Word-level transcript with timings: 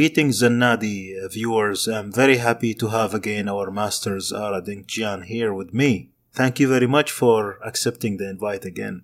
Greetings, 0.00 0.40
Zannadi 0.40 1.12
uh, 1.22 1.28
viewers. 1.28 1.86
I'm 1.86 2.10
very 2.10 2.38
happy 2.38 2.72
to 2.72 2.88
have 2.88 3.12
again 3.12 3.50
our 3.50 3.70
masters 3.70 4.32
Ara 4.32 4.62
Dinkjian 4.62 5.26
here 5.26 5.52
with 5.52 5.74
me. 5.74 6.08
Thank 6.32 6.58
you 6.58 6.68
very 6.68 6.86
much 6.86 7.10
for 7.10 7.58
accepting 7.62 8.16
the 8.16 8.30
invite 8.30 8.64
again. 8.64 9.02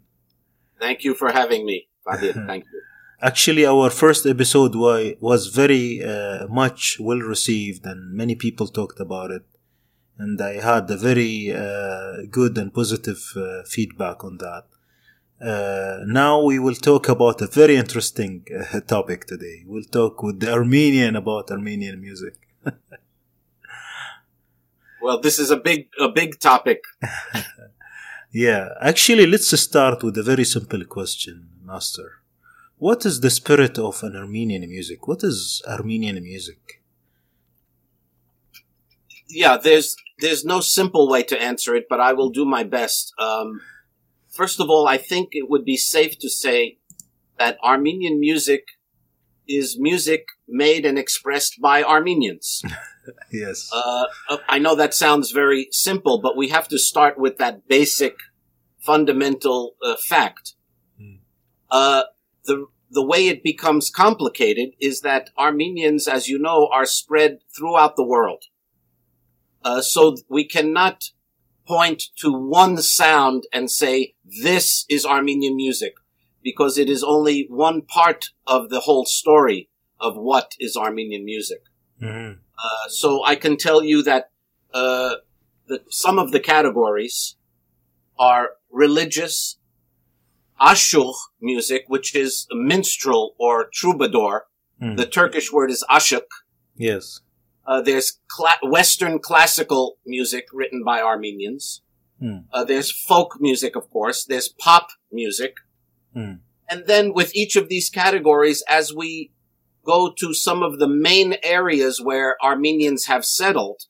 Thank 0.81 1.05
you 1.05 1.13
for 1.15 1.33
having 1.33 1.67
me, 1.67 1.89
Fadil. 2.07 2.47
Thank 2.51 2.65
you. 2.65 2.81
Actually, 3.21 3.67
our 3.67 3.91
first 3.91 4.25
episode 4.25 4.75
was 5.21 5.49
very 5.49 6.03
uh, 6.03 6.47
much 6.49 6.97
well 6.99 7.21
received, 7.21 7.85
and 7.85 8.15
many 8.15 8.35
people 8.35 8.67
talked 8.67 8.99
about 8.99 9.31
it. 9.31 9.45
And 10.17 10.41
I 10.41 10.55
had 10.71 10.91
a 10.91 10.97
very 10.97 11.53
uh, 11.53 12.23
good 12.31 12.57
and 12.57 12.73
positive 12.73 13.23
uh, 13.37 13.65
feedback 13.67 14.25
on 14.25 14.39
that. 14.39 14.65
Uh, 15.41 15.99
now 16.07 16.43
we 16.43 16.59
will 16.59 16.75
talk 16.75 17.09
about 17.09 17.43
a 17.43 17.47
very 17.47 17.77
interesting 17.77 18.45
uh, 18.59 18.81
topic 18.87 19.27
today. 19.27 19.65
We'll 19.67 19.85
talk 19.85 20.23
with 20.23 20.41
the 20.41 20.53
Armenian 20.53 21.15
about 21.15 21.51
Armenian 21.51 22.01
music. 22.01 22.35
well, 25.03 25.21
this 25.21 25.39
is 25.39 25.51
a 25.51 25.57
big 25.59 25.89
a 26.01 26.09
big 26.09 26.41
topic. 26.41 26.83
yeah, 28.33 28.69
actually, 28.81 29.27
let's 29.27 29.59
start 29.61 30.03
with 30.03 30.17
a 30.17 30.23
very 30.23 30.45
simple 30.45 30.85
question, 30.87 31.49
Master. 31.63 32.23
What 32.79 33.05
is 33.05 33.21
the 33.21 33.31
spirit 33.31 33.79
of 33.79 34.03
an 34.03 34.17
Armenian 34.17 34.67
music? 34.69 35.07
What 35.07 35.23
is 35.23 35.63
Armenian 35.69 36.23
music? 36.23 36.83
Yeah, 39.29 39.59
there's 39.59 39.97
there's 40.19 40.47
no 40.47 40.61
simple 40.61 41.11
way 41.11 41.23
to 41.25 41.41
answer 41.41 41.75
it, 41.75 41.89
but 41.91 42.01
I 42.01 42.15
will 42.15 42.31
do 42.31 42.47
my 42.47 42.65
best. 42.65 43.13
Um, 43.19 43.61
First 44.37 44.61
of 44.61 44.69
all, 44.69 44.87
I 44.87 44.99
think 44.99 45.31
it 45.33 45.49
would 45.49 45.65
be 45.65 45.77
safe 45.77 46.19
to 46.19 46.29
say 46.29 46.79
that 47.39 47.59
Armenian 47.65 48.21
music 48.21 48.65
is 49.49 49.79
music 49.79 50.27
made 50.47 50.85
and 50.85 50.99
expressed 50.99 51.61
by 51.61 51.83
Armenians. 51.83 52.63
yes. 53.33 53.71
Uh, 53.73 54.05
uh, 54.29 54.39
I 54.49 54.59
know 54.59 54.75
that 54.75 54.93
sounds 54.93 55.31
very 55.31 55.69
simple, 55.71 56.21
but 56.21 56.37
we 56.37 56.49
have 56.49 56.69
to 56.69 56.79
start 56.79 57.19
with 57.19 57.39
that 57.39 57.67
basic, 57.67 58.17
fundamental 58.79 59.77
uh, 59.83 59.97
fact. 59.97 60.55
Hmm. 60.99 61.17
Uh, 61.71 62.03
the 62.45 62.67
the 62.91 63.05
way 63.05 63.29
it 63.29 63.43
becomes 63.43 63.91
complicated 63.91 64.71
is 64.81 65.01
that 65.01 65.31
Armenians, 65.37 66.07
as 66.07 66.29
you 66.29 66.39
know, 66.39 66.69
are 66.73 66.87
spread 66.87 67.39
throughout 67.57 67.97
the 67.97 68.07
world. 68.07 68.45
Uh, 69.65 69.81
so 69.81 70.17
we 70.29 70.47
cannot 70.47 71.11
point 71.67 72.05
to 72.19 72.33
one 72.33 72.79
sound 72.79 73.45
and 73.53 73.71
say, 73.71 74.15
this 74.25 74.85
is 74.89 75.05
Armenian 75.05 75.57
music, 75.57 75.95
because 76.43 76.79
it 76.79 76.89
is 76.89 77.03
only 77.03 77.47
one 77.51 77.83
part 77.83 78.31
of 78.47 78.71
the 78.71 78.81
whole 78.81 79.05
story 79.05 79.69
of 79.99 80.17
what 80.17 80.55
is 80.61 80.77
Armenian 80.77 81.25
music. 81.25 81.63
Mm-hmm. 82.01 82.39
Uh, 82.39 82.89
so 82.89 83.25
I 83.25 83.37
can 83.37 83.57
tell 83.57 83.83
you 83.83 84.03
that 84.03 84.31
uh, 84.73 85.17
the, 85.67 85.83
some 85.89 86.19
of 86.19 86.33
the 86.33 86.41
categories 86.41 87.37
are 88.19 88.51
religious, 88.71 89.59
ashugh 90.61 91.15
music, 91.41 91.85
which 91.89 92.15
is 92.15 92.47
minstrel 92.53 93.35
or 93.39 93.69
troubadour. 93.73 94.47
Mm. 94.81 94.97
The 94.97 95.07
Turkish 95.07 95.53
word 95.53 95.71
is 95.71 95.85
ashuk. 95.91 96.27
Yes. 96.77 97.21
Uh, 97.67 97.83
there's 97.83 98.21
cla- 98.29 98.59
Western 98.63 99.19
classical 99.19 99.99
music 100.07 100.47
written 100.53 100.85
by 100.85 101.01
Armenians. 101.01 101.83
Hmm. 102.21 102.39
Uh, 102.53 102.65
there's 102.65 102.91
folk 102.91 103.37
music, 103.41 103.77
of 103.77 103.91
course. 103.91 104.25
There's 104.25 104.49
pop 104.49 104.89
music. 105.11 105.57
Hmm. 106.15 106.35
And 106.69 106.87
then 106.87 107.13
with 107.13 107.35
each 107.35 107.57
of 107.57 107.69
these 107.69 107.91
categories, 107.91 108.63
as 108.69 108.95
we 108.95 109.33
go 109.85 110.13
to 110.19 110.33
some 110.33 110.63
of 110.63 110.79
the 110.79 110.89
main 110.89 111.37
areas 111.43 112.01
where 112.01 112.37
Armenians 112.43 113.07
have 113.07 113.25
settled, 113.25 113.83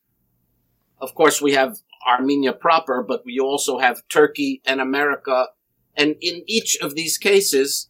of 1.01 1.15
course, 1.15 1.41
we 1.41 1.53
have 1.53 1.79
Armenia 2.07 2.53
proper, 2.53 3.03
but 3.03 3.25
we 3.25 3.39
also 3.39 3.79
have 3.79 4.07
Turkey 4.09 4.63
and 4.65 4.81
America. 4.81 5.49
And 5.97 6.17
in 6.21 6.43
each 6.47 6.79
of 6.81 6.95
these 6.95 7.19
cases, 7.19 7.89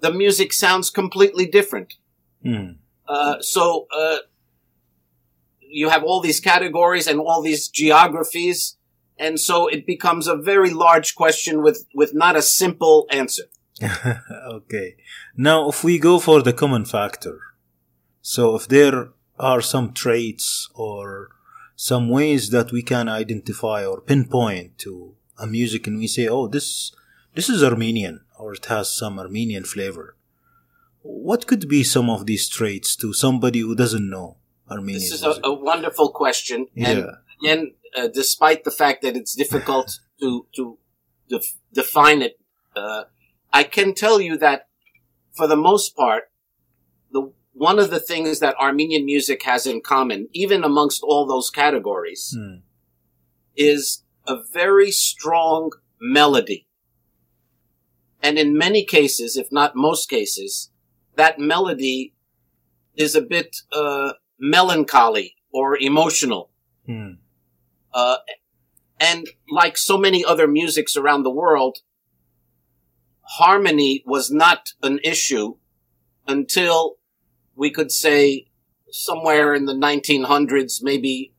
the 0.00 0.12
music 0.12 0.52
sounds 0.52 0.90
completely 0.90 1.46
different. 1.46 1.94
Hmm. 2.42 2.72
Uh, 3.08 3.40
so, 3.40 3.86
uh, 3.96 4.18
you 5.68 5.88
have 5.88 6.04
all 6.04 6.20
these 6.20 6.40
categories 6.40 7.06
and 7.06 7.20
all 7.20 7.42
these 7.42 7.68
geographies. 7.68 8.76
And 9.18 9.40
so 9.40 9.66
it 9.66 9.86
becomes 9.86 10.26
a 10.26 10.36
very 10.36 10.70
large 10.70 11.14
question 11.14 11.62
with, 11.62 11.86
with 11.94 12.14
not 12.14 12.36
a 12.36 12.42
simple 12.42 13.06
answer. 13.10 13.44
okay. 14.48 14.96
Now, 15.36 15.68
if 15.68 15.84
we 15.84 15.98
go 15.98 16.18
for 16.18 16.42
the 16.42 16.52
common 16.52 16.84
factor, 16.84 17.40
so 18.22 18.56
if 18.56 18.68
there 18.68 19.10
are 19.38 19.60
some 19.60 19.92
traits 19.92 20.68
or 20.74 21.30
some 21.76 22.08
ways 22.08 22.50
that 22.50 22.72
we 22.72 22.82
can 22.82 23.08
identify 23.08 23.84
or 23.84 24.00
pinpoint 24.00 24.78
to 24.78 25.14
a 25.38 25.46
music 25.46 25.86
and 25.86 25.98
we 25.98 26.06
say, 26.06 26.26
oh, 26.26 26.46
this, 26.46 26.92
this 27.34 27.50
is 27.50 27.62
Armenian 27.62 28.24
or 28.38 28.54
it 28.54 28.66
has 28.66 28.90
some 28.90 29.18
Armenian 29.18 29.64
flavor. 29.64 30.16
What 31.02 31.46
could 31.46 31.68
be 31.68 31.84
some 31.84 32.10
of 32.10 32.26
these 32.26 32.48
traits 32.48 32.96
to 32.96 33.12
somebody 33.12 33.60
who 33.60 33.74
doesn't 33.74 34.08
know? 34.08 34.36
Armenian. 34.70 35.00
This 35.00 35.12
is 35.12 35.22
a, 35.22 35.40
a, 35.44 35.54
wonderful 35.54 36.10
question, 36.10 36.66
yeah. 36.74 36.88
and 36.88 37.10
again, 37.40 37.74
uh, 37.96 38.08
despite 38.08 38.64
the 38.64 38.70
fact 38.70 39.02
that 39.02 39.16
it's 39.16 39.34
difficult 39.34 40.00
to 40.20 40.46
to 40.56 40.78
def- 41.28 41.58
define 41.72 42.22
it, 42.22 42.38
uh, 42.74 43.04
I 43.52 43.64
can 43.64 43.94
tell 43.94 44.20
you 44.20 44.36
that 44.38 44.68
for 45.34 45.46
the 45.46 45.56
most 45.56 45.96
part, 45.96 46.24
the 47.12 47.32
one 47.52 47.78
of 47.78 47.90
the 47.90 48.00
things 48.00 48.40
that 48.40 48.56
Armenian 48.60 49.04
music 49.04 49.42
has 49.44 49.66
in 49.66 49.80
common, 49.80 50.28
even 50.32 50.64
amongst 50.64 51.02
all 51.02 51.26
those 51.26 51.50
categories, 51.50 52.34
hmm. 52.36 52.56
is 53.56 54.02
a 54.26 54.36
very 54.52 54.90
strong 54.90 55.70
melody. 56.00 56.66
And 58.22 58.38
in 58.38 58.58
many 58.58 58.84
cases, 58.84 59.36
if 59.36 59.52
not 59.52 59.76
most 59.76 60.08
cases, 60.08 60.70
that 61.14 61.38
melody 61.38 62.14
is 62.96 63.14
a 63.14 63.20
bit 63.20 63.56
uh, 63.72 64.14
melancholy 64.38 65.36
or 65.52 65.76
emotional. 65.76 66.50
Hmm. 66.86 67.12
Uh, 67.92 68.16
and 69.00 69.26
like 69.50 69.76
so 69.76 69.98
many 69.98 70.24
other 70.24 70.46
musics 70.46 70.96
around 70.96 71.22
the 71.22 71.30
world, 71.30 71.78
harmony 73.22 74.02
was 74.06 74.30
not 74.30 74.72
an 74.82 75.00
issue 75.02 75.56
until 76.26 76.96
we 77.54 77.70
could 77.70 77.90
say 77.90 78.48
somewhere 78.90 79.54
in 79.54 79.66
the 79.66 79.74
1900s, 79.74 80.82
maybe, 80.82 81.34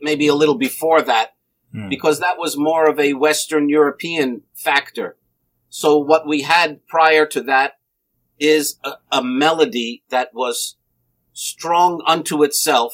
maybe 0.00 0.28
a 0.28 0.34
little 0.34 0.56
before 0.56 1.02
that, 1.02 1.34
hmm. 1.72 1.88
because 1.88 2.20
that 2.20 2.38
was 2.38 2.56
more 2.56 2.88
of 2.88 2.98
a 2.98 3.14
Western 3.14 3.68
European 3.68 4.42
factor. 4.54 5.16
So 5.68 5.98
what 5.98 6.26
we 6.26 6.42
had 6.42 6.86
prior 6.86 7.26
to 7.26 7.42
that 7.42 7.74
is 8.38 8.78
a, 8.84 8.92
a 9.12 9.22
melody 9.22 10.02
that 10.08 10.30
was 10.32 10.76
strong 11.38 12.02
unto 12.04 12.42
itself 12.42 12.92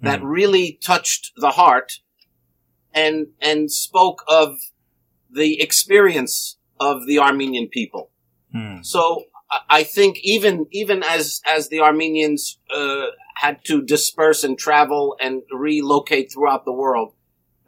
that 0.00 0.20
mm. 0.20 0.30
really 0.30 0.78
touched 0.80 1.32
the 1.36 1.50
heart 1.50 1.98
and 2.94 3.26
and 3.40 3.72
spoke 3.72 4.22
of 4.28 4.56
the 5.28 5.60
experience 5.60 6.58
of 6.78 7.06
the 7.06 7.18
Armenian 7.18 7.66
people. 7.66 8.10
Mm. 8.54 8.86
So 8.86 9.24
I 9.68 9.82
think 9.82 10.20
even 10.22 10.66
even 10.70 11.02
as 11.02 11.40
as 11.44 11.68
the 11.68 11.80
Armenians 11.80 12.58
uh, 12.72 13.06
had 13.34 13.64
to 13.64 13.82
disperse 13.82 14.44
and 14.44 14.56
travel 14.56 15.16
and 15.20 15.42
relocate 15.50 16.32
throughout 16.32 16.64
the 16.64 16.72
world, 16.72 17.14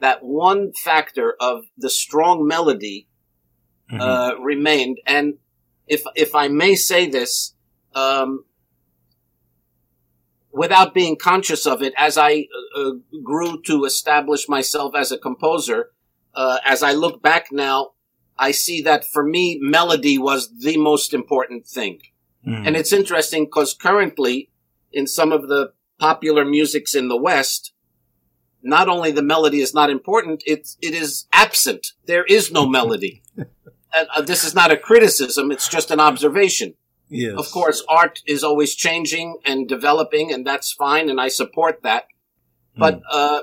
that 0.00 0.22
one 0.22 0.72
factor 0.72 1.34
of 1.40 1.64
the 1.76 1.90
strong 1.90 2.46
melody 2.46 3.08
mm-hmm. 3.90 4.00
uh, 4.00 4.34
remained. 4.34 4.98
And 5.06 5.38
if 5.88 6.04
if 6.14 6.36
I 6.36 6.46
may 6.46 6.76
say 6.76 7.08
this, 7.08 7.54
um, 7.96 8.44
without 10.52 10.94
being 10.94 11.16
conscious 11.16 11.66
of 11.66 11.82
it, 11.82 11.92
as 11.96 12.16
I 12.16 12.46
uh, 12.76 12.80
uh, 12.80 12.92
grew 13.22 13.60
to 13.62 13.84
establish 13.84 14.48
myself 14.48 14.94
as 14.96 15.12
a 15.12 15.18
composer, 15.18 15.90
uh, 16.34 16.58
as 16.64 16.82
I 16.82 16.92
look 16.92 17.22
back 17.22 17.48
now, 17.52 17.92
I 18.38 18.52
see 18.52 18.80
that 18.82 19.04
for 19.04 19.24
me, 19.24 19.58
melody 19.60 20.16
was 20.18 20.50
the 20.58 20.76
most 20.76 21.12
important 21.12 21.66
thing. 21.66 22.00
Mm. 22.46 22.66
And 22.68 22.76
it's 22.76 22.92
interesting 22.92 23.44
because 23.44 23.74
currently, 23.74 24.50
in 24.92 25.06
some 25.06 25.32
of 25.32 25.48
the 25.48 25.72
popular 25.98 26.44
musics 26.44 26.94
in 26.94 27.08
the 27.08 27.20
West, 27.20 27.72
not 28.62 28.88
only 28.88 29.10
the 29.10 29.22
melody 29.22 29.60
is 29.60 29.74
not 29.74 29.90
important, 29.90 30.42
it, 30.46 30.68
it 30.80 30.94
is 30.94 31.26
absent. 31.32 31.88
There 32.06 32.24
is 32.24 32.52
no 32.52 32.66
melody. 32.66 33.22
uh, 33.38 34.22
this 34.22 34.44
is 34.44 34.54
not 34.54 34.70
a 34.70 34.76
criticism, 34.76 35.50
it's 35.50 35.68
just 35.68 35.90
an 35.90 36.00
observation. 36.00 36.74
Yes. 37.10 37.38
Of 37.38 37.50
course, 37.50 37.82
art 37.88 38.22
is 38.26 38.44
always 38.44 38.74
changing 38.74 39.38
and 39.44 39.68
developing, 39.68 40.32
and 40.32 40.46
that's 40.46 40.72
fine, 40.72 41.08
and 41.08 41.20
I 41.20 41.28
support 41.28 41.82
that. 41.82 42.04
But 42.76 43.00
mm. 43.00 43.02
uh, 43.10 43.42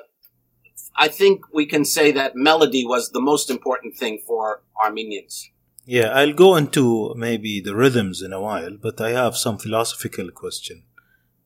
I 0.96 1.08
think 1.08 1.42
we 1.54 1.66
can 1.66 1.84
say 1.84 2.12
that 2.12 2.36
melody 2.36 2.86
was 2.86 3.12
the 3.12 3.22
most 3.22 3.50
important 3.50 3.98
thing 3.98 4.20
for 4.26 4.62
Armenians. 4.82 5.50
Yeah, 5.86 6.10
I'll 6.10 6.34
go 6.34 6.56
into 6.56 7.14
maybe 7.16 7.60
the 7.60 7.76
rhythms 7.76 8.22
in 8.22 8.34
a 8.34 8.42
while, 8.42 8.78
but 8.82 9.00
I 9.02 9.12
have 9.12 9.38
some 9.38 9.58
philosophical 9.58 10.32
question, 10.32 10.84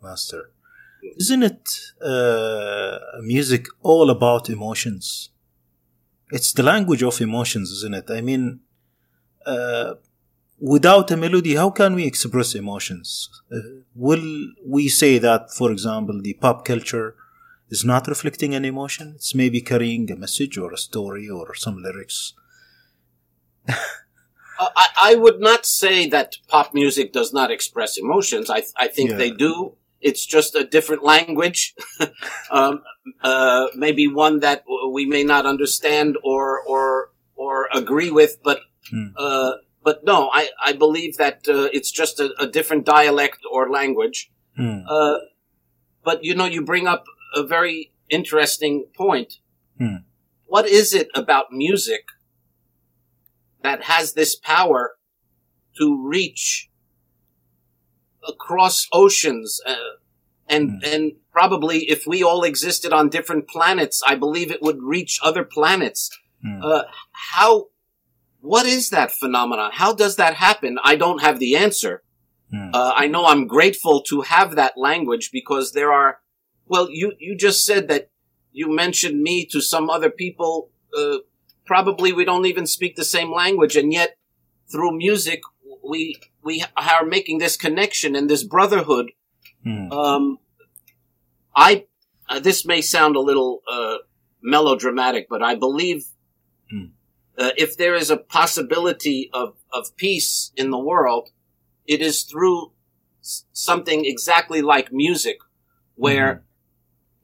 Master. 0.01 0.51
Isn't 1.18 1.44
it 1.44 1.69
uh, 2.01 3.00
music 3.22 3.68
all 3.81 4.10
about 4.10 4.50
emotions? 4.50 5.30
It's 6.31 6.54
the 6.54 6.63
language 6.63 7.04
of 7.04 7.19
emotions, 7.22 7.72
isn't 7.72 7.95
it? 7.95 8.10
I 8.10 8.22
mean, 8.22 8.62
uh, 9.45 9.95
without 10.59 11.11
a 11.11 11.17
melody, 11.17 11.56
how 11.56 11.69
can 11.69 11.95
we 11.95 12.06
express 12.06 12.56
emotions? 12.56 13.29
Uh, 13.51 13.59
will 13.95 14.47
we 14.65 14.88
say 14.89 15.17
that, 15.17 15.51
for 15.51 15.71
example, 15.71 16.21
the 16.21 16.33
pop 16.33 16.65
culture 16.65 17.15
is 17.69 17.85
not 17.85 18.07
reflecting 18.07 18.53
an 18.53 18.65
emotion? 18.65 19.13
It's 19.15 19.33
maybe 19.33 19.61
carrying 19.61 20.11
a 20.11 20.15
message 20.15 20.57
or 20.57 20.73
a 20.73 20.77
story 20.77 21.29
or 21.29 21.56
some 21.56 21.81
lyrics. 21.81 22.33
I, 24.59 24.88
I, 25.01 25.15
would 25.15 25.39
not 25.39 25.65
say 25.65 26.07
that 26.09 26.35
pop 26.50 26.73
music 26.73 27.13
does 27.13 27.31
not 27.31 27.50
express 27.50 27.97
emotions. 27.97 28.50
I, 28.50 28.63
I 28.75 28.88
think 28.88 29.12
yeah. 29.12 29.17
they 29.17 29.31
do. 29.31 29.75
It's 30.01 30.25
just 30.25 30.55
a 30.55 30.65
different 30.65 31.03
language, 31.03 31.75
um, 32.51 32.81
uh, 33.21 33.67
maybe 33.75 34.07
one 34.07 34.39
that 34.39 34.63
we 34.91 35.05
may 35.05 35.23
not 35.23 35.45
understand 35.45 36.17
or 36.23 36.62
or 36.62 37.12
or 37.35 37.67
agree 37.73 38.09
with. 38.09 38.38
But 38.44 38.62
hmm. 38.89 39.07
uh, 39.17 39.53
but 39.89 40.03
no, 40.03 40.30
I 40.31 40.50
I 40.63 40.74
believe 40.74 41.18
that 41.18 41.47
uh, 41.47 41.68
it's 41.74 41.89
just 41.89 42.19
a, 42.19 42.27
a, 42.39 42.45
different 42.45 42.86
dialect 42.86 43.39
or 43.51 43.71
language. 43.71 44.31
Hmm. 44.56 44.81
Uh, 44.88 45.18
but 46.03 46.24
you 46.24 46.36
know, 46.36 46.45
you 46.45 46.62
bring 46.63 46.86
up 46.86 47.06
a 47.33 47.41
very 47.41 47.91
interesting 48.07 48.86
point. 48.95 49.39
Hmm. 49.80 50.01
What 50.45 50.68
is 50.68 50.94
it 50.94 51.07
about 51.15 51.51
music 51.51 52.03
that 53.63 53.81
has 53.86 54.13
this 54.13 54.36
power 54.36 54.97
to 55.80 56.07
reach 56.07 56.69
across 58.27 58.88
oceans 58.94 59.59
uh, 59.65 59.75
and 60.47 60.69
mm. 60.69 60.94
and 60.94 61.13
probably 61.31 61.89
if 61.89 62.06
we 62.06 62.21
all 62.21 62.44
existed 62.44 62.91
on 62.91 63.07
different 63.07 63.47
planets 63.47 64.03
i 64.06 64.13
believe 64.13 64.51
it 64.51 64.62
would 64.62 64.83
reach 64.83 65.19
other 65.24 65.45
planets 65.45 66.09
mm. 66.45 66.62
uh, 66.62 66.83
how 67.31 67.68
what 68.41 68.65
is 68.65 68.89
that 68.89 69.12
phenomenon 69.12 69.71
how 69.74 69.94
does 69.94 70.15
that 70.15 70.36
happen 70.36 70.77
i 70.83 70.95
don't 70.95 71.21
have 71.21 71.39
the 71.39 71.56
answer 71.56 72.03
mm. 72.53 72.69
uh, 72.74 72.94
i 72.95 73.07
know 73.07 73.25
i'm 73.25 73.47
grateful 73.47 74.01
to 74.01 74.21
have 74.21 74.56
that 74.56 74.74
language 74.77 75.30
because 75.31 75.74
there 75.74 75.91
are 75.91 76.19
well 76.65 76.89
you 76.89 77.13
you 77.19 77.36
just 77.36 77.65
said 77.65 77.88
that 77.88 78.09
you 78.51 78.74
mentioned 78.74 79.21
me 79.21 79.45
to 79.45 79.62
some 79.62 79.89
other 79.89 80.09
people 80.09 80.69
uh, 80.97 81.18
probably 81.69 82.12
we 82.12 82.25
don't 82.25 82.47
even 82.47 82.65
speak 82.65 82.95
the 82.95 83.06
same 83.06 83.31
language, 83.31 83.75
and 83.75 83.94
yet 83.94 84.18
through 84.71 84.97
music 84.97 85.41
we 85.88 86.19
we 86.44 86.63
are 86.75 87.06
making 87.06 87.38
this 87.38 87.56
connection 87.56 88.15
and 88.15 88.27
this 88.27 88.44
brotherhood. 88.44 89.12
Mm. 89.63 89.91
Um, 89.91 90.39
I 91.56 91.86
uh, 92.27 92.39
this 92.39 92.65
may 92.65 92.81
sound 92.81 93.15
a 93.15 93.19
little 93.19 93.62
uh, 93.71 93.97
melodramatic, 94.41 95.27
but 95.30 95.44
I 95.44 95.53
believe 95.53 96.06
mm. 96.74 96.89
Uh, 97.39 97.51
if 97.57 97.77
there 97.77 97.95
is 97.95 98.09
a 98.09 98.18
possibility 98.18 99.30
of 99.33 99.56
of 99.71 99.95
peace 99.95 100.51
in 100.56 100.69
the 100.69 100.80
world, 100.80 101.30
it 101.86 102.01
is 102.01 102.24
through 102.24 102.74
something 103.21 104.06
exactly 104.06 104.62
like 104.62 104.91
music, 104.91 105.38
where 105.95 106.33
mm. 106.33 106.41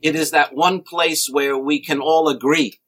it 0.01 0.15
is 0.15 0.31
that 0.31 0.55
one 0.55 0.81
place 0.81 1.29
where 1.29 1.57
we 1.57 1.79
can 1.79 1.99
all 1.99 2.27
agree 2.27 2.79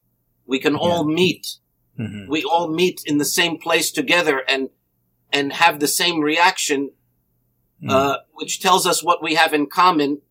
we 0.47 0.59
can 0.59 0.75
all 0.75 1.03
meet. 1.03 1.57
Mm-hmm. 1.99 2.29
We 2.31 2.43
all 2.43 2.73
meet 2.73 3.01
in 3.05 3.17
the 3.17 3.25
same 3.25 3.57
place 3.57 3.91
together 3.91 4.41
and 4.47 4.69
and 5.31 5.51
have 5.51 5.79
the 5.79 5.87
same 5.87 6.21
reaction, 6.21 6.91
mm. 7.83 7.91
uh, 7.91 8.19
which 8.33 8.61
tells 8.61 8.87
us 8.87 9.03
what 9.03 9.21
we 9.21 9.35
have 9.35 9.53
in 9.53 9.67
common. 9.67 10.21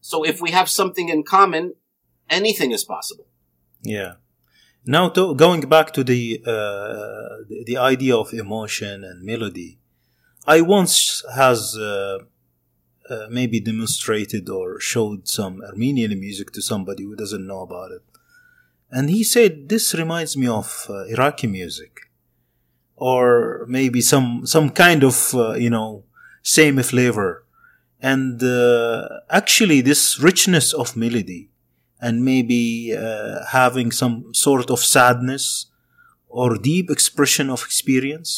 So 0.00 0.24
if 0.24 0.40
we 0.40 0.52
have 0.52 0.68
something 0.68 1.08
in 1.08 1.24
common, 1.24 1.74
anything 2.30 2.70
is 2.70 2.84
possible. 2.84 3.26
Yeah. 3.82 4.14
Now, 4.88 5.08
to, 5.10 5.34
going 5.34 5.62
back 5.62 5.92
to 5.94 6.04
the, 6.04 6.40
uh, 6.46 7.44
the, 7.64 7.76
idea 7.76 8.16
of 8.16 8.32
emotion 8.32 9.02
and 9.02 9.24
melody, 9.24 9.78
I 10.46 10.60
once 10.60 11.24
has 11.34 11.76
uh, 11.76 12.18
uh, 13.10 13.26
maybe 13.28 13.58
demonstrated 13.58 14.48
or 14.48 14.78
showed 14.78 15.26
some 15.26 15.60
Armenian 15.62 16.18
music 16.20 16.52
to 16.52 16.62
somebody 16.62 17.02
who 17.02 17.16
doesn't 17.16 17.44
know 17.44 17.62
about 17.62 17.90
it. 17.90 18.02
And 18.88 19.10
he 19.10 19.24
said 19.24 19.68
this 19.68 19.92
reminds 19.92 20.36
me 20.36 20.46
of 20.46 20.86
uh, 20.88 21.04
Iraqi 21.06 21.48
music. 21.48 22.02
Or 22.94 23.66
maybe 23.68 24.00
some 24.00 24.46
some 24.46 24.70
kind 24.70 25.02
of 25.02 25.34
uh, 25.34 25.52
you 25.54 25.68
know 25.68 26.04
same 26.42 26.80
flavor. 26.82 27.44
And 28.00 28.42
uh, 28.42 29.08
actually 29.28 29.80
this 29.80 30.20
richness 30.20 30.72
of 30.72 30.96
melody 30.96 31.50
and 32.06 32.24
maybe 32.24 32.94
uh, 32.96 33.44
having 33.60 33.90
some 34.02 34.14
sort 34.34 34.70
of 34.70 34.80
sadness 34.96 35.66
or 36.28 36.48
deep 36.56 36.90
expression 36.90 37.50
of 37.50 37.62
experience. 37.62 38.32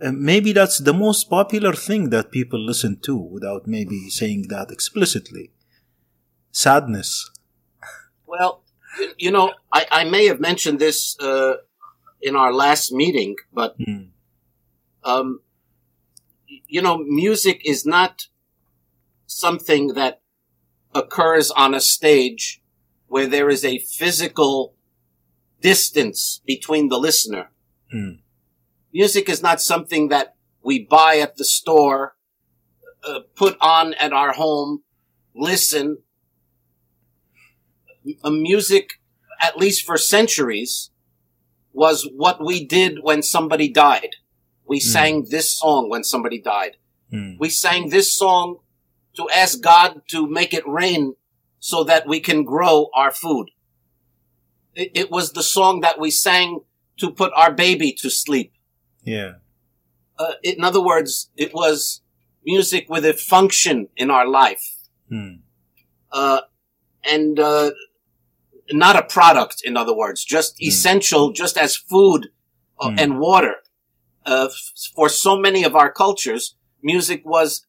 Uh, 0.00 0.12
maybe 0.12 0.52
that's 0.52 0.78
the 0.78 0.94
most 0.94 1.28
popular 1.38 1.72
thing 1.72 2.10
that 2.10 2.30
people 2.30 2.60
listen 2.70 2.94
to 3.08 3.16
without 3.16 3.66
maybe 3.66 4.08
saying 4.10 4.42
that 4.48 4.70
explicitly. 4.70 5.50
Sadness. 6.52 7.30
Well 8.26 8.62
you 9.16 9.30
know, 9.30 9.52
I, 9.72 9.86
I 9.90 10.04
may 10.04 10.26
have 10.26 10.40
mentioned 10.40 10.78
this 10.78 11.18
uh, 11.20 11.54
in 12.20 12.36
our 12.36 12.52
last 12.52 12.92
meeting, 12.92 13.36
but 13.52 13.78
mm. 13.78 14.08
um, 15.04 15.40
you 16.66 16.82
know, 16.82 16.98
music 16.98 17.62
is 17.64 17.86
not 17.86 18.26
something 19.26 19.94
that 19.94 20.20
occurs 20.94 21.50
on 21.50 21.74
a 21.74 21.80
stage 21.80 22.62
where 23.06 23.26
there 23.26 23.48
is 23.48 23.64
a 23.64 23.78
physical 23.78 24.74
distance 25.60 26.40
between 26.46 26.88
the 26.88 26.98
listener. 26.98 27.50
Mm. 27.94 28.18
Music 28.92 29.28
is 29.28 29.42
not 29.42 29.60
something 29.60 30.08
that 30.08 30.34
we 30.62 30.84
buy 30.84 31.18
at 31.18 31.36
the 31.36 31.44
store, 31.44 32.16
uh, 33.04 33.20
put 33.34 33.56
on 33.60 33.94
at 33.94 34.12
our 34.12 34.32
home, 34.32 34.82
listen, 35.34 35.98
a 38.24 38.30
music, 38.30 39.00
at 39.40 39.56
least 39.56 39.84
for 39.84 39.96
centuries, 39.96 40.90
was 41.72 42.08
what 42.16 42.44
we 42.44 42.64
did 42.64 42.98
when 43.02 43.22
somebody 43.22 43.68
died. 43.68 44.16
We 44.66 44.78
mm. 44.78 44.82
sang 44.82 45.26
this 45.30 45.56
song 45.58 45.88
when 45.88 46.04
somebody 46.04 46.40
died. 46.40 46.76
Mm. 47.12 47.36
We 47.38 47.50
sang 47.50 47.90
this 47.90 48.14
song 48.14 48.58
to 49.18 49.28
ask 49.30 49.60
God 49.60 50.02
to 50.08 50.28
make 50.28 50.54
it 50.54 50.66
rain 50.66 51.14
so 51.58 51.82
that 51.84 52.06
we 52.06 52.20
can 52.20 52.44
grow 52.44 52.88
our 52.94 53.10
food. 53.10 53.50
It, 54.74 54.92
it 54.94 55.10
was 55.10 55.32
the 55.32 55.42
song 55.42 55.80
that 55.80 55.98
we 55.98 56.10
sang 56.12 56.60
to 56.98 57.10
put 57.10 57.32
our 57.34 57.52
baby 57.52 57.92
to 57.94 58.10
sleep. 58.10 58.52
Yeah. 59.02 59.32
Uh, 60.16 60.34
in 60.44 60.62
other 60.62 60.80
words, 60.80 61.30
it 61.36 61.52
was 61.52 62.00
music 62.44 62.86
with 62.88 63.04
a 63.04 63.12
function 63.12 63.88
in 63.96 64.08
our 64.08 64.26
life. 64.26 64.76
Mm. 65.10 65.40
Uh, 66.12 66.42
and 67.04 67.40
uh, 67.40 67.72
not 68.70 68.94
a 68.94 69.02
product, 69.02 69.62
in 69.64 69.76
other 69.76 69.96
words, 69.96 70.24
just 70.24 70.56
mm. 70.58 70.68
essential, 70.68 71.32
just 71.32 71.58
as 71.58 71.74
food 71.74 72.28
uh, 72.78 72.90
mm. 72.90 73.00
and 73.00 73.18
water. 73.18 73.56
Uh, 74.24 74.46
f- 74.48 74.72
for 74.94 75.08
so 75.08 75.36
many 75.36 75.64
of 75.64 75.74
our 75.74 75.90
cultures, 75.90 76.54
music 76.82 77.22
was 77.24 77.66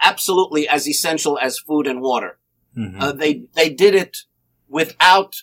absolutely 0.00 0.68
as 0.68 0.88
essential 0.88 1.38
as 1.38 1.58
food 1.58 1.86
and 1.86 2.00
water. 2.00 2.38
Mm-hmm. 2.76 3.00
Uh, 3.00 3.12
they 3.12 3.44
they 3.54 3.70
did 3.70 3.94
it 3.94 4.18
without 4.68 5.34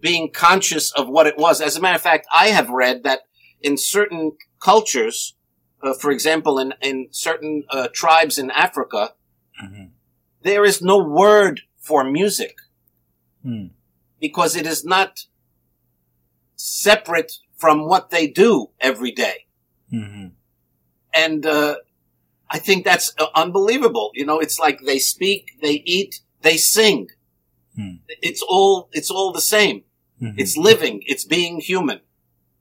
being 0.00 0.30
conscious 0.30 0.92
of 0.92 1.08
what 1.08 1.26
it 1.26 1.36
was. 1.36 1.60
As 1.60 1.76
a 1.76 1.80
matter 1.80 1.96
of 1.96 2.02
fact, 2.02 2.26
I 2.32 2.48
have 2.48 2.70
read 2.70 3.02
that 3.04 3.20
in 3.60 3.76
certain 3.76 4.32
cultures, 4.60 5.34
uh, 5.82 5.94
for 5.94 6.10
example, 6.10 6.58
in 6.58 6.74
in 6.80 7.08
certain 7.10 7.64
uh, 7.70 7.88
tribes 7.92 8.38
in 8.38 8.50
Africa, 8.50 9.14
mm-hmm. 9.62 9.86
there 10.42 10.64
is 10.64 10.82
no 10.82 10.98
word 10.98 11.62
for 11.78 12.04
music. 12.04 12.56
Mm 13.44 13.70
because 14.20 14.56
it 14.56 14.66
is 14.66 14.84
not 14.84 15.26
separate 16.56 17.32
from 17.56 17.86
what 17.86 18.10
they 18.10 18.26
do 18.26 18.70
every 18.80 19.12
day. 19.12 19.46
Mm-hmm. 19.92 20.28
And, 21.14 21.46
uh, 21.46 21.76
I 22.50 22.58
think 22.58 22.84
that's 22.84 23.12
uh, 23.18 23.26
unbelievable. 23.34 24.10
You 24.14 24.24
know, 24.26 24.38
it's 24.38 24.58
like 24.58 24.80
they 24.84 24.98
speak, 24.98 25.50
they 25.62 25.82
eat, 25.84 26.20
they 26.42 26.56
sing. 26.56 27.08
Mm. 27.78 28.00
It's 28.08 28.42
all, 28.42 28.88
it's 28.92 29.10
all 29.10 29.32
the 29.32 29.40
same. 29.40 29.84
Mm-hmm. 30.20 30.38
It's 30.38 30.56
living. 30.56 31.02
It's 31.06 31.24
being 31.24 31.60
human. 31.60 32.00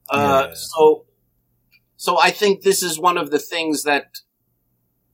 Uh, 0.10 0.48
yeah. 0.50 0.54
so, 0.54 1.06
so 1.96 2.20
I 2.20 2.32
think 2.32 2.62
this 2.62 2.84
is 2.84 3.00
one 3.00 3.18
of 3.18 3.32
the 3.32 3.40
things 3.40 3.84
that, 3.84 4.20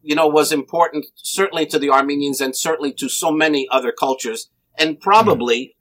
you 0.02 0.16
know, 0.16 0.28
was 0.28 0.52
important 0.52 1.06
certainly 1.16 1.66
to 1.68 1.80
the 1.80 1.90
Armenians 1.90 2.42
and 2.42 2.56
certainly 2.56 2.92
to 2.94 3.08
so 3.08 3.32
many 3.32 3.68
other 3.72 3.92
cultures 3.92 4.50
and 4.78 5.00
probably 5.00 5.78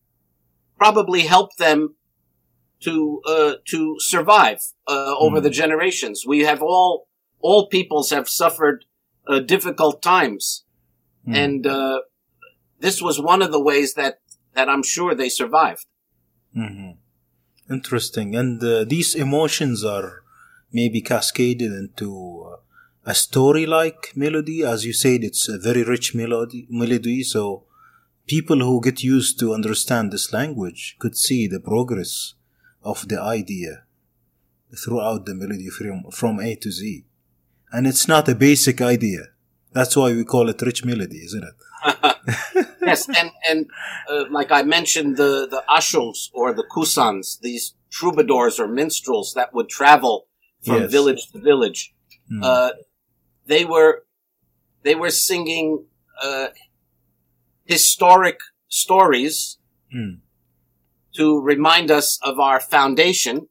probably 0.78 1.22
help 1.22 1.56
them 1.56 1.94
to 2.80 3.20
uh, 3.26 3.54
to 3.68 3.96
survive 3.98 4.60
uh, 4.88 5.14
over 5.18 5.38
Mm. 5.38 5.42
the 5.44 5.50
generations. 5.50 6.24
We 6.26 6.40
have 6.40 6.62
all 6.62 7.08
all 7.42 7.68
peoples 7.68 8.10
have 8.10 8.28
suffered 8.28 8.84
uh, 9.26 9.40
difficult 9.40 10.02
times, 10.02 10.64
Mm. 11.26 11.36
and 11.44 11.66
uh, 11.66 11.98
this 12.80 13.00
was 13.00 13.20
one 13.20 13.42
of 13.42 13.52
the 13.52 13.60
ways 13.70 13.94
that 13.94 14.14
that 14.54 14.68
I'm 14.68 14.82
sure 14.82 15.14
they 15.14 15.28
survived. 15.28 15.86
Mhm. 16.56 16.96
Interesting. 17.70 18.34
And 18.40 18.62
uh, 18.62 18.84
these 18.84 19.14
emotions 19.14 19.84
are 19.84 20.22
maybe 20.72 21.00
cascaded 21.00 21.72
into 21.72 22.08
uh, 22.50 22.56
a 23.12 23.14
story-like 23.14 24.12
melody. 24.16 24.58
As 24.64 24.84
you 24.84 24.92
said, 24.92 25.22
it's 25.24 25.48
a 25.48 25.58
very 25.58 25.82
rich 25.84 26.14
melody. 26.14 26.66
Melody. 26.68 27.22
So 27.22 27.64
people 28.26 28.58
who 28.66 28.80
get 28.82 29.02
used 29.02 29.38
to 29.40 29.54
understand 29.54 30.10
this 30.12 30.32
language 30.32 30.96
could 30.98 31.16
see 31.16 31.46
the 31.46 31.60
progress 31.60 32.34
of 32.82 33.08
the 33.08 33.20
idea 33.20 33.84
throughout 34.84 35.24
the 35.26 35.34
melody 35.34 35.68
from 35.70 36.10
from 36.10 36.40
A 36.40 36.56
to 36.56 36.70
Z. 36.70 37.04
And 37.72 37.86
it's 37.86 38.06
not 38.06 38.28
a 38.28 38.34
basic 38.34 38.80
idea. 38.80 39.28
That's 39.72 39.96
why 39.96 40.12
we 40.12 40.24
call 40.24 40.48
it 40.50 40.60
rich 40.62 40.84
melody, 40.84 41.18
isn't 41.28 41.44
it? 41.44 41.56
yes, 42.82 43.08
and 43.08 43.30
and 43.48 43.66
uh, 44.10 44.24
like 44.30 44.52
I 44.52 44.62
mentioned, 44.62 45.16
the 45.16 45.48
the 45.54 45.62
ashughs 45.68 46.28
or 46.32 46.52
the 46.52 46.64
kusans, 46.74 47.40
these 47.40 47.74
troubadours 47.90 48.60
or 48.60 48.68
minstrels 48.68 49.32
that 49.34 49.52
would 49.54 49.68
travel 49.68 50.26
from 50.64 50.82
Yes. 50.82 50.90
village 50.92 51.22
to 51.32 51.38
village, 51.38 51.94
Mm. 52.30 52.44
uh, 52.44 52.70
they 53.46 53.64
were 53.64 54.04
they 54.84 54.94
were 54.94 55.10
singing 55.10 55.86
uh, 56.22 56.48
historic 57.64 58.38
stories 58.68 59.58
Mm. 59.94 60.20
to 61.16 61.40
remind 61.40 61.90
us 61.90 62.18
of 62.22 62.38
our 62.38 62.60
foundation, 62.60 63.48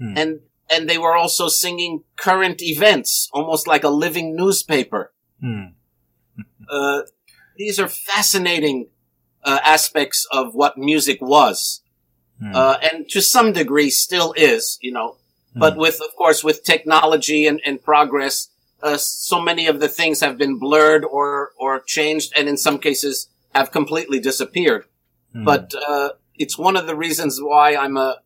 Mm. 0.00 0.14
and 0.20 0.40
and 0.70 0.88
they 0.88 0.98
were 0.98 1.16
also 1.16 1.48
singing 1.48 2.04
current 2.16 2.62
events, 2.62 3.28
almost 3.32 3.66
like 3.66 3.84
a 3.84 3.88
living 3.88 4.36
newspaper. 4.36 5.12
Mm. 5.42 5.72
Uh, 6.70 7.02
these 7.58 7.80
are 7.80 7.88
fascinating 7.88 8.86
uh, 9.42 9.58
aspects 9.64 10.24
of 10.30 10.54
what 10.54 10.78
music 10.78 11.18
was, 11.20 11.82
Mm. 12.40 12.54
uh, 12.54 12.78
and 12.80 13.08
to 13.08 13.20
some 13.20 13.52
degree 13.52 13.90
still 13.90 14.32
is. 14.36 14.78
You 14.80 14.92
know, 14.92 15.16
but 15.54 15.76
with 15.76 16.00
of 16.00 16.14
course 16.16 16.44
with 16.44 16.62
technology 16.62 17.46
and, 17.48 17.60
and 17.66 17.82
progress, 17.82 18.48
uh, 18.82 18.96
so 18.96 19.40
many 19.40 19.66
of 19.66 19.80
the 19.80 19.88
things 19.88 20.20
have 20.20 20.38
been 20.38 20.58
blurred 20.58 21.04
or 21.04 21.50
or 21.58 21.80
changed, 21.80 22.32
and 22.36 22.48
in 22.48 22.56
some 22.56 22.78
cases 22.78 23.28
have 23.54 23.72
completely 23.72 24.20
disappeared. 24.20 24.84
Mm. 25.34 25.44
But 25.44 25.74
uh, 25.88 26.10
it's 26.36 26.56
one 26.56 26.76
of 26.76 26.86
the 26.86 26.96
reasons 26.96 27.40
why 27.42 27.74
I'm 27.76 27.96
a, 27.96 28.18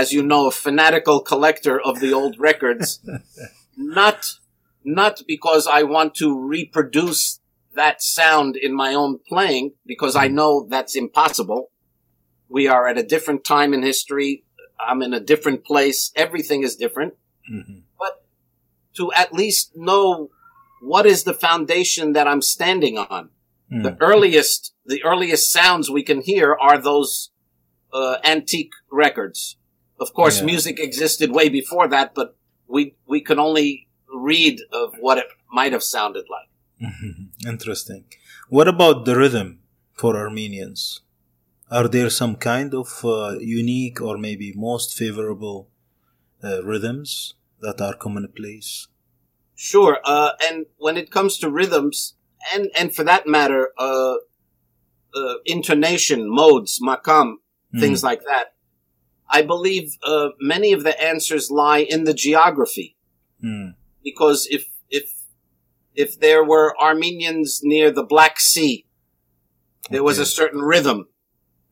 as 0.00 0.12
you 0.12 0.22
know, 0.22 0.46
a 0.46 0.52
fanatical 0.66 1.18
collector 1.20 1.76
of 1.80 1.94
the 2.00 2.12
old 2.12 2.34
records. 2.38 3.00
not, 3.76 4.20
not 4.84 5.22
because 5.26 5.66
I 5.66 5.82
want 5.82 6.14
to 6.16 6.28
reproduce 6.56 7.40
that 7.74 8.00
sound 8.02 8.56
in 8.56 8.72
my 8.74 8.94
own 8.94 9.18
playing, 9.28 9.72
because 9.84 10.14
I 10.16 10.28
know 10.28 10.66
that's 10.68 10.94
impossible. 10.96 11.70
We 12.48 12.68
are 12.74 12.86
at 12.90 12.96
a 12.98 13.02
different 13.14 13.44
time 13.44 13.74
in 13.74 13.82
history. 13.82 14.44
I'm 14.88 15.02
in 15.02 15.12
a 15.12 15.20
different 15.32 15.64
place. 15.64 16.12
Everything 16.14 16.62
is 16.62 16.76
different. 16.76 17.14
Mhm. 17.52 17.82
To 18.94 19.12
at 19.12 19.32
least 19.32 19.76
know 19.76 20.30
what 20.80 21.06
is 21.06 21.22
the 21.24 21.34
foundation 21.34 22.14
that 22.14 22.26
I'm 22.26 22.42
standing 22.42 22.98
on 22.98 23.30
Mm. 23.70 23.82
the 23.82 23.96
earliest 24.00 24.72
the 24.86 25.04
earliest 25.04 25.52
sounds 25.52 25.90
we 25.90 26.02
can 26.02 26.20
hear 26.22 26.56
are 26.58 26.78
those 26.78 27.30
uh, 27.92 28.16
antique 28.24 28.72
records. 28.90 29.57
Of 30.00 30.12
course, 30.14 30.38
Yeah. 30.38 30.46
music 30.46 30.78
existed 30.78 31.30
way 31.32 31.48
before 31.48 31.88
that, 31.88 32.14
but 32.14 32.36
we 32.66 32.94
we 33.06 33.20
can 33.20 33.38
only 33.38 33.88
read 34.32 34.56
of 34.72 34.94
what 35.00 35.18
it 35.18 35.26
might 35.52 35.72
have 35.72 35.82
sounded 35.82 36.26
like. 36.36 36.50
Mhm. 36.80 37.30
Interesting. 37.46 38.04
What 38.48 38.68
about 38.68 39.04
the 39.04 39.16
rhythm 39.16 39.48
for 39.94 40.16
Armenians? 40.16 41.00
Are 41.70 41.88
there 41.88 42.10
some 42.10 42.36
kind 42.36 42.72
of 42.74 43.04
uh, 43.04 43.36
unique 43.40 44.00
or 44.00 44.16
maybe 44.16 44.52
most 44.54 44.96
favorable 44.96 45.68
uh, 46.42 46.62
rhythms 46.64 47.34
that 47.60 47.80
are 47.80 47.94
commonplace? 47.94 48.86
Sure, 49.54 49.98
uh, 50.04 50.30
and 50.48 50.66
when 50.78 50.96
it 50.96 51.10
comes 51.10 51.36
to 51.38 51.50
rhythms, 51.50 52.14
and 52.54 52.70
and 52.78 52.94
for 52.94 53.04
that 53.04 53.26
matter, 53.26 53.72
uh, 53.76 54.14
uh, 55.14 55.34
intonation, 55.44 56.30
modes, 56.30 56.80
makam, 56.80 57.28
things 57.80 58.02
like 58.04 58.22
that, 58.22 58.54
I 59.30 59.42
believe 59.42 59.96
uh, 60.02 60.30
many 60.40 60.72
of 60.72 60.82
the 60.84 61.00
answers 61.02 61.50
lie 61.50 61.78
in 61.80 62.04
the 62.04 62.14
geography. 62.14 62.96
Mm. 63.44 63.74
because 64.02 64.48
if 64.50 64.64
if 64.90 65.06
if 65.94 66.18
there 66.18 66.42
were 66.42 66.74
Armenians 66.80 67.60
near 67.62 67.90
the 67.92 68.02
Black 68.02 68.40
Sea, 68.40 68.84
there 69.90 70.02
was 70.02 70.18
a 70.18 70.26
certain 70.26 70.60
rhythm. 70.60 71.06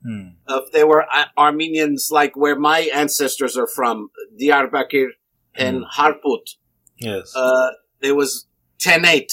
Mm. 0.06 0.34
If 0.48 0.70
there 0.72 0.86
were 0.86 1.04
uh, 1.12 1.24
Armenians 1.36 2.10
like 2.12 2.36
where 2.36 2.54
my 2.56 2.80
ancestors 2.94 3.56
are 3.56 3.66
from, 3.66 4.10
Diyarbakir 4.40 5.08
and 5.56 5.84
Harput, 5.96 6.54
Yes. 6.98 7.32
uh, 7.34 7.70
there 8.00 8.14
was 8.14 8.46
10-8. 8.78 9.32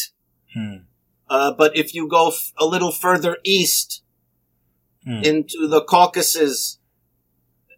Mm. 0.58 0.86
Uh, 1.30 1.52
but 1.56 1.76
if 1.78 1.94
you 1.94 2.08
go 2.08 2.30
f- 2.30 2.52
a 2.58 2.66
little 2.66 2.92
further 2.92 3.38
east 3.44 4.02
Mm. 5.08 5.24
into 5.24 5.68
the 5.68 5.82
Caucasus, 5.84 6.80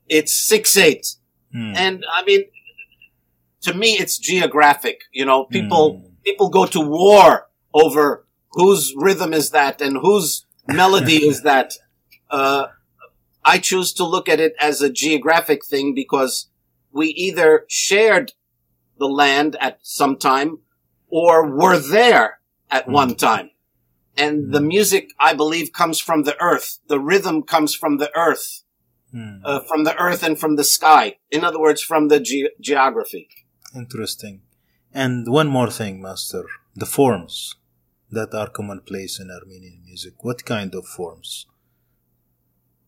it's 0.08 0.34
6-8. 0.52 1.18
Mm. 1.56 1.76
And 1.76 2.06
I 2.12 2.24
mean, 2.24 2.44
to 3.62 3.74
me, 3.74 3.94
it's 3.94 4.18
geographic. 4.18 5.02
You 5.12 5.26
know, 5.26 5.46
people 5.46 6.02
Mm. 6.02 6.24
people 6.24 6.50
go 6.50 6.66
to 6.66 6.80
war 6.82 7.48
over 7.74 8.26
whose 8.52 8.94
rhythm 8.96 9.34
is 9.34 9.50
that 9.52 9.82
and 9.82 9.98
whose 9.98 10.46
melody 10.68 11.26
is 11.28 11.42
that. 11.50 11.74
Uh, 12.30 12.68
I 13.44 13.60
choose 13.60 13.94
to 13.94 14.04
look 14.04 14.28
at 14.28 14.40
it 14.40 14.56
as 14.60 14.82
a 14.82 14.90
geographic 14.90 15.64
thing 15.66 15.94
because 15.94 16.50
we 16.92 17.08
either 17.10 17.66
shared 17.68 18.34
the 18.98 19.08
land 19.08 19.56
at 19.62 19.80
some 19.84 20.18
time 20.18 20.60
or 21.10 21.46
were 21.56 21.78
there 21.78 22.40
at 22.72 22.88
one 22.88 23.14
time. 23.16 23.52
And 24.18 24.52
the 24.54 24.62
music, 24.62 25.10
I 25.20 25.34
believe, 25.36 25.72
comes 25.74 26.00
from 26.00 26.24
the 26.24 26.36
earth. 26.42 26.80
The 26.88 27.00
rhythm 27.00 27.44
comes 27.44 27.76
from 27.76 27.98
the 27.98 28.10
earth, 28.18 28.64
Mm. 29.16 29.40
uh, 29.46 29.62
from 29.62 29.86
the 29.86 29.96
earth 29.98 30.24
and 30.24 30.38
from 30.38 30.56
the 30.58 30.64
sky. 30.64 31.16
In 31.32 31.44
other 31.46 31.60
words, 31.60 31.82
from 31.82 32.10
the 32.10 32.20
ge- 32.20 32.52
geography. 32.60 33.30
Interesting. 33.74 34.42
And 34.94 35.28
one 35.32 35.48
more 35.48 35.70
thing, 35.72 36.02
Master. 36.02 36.44
The 36.76 36.86
forms 36.86 37.56
that 38.12 38.34
are 38.34 38.50
commonplace 38.50 39.20
in 39.20 39.32
Armenian 39.32 39.82
music. 39.86 40.14
What 40.24 40.46
kind 40.46 40.76
of 40.76 40.86
forms? 40.86 41.48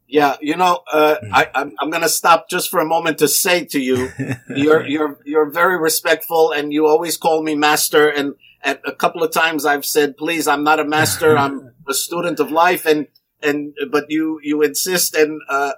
Yeah, 0.08 0.36
you 0.42 0.56
know, 0.56 0.84
uh, 0.94 1.16
Mm. 1.22 1.30
I, 1.34 1.50
I'm, 1.54 1.72
I'm 1.80 1.90
going 1.90 2.04
to 2.04 2.10
stop 2.10 2.50
just 2.50 2.70
for 2.70 2.80
a 2.80 2.86
moment 2.86 3.18
to 3.20 3.28
say 3.28 3.66
to 3.66 3.80
you, 3.80 4.10
you're 4.56 4.86
you're 4.88 5.20
you're 5.26 5.50
very 5.50 5.78
respectful, 5.78 6.52
and 6.52 6.72
you 6.72 6.88
always 6.88 7.18
call 7.18 7.44
me 7.44 7.56
master. 7.56 8.08
And 8.08 8.36
at 8.64 8.82
a 8.86 8.94
couple 8.94 9.22
of 9.24 9.32
times, 9.32 9.66
I've 9.66 9.86
said, 9.86 10.16
"Please, 10.18 10.48
I'm 10.48 10.64
not 10.64 10.80
a 10.80 10.86
master. 10.86 11.38
I'm 11.44 11.74
a 11.90 11.94
student 11.94 12.40
of 12.40 12.52
life." 12.52 12.86
And 12.86 13.08
and 13.42 13.74
but 13.92 14.06
you 14.10 14.40
you 14.44 14.62
insist, 14.62 15.16
and 15.16 15.42
uh, 15.50 15.74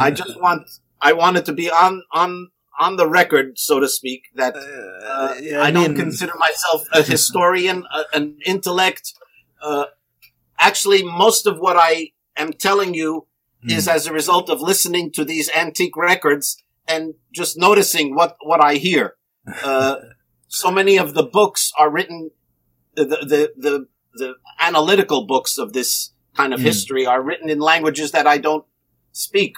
I 0.00 0.10
just 0.22 0.40
want 0.40 0.68
I 1.00 1.12
want 1.12 1.36
it 1.36 1.44
to 1.46 1.52
be 1.52 1.70
on 1.70 2.02
on 2.12 2.48
on 2.78 2.96
the 2.96 3.08
record, 3.08 3.58
so 3.58 3.78
to 3.78 3.88
speak, 3.88 4.24
that 4.34 4.56
uh, 4.56 5.34
yeah, 5.40 5.62
I, 5.62 5.70
don't 5.70 5.94
consider 5.94 6.32
myself 6.36 6.86
a 6.92 7.02
historian, 7.02 7.84
a, 7.94 8.16
an 8.16 8.38
intellect. 8.44 9.12
Uh, 9.62 9.86
actually, 10.58 11.04
most 11.04 11.46
of 11.46 11.58
what 11.58 11.76
I 11.78 12.10
am 12.36 12.52
telling 12.52 12.94
you 12.94 13.26
is 13.66 13.86
Mm. 13.86 13.94
as 13.94 14.06
a 14.06 14.12
result 14.12 14.50
of 14.50 14.60
listening 14.60 15.10
to 15.12 15.24
these 15.24 15.48
antique 15.54 15.96
records 15.96 16.62
and 16.86 17.14
just 17.32 17.56
noticing 17.56 18.14
what, 18.14 18.36
what 18.42 18.62
I 18.62 18.74
hear. 18.74 19.16
Uh, 19.62 19.96
so 20.48 20.70
many 20.70 20.96
of 20.96 21.12
the 21.12 21.22
books 21.22 21.70
are 21.78 21.90
written, 21.90 22.30
the, 22.94 23.04
the, 23.04 23.52
the, 23.56 23.86
the 24.14 24.34
analytical 24.58 25.26
books 25.26 25.58
of 25.58 25.74
this 25.74 26.13
kind 26.36 26.52
of 26.54 26.60
Mm. 26.60 26.64
history 26.64 27.06
are 27.06 27.20
written 27.22 27.48
in 27.48 27.58
languages 27.60 28.10
that 28.12 28.26
I 28.26 28.38
don't 28.38 28.64
speak. 29.12 29.56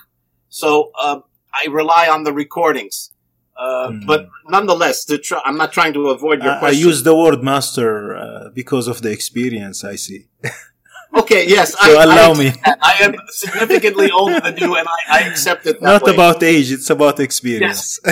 So, 0.48 0.90
uh, 0.98 1.20
I 1.52 1.66
rely 1.70 2.08
on 2.08 2.24
the 2.24 2.32
recordings. 2.32 3.12
Uh, 3.58 3.88
Mm. 3.90 4.06
but 4.06 4.28
nonetheless, 4.54 5.04
to 5.06 5.16
try, 5.16 5.40
I'm 5.46 5.56
not 5.56 5.72
trying 5.72 5.94
to 5.94 6.02
avoid 6.16 6.42
your 6.44 6.52
I, 6.52 6.68
I 6.68 6.70
use 6.88 7.02
the 7.02 7.14
word 7.16 7.42
master 7.42 8.14
uh, 8.14 8.48
because 8.54 8.86
of 8.86 9.00
the 9.00 9.10
experience 9.10 9.82
I 9.82 9.96
see. 9.96 10.26
okay, 11.20 11.42
yes. 11.48 11.72
So 11.72 11.98
I, 11.98 12.04
allow 12.04 12.32
I, 12.32 12.38
me. 12.42 12.48
I 12.92 12.94
am 13.06 13.14
significantly 13.30 14.10
older 14.10 14.40
than 14.40 14.56
you, 14.58 14.76
and 14.76 14.86
I, 14.86 14.98
I 15.18 15.20
accept 15.30 15.66
it 15.66 15.80
Not 15.80 16.02
way. 16.02 16.12
about 16.12 16.42
age, 16.42 16.70
it's 16.70 16.90
about 16.90 17.18
experience. 17.18 17.98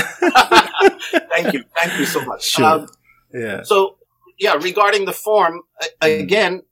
Thank 1.35 1.53
you. 1.53 1.65
Thank 1.77 1.99
you 1.99 2.07
so 2.07 2.25
much. 2.25 2.43
Sure. 2.45 2.65
Um, 2.65 2.87
yeah. 3.33 3.63
so, 3.65 3.99
yeah, 4.39 4.55
regarding 4.55 5.05
the 5.05 5.13
form, 5.13 5.61
a- 6.03 6.21
again, 6.23 6.63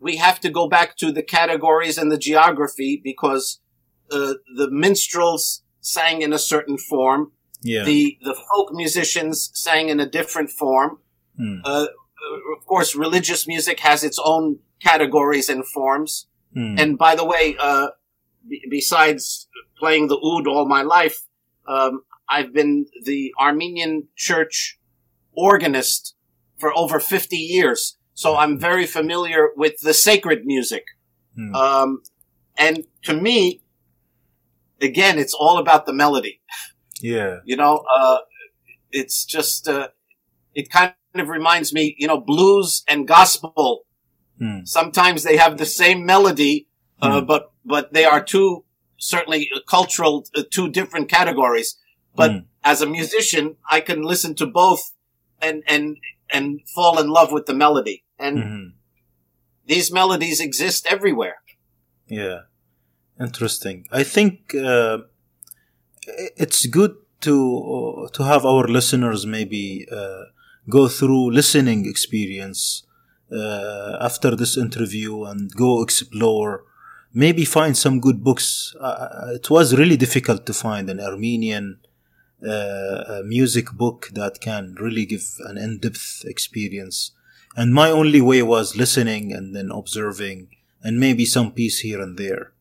we 0.00 0.16
have 0.16 0.40
to 0.40 0.50
go 0.50 0.68
back 0.68 0.96
to 0.96 1.12
the 1.12 1.22
categories 1.22 1.98
and 1.98 2.10
the 2.10 2.18
geography 2.18 3.00
because 3.02 3.60
uh, 4.10 4.34
the 4.56 4.70
minstrels 4.70 5.62
sang 5.80 6.22
in 6.22 6.32
a 6.32 6.38
certain 6.38 6.78
form. 6.78 7.32
Yeah. 7.62 7.84
The 7.84 8.18
the 8.22 8.34
folk 8.34 8.72
musicians 8.72 9.50
sang 9.54 9.90
in 9.90 10.00
a 10.00 10.06
different 10.06 10.50
form. 10.50 10.98
Mm. 11.38 11.60
Uh, 11.64 11.86
of 12.58 12.66
course, 12.66 12.94
religious 12.94 13.46
music 13.46 13.80
has 13.80 14.02
its 14.02 14.18
own 14.24 14.58
categories 14.82 15.48
and 15.48 15.66
forms. 15.66 16.26
Mm. 16.56 16.80
And 16.80 16.98
by 16.98 17.14
the 17.14 17.24
way, 17.24 17.56
uh, 17.60 17.88
b- 18.48 18.64
besides 18.70 19.48
playing 19.78 20.08
the 20.08 20.16
oud 20.16 20.46
all 20.46 20.66
my 20.66 20.82
life, 20.82 21.26
um, 21.68 22.02
I've 22.28 22.52
been 22.54 22.86
the 23.04 23.34
Armenian 23.38 24.08
church 24.16 24.78
organist 25.32 26.14
for 26.58 26.76
over 26.76 27.00
50 27.00 27.36
years. 27.36 27.96
So 28.20 28.36
I'm 28.36 28.58
very 28.58 28.84
familiar 28.84 29.48
with 29.56 29.80
the 29.80 29.94
sacred 29.94 30.44
music. 30.44 30.84
Mm. 31.38 31.54
Um, 31.54 32.02
and 32.58 32.84
to 33.04 33.14
me, 33.14 33.62
again, 34.78 35.18
it's 35.18 35.32
all 35.32 35.56
about 35.56 35.86
the 35.86 35.94
melody. 35.94 36.42
yeah. 37.00 37.38
You 37.46 37.56
know, 37.56 37.82
uh, 37.96 38.18
it's 38.92 39.24
just, 39.24 39.66
uh, 39.66 39.88
it 40.54 40.68
kind 40.68 40.92
of 41.14 41.28
reminds 41.30 41.72
me, 41.72 41.96
you 41.98 42.06
know, 42.06 42.20
blues 42.20 42.84
and 42.86 43.08
gospel. 43.08 43.86
Mm. 44.38 44.68
Sometimes 44.68 45.22
they 45.22 45.38
have 45.38 45.56
the 45.56 45.64
same 45.64 46.04
melody, 46.04 46.68
uh, 47.00 47.22
Mm. 47.22 47.26
but, 47.26 47.52
but 47.64 47.94
they 47.94 48.04
are 48.04 48.22
two, 48.22 48.66
certainly 48.98 49.48
uh, 49.56 49.60
cultural, 49.66 50.26
uh, 50.36 50.42
two 50.50 50.68
different 50.68 51.08
categories. 51.08 51.78
But 52.14 52.30
Mm. 52.32 52.44
as 52.64 52.82
a 52.82 52.86
musician, 52.86 53.56
I 53.70 53.80
can 53.80 54.02
listen 54.02 54.34
to 54.34 54.46
both 54.46 54.92
and, 55.40 55.62
and, 55.66 55.96
and 56.28 56.60
fall 56.74 57.00
in 57.00 57.08
love 57.08 57.32
with 57.32 57.46
the 57.46 57.54
melody. 57.54 58.04
And 58.20 58.36
Mhm. 58.38 58.72
these 59.66 59.90
melodies 59.92 60.40
exist 60.40 60.86
everywhere. 60.86 61.38
Yeah, 62.08 62.40
interesting. 63.18 63.86
I 64.00 64.02
think 64.04 64.54
uh, 64.54 64.98
it's 66.36 66.66
good 66.66 66.94
to 67.20 67.34
uh, 67.76 68.08
to 68.16 68.22
have 68.24 68.44
our 68.44 68.66
listeners 68.78 69.26
maybe 69.26 69.86
uh, 69.90 70.24
go 70.68 70.88
through 70.88 71.30
listening 71.32 71.86
experience 71.86 72.82
uh, 73.32 73.96
after 74.00 74.30
this 74.36 74.56
interview 74.56 75.24
and 75.24 75.50
go 75.54 75.82
explore. 75.82 76.64
Maybe 77.12 77.44
find 77.44 77.76
some 77.76 78.00
good 78.00 78.22
books. 78.22 78.74
Uh, 78.80 79.32
it 79.38 79.50
was 79.50 79.76
really 79.76 79.96
difficult 79.96 80.46
to 80.46 80.52
find 80.52 80.88
an 80.88 81.00
Armenian 81.00 81.66
uh, 82.46 83.22
music 83.24 83.72
book 83.72 84.08
that 84.14 84.40
can 84.40 84.74
really 84.80 85.04
give 85.06 85.26
an 85.50 85.58
in-depth 85.58 86.24
experience. 86.24 87.12
And 87.56 87.74
my 87.74 87.90
only 87.90 88.20
way 88.20 88.42
was 88.42 88.76
listening 88.76 89.32
and 89.32 89.54
then 89.54 89.70
observing 89.70 90.48
and 90.82 90.98
maybe 90.98 91.24
some 91.24 91.52
piece 91.52 91.80
here 91.80 92.00
and 92.00 92.16
there. 92.16 92.52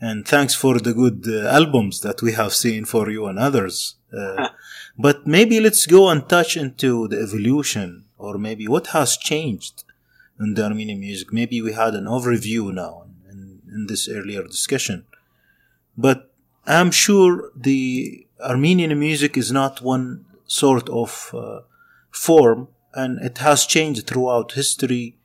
And 0.00 0.26
thanks 0.26 0.54
for 0.54 0.78
the 0.78 0.94
good 0.94 1.26
uh, 1.28 1.48
albums 1.48 2.00
that 2.00 2.22
we 2.22 2.32
have 2.32 2.54
seen 2.54 2.84
for 2.86 3.10
you 3.10 3.26
and 3.26 3.38
others. 3.38 3.96
Uh, 4.16 4.48
but 4.98 5.26
maybe 5.26 5.60
let's 5.60 5.86
go 5.86 6.08
and 6.08 6.26
touch 6.28 6.56
into 6.56 7.08
the 7.08 7.20
evolution 7.20 8.06
or 8.16 8.38
maybe 8.38 8.66
what 8.66 8.88
has 8.88 9.16
changed 9.16 9.84
in 10.38 10.54
the 10.54 10.64
Armenian 10.64 11.00
music. 11.00 11.32
Maybe 11.32 11.60
we 11.60 11.72
had 11.72 11.94
an 11.94 12.04
overview 12.04 12.72
now 12.72 13.06
in, 13.30 13.60
in 13.70 13.86
this 13.88 14.08
earlier 14.08 14.42
discussion. 14.44 15.04
But 15.98 16.32
I'm 16.66 16.90
sure 16.90 17.50
the 17.54 18.26
Armenian 18.42 18.98
music 18.98 19.36
is 19.36 19.52
not 19.52 19.82
one 19.82 20.24
sort 20.46 20.88
of 20.88 21.30
uh, 21.34 21.60
form 22.10 22.68
and 22.94 23.20
it 23.20 23.38
has 23.38 23.66
changed 23.66 24.06
throughout 24.06 24.52
history. 24.52 25.16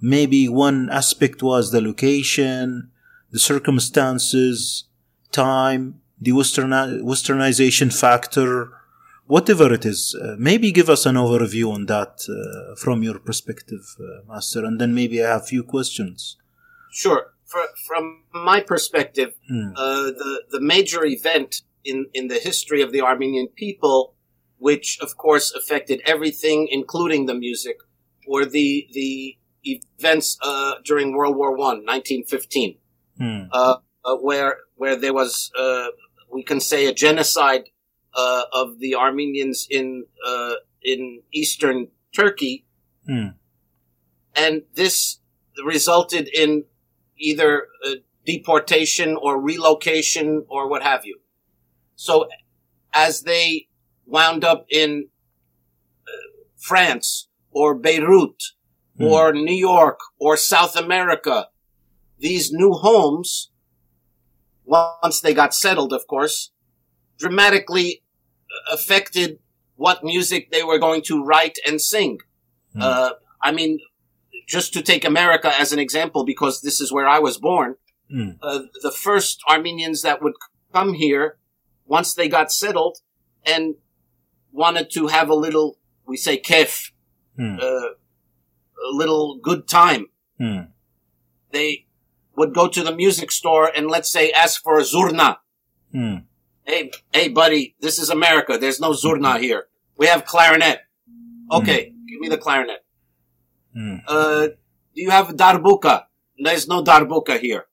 Maybe 0.00 0.48
one 0.48 0.90
aspect 0.90 1.42
was 1.42 1.70
the 1.70 1.80
location, 1.80 2.90
the 3.30 3.38
circumstances, 3.38 4.84
time, 5.32 6.00
the 6.20 6.32
westerni- 6.32 7.02
westernization 7.02 7.92
factor, 7.92 8.70
whatever 9.26 9.72
it 9.72 9.84
is. 9.84 10.14
Uh, 10.20 10.36
maybe 10.38 10.72
give 10.72 10.90
us 10.90 11.06
an 11.06 11.16
overview 11.16 11.72
on 11.72 11.86
that 11.86 12.24
uh, 12.28 12.74
from 12.76 13.02
your 13.02 13.18
perspective, 13.18 13.96
uh, 14.00 14.32
Master, 14.32 14.64
and 14.64 14.80
then 14.80 14.94
maybe 14.94 15.24
I 15.24 15.30
have 15.30 15.42
a 15.42 15.46
few 15.46 15.62
questions. 15.62 16.36
Sure. 16.92 17.32
For, 17.46 17.62
from 17.86 18.24
my 18.32 18.60
perspective, 18.60 19.34
uh, 19.76 20.02
the 20.02 20.42
the 20.50 20.60
major 20.60 21.04
event 21.04 21.62
in 21.84 22.06
in 22.12 22.28
the 22.28 22.38
history 22.38 22.82
of 22.82 22.90
the 22.90 23.02
Armenian 23.02 23.48
people, 23.48 24.13
which 24.64 24.98
of 25.02 25.10
course 25.18 25.52
affected 25.60 26.00
everything, 26.06 26.68
including 26.70 27.26
the 27.26 27.34
music, 27.46 27.76
were 28.26 28.46
the 28.46 28.88
the 28.98 29.36
events 29.62 30.38
uh, 30.40 30.74
during 30.88 31.14
World 31.16 31.36
War 31.36 31.52
One, 31.54 31.78
1915, 31.84 32.78
Hmm. 33.18 33.42
uh, 33.52 33.76
uh, 34.04 34.16
where 34.26 34.52
where 34.80 34.96
there 34.96 35.12
was 35.12 35.52
uh, 35.62 35.88
we 36.32 36.42
can 36.42 36.60
say 36.60 36.80
a 36.86 36.94
genocide 36.94 37.64
uh, 38.14 38.44
of 38.60 38.66
the 38.78 38.94
Armenians 38.94 39.66
in 39.70 39.86
uh, 40.30 40.54
in 40.82 41.00
eastern 41.40 41.78
Turkey, 42.20 42.64
Hmm. 43.06 43.36
and 44.44 44.62
this 44.80 45.20
resulted 45.72 46.26
in 46.42 46.64
either 47.28 47.68
deportation 48.32 49.10
or 49.24 49.32
relocation 49.52 50.28
or 50.48 50.62
what 50.70 50.82
have 50.82 51.02
you. 51.04 51.16
So, 51.96 52.28
as 53.06 53.22
they 53.22 53.68
wound 54.06 54.44
up 54.44 54.66
in 54.70 55.08
uh, 56.06 56.10
France 56.56 57.28
or 57.50 57.74
Beirut 57.74 58.42
Hmm. 58.96 59.04
or 59.06 59.32
New 59.32 59.54
York 59.56 59.98
or 60.20 60.36
South 60.36 60.76
America, 60.76 61.48
these 62.16 62.52
new 62.52 62.72
homes, 62.72 63.50
once 64.64 65.20
they 65.20 65.34
got 65.34 65.52
settled, 65.52 65.92
of 65.92 66.06
course, 66.06 66.52
dramatically 67.18 68.02
affected 68.72 69.40
what 69.74 70.04
music 70.04 70.50
they 70.52 70.62
were 70.62 70.78
going 70.78 71.02
to 71.02 71.24
write 71.24 71.58
and 71.66 71.80
sing. 71.80 72.18
Hmm. 72.72 72.82
Uh, 72.82 73.10
I 73.42 73.50
mean, 73.50 73.80
just 74.46 74.72
to 74.74 74.82
take 74.82 75.04
America 75.04 75.52
as 75.58 75.72
an 75.72 75.80
example, 75.80 76.24
because 76.24 76.60
this 76.60 76.80
is 76.80 76.92
where 76.92 77.08
I 77.08 77.18
was 77.18 77.36
born, 77.38 77.74
Hmm. 78.08 78.30
uh, 78.42 78.60
the 78.82 78.92
first 78.92 79.40
Armenians 79.50 80.02
that 80.02 80.22
would 80.22 80.34
come 80.72 80.94
here, 80.94 81.38
once 81.84 82.14
they 82.14 82.28
got 82.28 82.52
settled 82.52 82.98
and 83.44 83.74
wanted 84.54 84.90
to 84.92 85.08
have 85.08 85.28
a 85.28 85.34
little, 85.34 85.78
we 86.06 86.16
say 86.16 86.38
kef, 86.40 86.90
Hmm. 87.36 87.56
uh, 87.60 87.88
a 88.88 88.90
little 88.92 89.38
good 89.42 89.66
time, 89.66 90.06
Hmm. 90.38 90.60
they 91.50 91.86
would 92.36 92.54
go 92.54 92.68
to 92.68 92.82
the 92.82 92.94
music 92.94 93.30
store 93.32 93.66
and 93.76 93.88
let's 93.88 94.10
say 94.10 94.30
ask 94.30 94.62
for 94.62 94.78
a 94.78 94.82
zurna. 94.82 95.38
Hmm. 95.92 96.16
Hey, 96.64 96.90
hey, 97.12 97.28
buddy, 97.28 97.74
this 97.80 97.98
is 97.98 98.08
America. 98.10 98.56
There's 98.58 98.80
no 98.80 98.90
zurna 98.92 99.38
here. 99.40 99.68
We 99.96 100.06
have 100.06 100.24
clarinet. 100.24 100.80
Okay, 101.50 101.92
give 102.08 102.20
me 102.20 102.28
the 102.28 102.38
clarinet. 102.38 102.84
Hmm. 103.74 103.96
Uh, 104.06 104.46
do 104.94 105.00
you 105.02 105.10
have 105.10 105.28
darbuka? 105.28 106.04
There's 106.38 106.66
no 106.68 106.82
darbuka 106.82 107.38
here. 107.38 107.66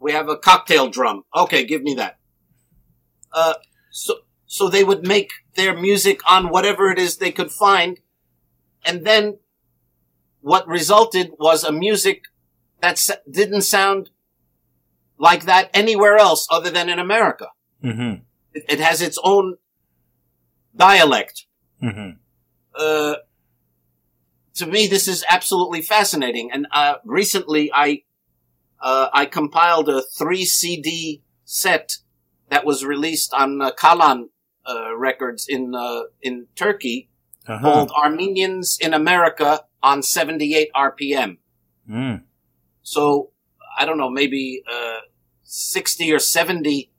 We 0.00 0.12
have 0.12 0.28
a 0.28 0.36
cocktail 0.36 0.88
drum. 0.88 1.24
Okay, 1.34 1.64
give 1.64 1.82
me 1.82 1.94
that. 1.94 2.18
Uh, 3.32 3.54
so, 3.90 4.12
so 4.46 4.68
they 4.68 4.84
would 4.84 5.06
make 5.06 5.30
their 5.54 5.76
music 5.76 6.20
on 6.30 6.48
whatever 6.48 6.90
it 6.90 6.98
is 6.98 7.16
they 7.16 7.32
could 7.32 7.50
find. 7.50 8.00
And 8.84 9.06
then 9.06 9.38
what 10.40 10.66
resulted 10.66 11.32
was 11.38 11.64
a 11.64 11.72
music 11.72 12.24
that 12.80 13.08
didn't 13.30 13.62
sound 13.62 14.10
like 15.18 15.44
that 15.44 15.70
anywhere 15.72 16.16
else 16.16 16.46
other 16.50 16.70
than 16.70 16.88
in 16.88 16.98
America. 16.98 17.48
Mhm. 17.82 18.22
It, 18.52 18.64
it 18.68 18.80
has 18.80 19.00
its 19.00 19.18
own 19.22 19.56
dialect. 20.74 21.46
Mhm. 21.80 22.18
Uh, 22.74 23.16
to 24.54 24.66
me, 24.66 24.86
this 24.86 25.06
is 25.06 25.24
absolutely 25.28 25.82
fascinating. 25.82 26.50
And 26.52 26.66
uh, 26.72 26.96
recently, 27.04 27.70
I 27.72 28.02
uh, 28.80 29.08
I 29.12 29.26
compiled 29.26 29.88
a 29.88 30.02
three 30.02 30.44
CD 30.44 31.22
set 31.44 31.98
that 32.48 32.64
was 32.64 32.84
released 32.84 33.32
on 33.32 33.62
uh, 33.62 33.70
Kalan 33.70 34.30
uh, 34.66 34.96
Records 34.96 35.46
in 35.48 35.74
uh, 35.74 36.02
in 36.22 36.46
Turkey 36.56 37.08
Uh-huh. 37.46 37.58
called 37.58 37.90
Armenians 37.98 38.78
in 38.80 38.94
America 38.94 39.64
on 39.82 40.02
78 40.02 40.70
RPM. 40.74 41.38
Hmm. 41.90 42.16
So 42.82 43.30
I 43.78 43.84
don't 43.84 43.98
know, 43.98 44.10
maybe 44.10 44.62
uh, 44.70 45.00
60 45.42 46.12
or 46.12 46.20
70 46.20 46.90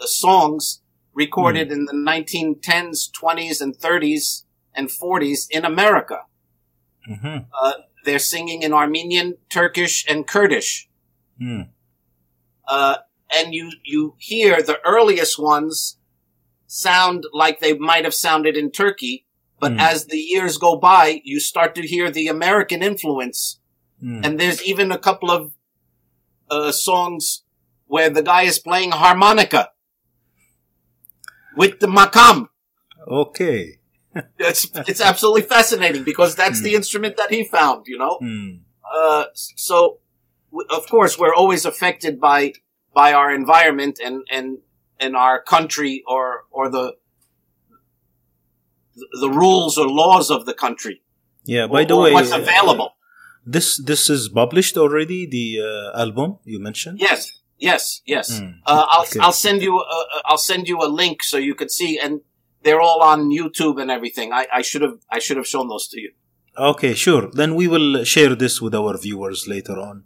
uh, 0.00 0.06
songs 0.06 0.82
recorded 1.14 1.70
in 1.70 1.84
the 1.86 1.94
1910s, 1.94 3.10
20s, 3.14 3.60
and 3.62 3.78
30s 3.78 4.42
and 4.74 4.88
40s 4.90 5.46
in 5.50 5.64
America. 5.64 6.26
Mhm. 7.08 7.46
They're 8.04 8.18
singing 8.18 8.62
in 8.62 8.72
Armenian, 8.72 9.34
Turkish, 9.48 10.04
and 10.10 10.26
Kurdish. 10.26 10.88
Uh, 12.68 12.96
and 13.30 13.54
you, 13.54 13.70
you 13.84 14.14
hear 14.18 14.62
the 14.62 14.78
earliest 14.84 15.38
ones 15.38 15.95
sound 16.66 17.24
like 17.32 17.60
they 17.60 17.74
might 17.74 18.04
have 18.04 18.14
sounded 18.14 18.56
in 18.56 18.70
Turkey, 18.70 19.24
but 19.60 19.72
Hmm. 19.72 19.80
as 19.80 20.06
the 20.06 20.18
years 20.18 20.58
go 20.58 20.76
by, 20.76 21.20
you 21.24 21.40
start 21.40 21.74
to 21.76 21.82
hear 21.86 22.10
the 22.10 22.28
American 22.28 22.82
influence. 22.82 23.60
Hmm. 24.00 24.20
And 24.24 24.38
there's 24.40 24.62
even 24.62 24.92
a 24.92 24.98
couple 24.98 25.30
of 25.30 25.52
uh, 26.50 26.72
songs 26.72 27.42
where 27.86 28.10
the 28.10 28.22
guy 28.22 28.42
is 28.42 28.58
playing 28.58 28.92
harmonica. 28.92 29.70
with 31.56 31.80
the 31.80 31.86
makam. 31.86 32.48
Okay. 33.08 33.78
It's 34.38 34.70
it's 34.90 35.00
absolutely 35.00 35.42
fascinating 35.42 36.02
because 36.04 36.34
that's 36.34 36.60
the 36.62 36.74
instrument 36.74 37.16
that 37.18 37.30
he 37.30 37.44
found. 37.44 37.84
You 37.86 37.98
know. 37.98 38.16
Hmm. 38.20 38.50
Uh, 38.84 39.24
so, 39.34 39.98
w- 40.50 40.68
of 40.70 40.86
course, 40.88 41.18
we're 41.18 41.34
always 41.34 41.64
affected 41.66 42.18
by 42.20 42.52
by 42.94 43.12
our 43.12 43.30
environment 43.34 44.00
and 44.02 44.22
and 44.30 44.58
and 45.00 45.16
our 45.16 45.42
country 45.42 46.02
or 46.06 46.44
or 46.50 46.68
the 46.70 46.96
the 49.20 49.30
rules 49.30 49.76
or 49.78 49.88
laws 49.88 50.30
of 50.30 50.46
the 50.46 50.54
country. 50.54 51.02
Yeah. 51.44 51.66
By 51.66 51.82
or, 51.82 51.86
the 51.86 51.96
way, 51.96 52.12
what's 52.12 52.32
available. 52.32 52.94
this 53.44 53.76
this 53.76 54.10
is 54.10 54.28
published 54.28 54.76
already. 54.76 55.26
The 55.26 55.60
uh, 55.62 56.00
album 56.00 56.38
you 56.44 56.58
mentioned. 56.58 56.98
Yes, 57.00 57.40
yes, 57.58 58.02
yes. 58.04 58.38
Hmm. 58.38 58.50
Uh, 58.66 58.86
I'll 58.90 59.02
Okay. 59.02 59.20
I'll 59.20 59.32
send 59.32 59.62
you 59.62 59.78
a, 59.80 60.04
I'll 60.24 60.38
send 60.52 60.68
you 60.68 60.78
a 60.82 60.88
link 60.88 61.22
so 61.22 61.36
you 61.36 61.54
could 61.54 61.70
see, 61.70 61.98
and 61.98 62.20
they're 62.62 62.80
all 62.80 63.02
on 63.02 63.30
YouTube 63.30 63.80
and 63.80 63.90
everything. 63.90 64.32
I, 64.32 64.46
I 64.52 64.62
should 64.62 64.82
have 64.82 64.98
I 65.10 65.18
should 65.20 65.36
have 65.36 65.46
shown 65.46 65.68
those 65.68 65.88
to 65.88 66.00
you. 66.00 66.12
Okay, 66.58 66.94
sure. 66.94 67.30
Then 67.30 67.54
we 67.54 67.68
will 67.68 68.02
share 68.04 68.34
this 68.34 68.62
with 68.62 68.74
our 68.74 68.96
viewers 68.96 69.46
later 69.46 69.78
on. 69.78 70.04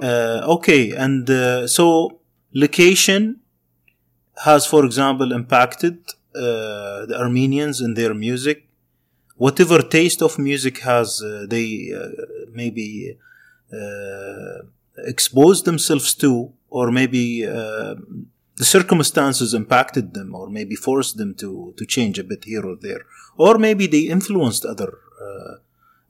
Uh, 0.00 0.40
okay, 0.56 0.92
and 0.92 1.28
uh, 1.28 1.66
so 1.66 2.20
location 2.52 3.40
has, 4.42 4.66
for 4.66 4.84
example, 4.84 5.32
impacted 5.32 5.98
uh, 6.34 7.06
the 7.06 7.16
Armenians 7.18 7.80
in 7.80 7.94
their 7.94 8.14
music. 8.14 8.66
Whatever 9.36 9.82
taste 9.82 10.22
of 10.22 10.38
music 10.38 10.78
has, 10.80 11.22
uh, 11.22 11.46
they 11.48 11.92
uh, 11.94 12.08
maybe 12.52 13.16
uh, 13.72 14.62
exposed 14.98 15.64
themselves 15.64 16.14
to, 16.14 16.52
or 16.70 16.90
maybe 16.90 17.46
uh, 17.46 17.94
the 18.56 18.64
circumstances 18.64 19.54
impacted 19.54 20.14
them, 20.14 20.34
or 20.34 20.48
maybe 20.48 20.76
forced 20.76 21.16
them 21.16 21.34
to 21.34 21.74
to 21.76 21.84
change 21.84 22.18
a 22.18 22.24
bit 22.24 22.44
here 22.44 22.64
or 22.64 22.76
there, 22.76 23.02
or 23.36 23.58
maybe 23.58 23.86
they 23.88 24.02
influenced 24.02 24.64
other 24.64 24.98
uh, 25.20 25.54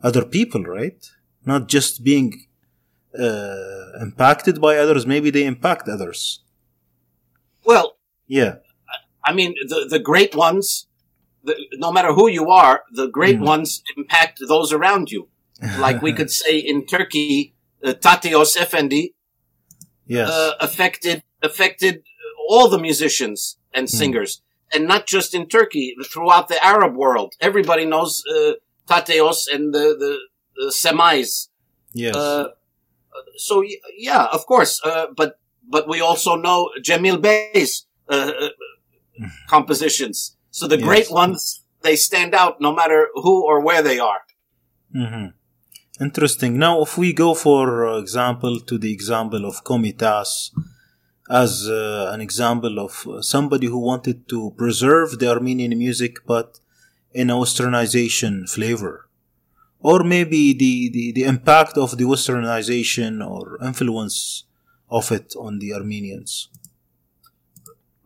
other 0.03 0.25
people, 0.25 0.63
right? 0.65 1.11
Not 1.47 1.69
just 1.69 2.05
being 2.05 2.47
impacted 4.01 4.61
by 4.61 4.77
others, 4.77 5.07
maybe 5.07 5.31
they 5.31 5.45
impact 5.45 5.89
others. 5.89 6.41
Well, 7.65 7.94
Yeah, 8.27 8.57
I 9.25 9.33
mean, 9.33 9.55
the, 9.69 9.87
the 9.89 9.99
great 9.99 10.35
ones, 10.35 10.87
the, 11.43 11.55
no 11.75 11.93
matter 11.93 12.13
who 12.13 12.29
you 12.29 12.51
are, 12.51 12.83
the 12.93 13.07
great 13.09 13.39
Mm. 13.39 13.47
ones 13.47 13.83
impact 13.97 14.41
those 14.49 14.73
around 14.73 15.11
you. 15.11 15.29
Like 15.79 16.03
we 16.03 16.13
could 16.13 16.31
say 16.43 16.59
in 16.59 16.87
Turkey, 16.87 17.55
uh, 17.85 17.93
Tatyos 17.93 18.57
Efendi 18.57 19.15
yes, 20.07 20.29
uh, 20.31 20.53
affected 20.61 21.23
affected 21.43 22.03
all 22.49 22.69
the 22.69 22.79
musicians 22.79 23.59
and 23.73 23.85
Hmm. 23.89 23.97
singers, 23.99 24.43
and 24.73 24.87
not 24.87 25.07
just 25.07 25.35
in 25.35 25.49
Turkey, 25.49 25.95
throughout 26.13 26.49
the 26.49 26.63
Arab 26.65 26.95
world. 26.97 27.35
Everybody 27.41 27.85
knows 27.85 28.23
uh, 28.35 28.53
Tateos 28.89 29.47
and 29.53 29.75
the 29.75 29.95
the, 30.03 30.19
the 30.57 30.71
Semais. 30.73 31.49
yes, 31.93 32.15
Uh, 32.17 32.49
so 33.37 33.63
yeah, 33.97 34.25
of 34.33 34.47
course, 34.47 34.81
uh, 34.85 35.07
but 35.17 35.39
but 35.69 35.89
we 35.89 36.01
also 36.01 36.37
know 36.37 36.71
Cemil 36.83 37.21
Bey's 37.21 37.87
uh, 38.09 38.33
uh, 38.41 38.49
compositions. 39.49 40.37
So 40.51 40.67
the 40.67 40.77
Yes. 40.79 40.87
great 40.89 41.11
ones 41.11 41.65
they 41.83 41.97
stand 41.97 42.35
out 42.35 42.61
no 42.61 42.73
matter 42.75 43.09
who 43.15 43.45
or 43.45 43.61
where 43.61 43.83
they 43.83 43.99
are. 43.99 44.21
hmm 44.93 45.27
Interesting. 46.01 46.59
Now, 46.59 46.83
if 46.83 46.99
we 46.99 47.13
go, 47.13 47.35
for 47.35 47.97
example, 47.99 48.59
to 48.61 48.79
the 48.79 48.93
example 48.93 49.45
of 49.47 49.63
Komitas 49.63 50.51
as 51.31 51.69
uh, 51.69 52.11
an 52.13 52.21
example 52.21 52.81
of 52.81 53.07
uh, 53.07 53.23
somebody 53.23 53.69
who 53.69 53.79
wanted 53.79 54.29
to 54.29 54.53
preserve 54.57 55.19
the 55.21 55.29
Armenian 55.31 55.79
music 55.79 56.19
but 56.27 56.59
in 57.13 57.31
a 57.31 57.35
westernization 57.35 58.49
flavor, 58.49 59.09
or 59.81 60.03
maybe 60.03 60.53
the, 60.53 60.91
the, 60.91 61.13
the 61.13 61.25
impact 61.25 61.79
of 61.79 61.97
the 61.97 62.05
westernization 62.05 63.25
or 63.25 63.59
influence 63.65 64.45
of 64.91 65.13
it 65.13 65.35
on 65.39 65.61
the 65.61 65.73
Armenians. 65.73 66.49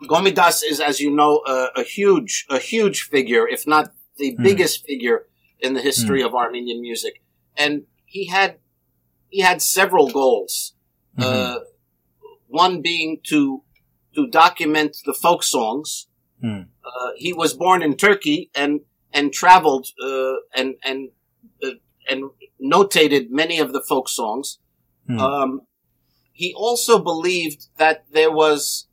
Gomidas 0.05 0.63
is, 0.63 0.81
as 0.81 1.01
you 1.01 1.11
know, 1.11 1.43
a, 1.47 1.69
a 1.77 1.83
huge, 1.83 2.47
a 2.51 2.59
huge 2.59 3.03
figure, 3.03 3.49
if 3.49 3.67
not 3.67 3.93
the 4.17 4.35
Hmm. 4.37 4.43
biggest 4.43 4.87
figure 4.87 5.27
in 5.61 5.75
the 5.75 5.81
history 5.81 6.23
of 6.23 6.35
Armenian 6.35 6.81
music. 6.81 7.23
And 7.57 7.85
he 8.05 8.27
had, 8.27 8.59
he 9.29 9.41
had 9.41 9.61
several 9.63 10.11
goals. 10.11 10.75
Uh, 11.19 11.59
one 12.47 12.81
being 12.81 13.19
to, 13.25 13.63
to 14.15 14.29
document 14.29 14.97
the 15.05 15.13
folk 15.13 15.43
songs. 15.43 16.07
Hmm. 16.41 16.63
Uh, 16.85 17.11
he 17.17 17.33
was 17.33 17.55
born 17.55 17.83
in 17.83 17.97
Turkey 17.97 18.51
and, 18.55 18.81
and 19.13 19.33
traveled, 19.33 19.89
uh, 20.03 20.35
and, 20.55 20.77
and, 20.85 21.09
uh, 21.63 21.71
and 22.09 22.31
notated 22.63 23.31
many 23.31 23.59
of 23.59 23.73
the 23.73 23.81
folk 23.81 24.09
songs. 24.09 24.59
Hmm. 25.09 25.19
Um, 25.19 25.61
he 26.33 26.55
also 26.55 27.01
believed 27.01 27.67
that 27.79 28.05
there 28.13 28.31
was 28.31 28.88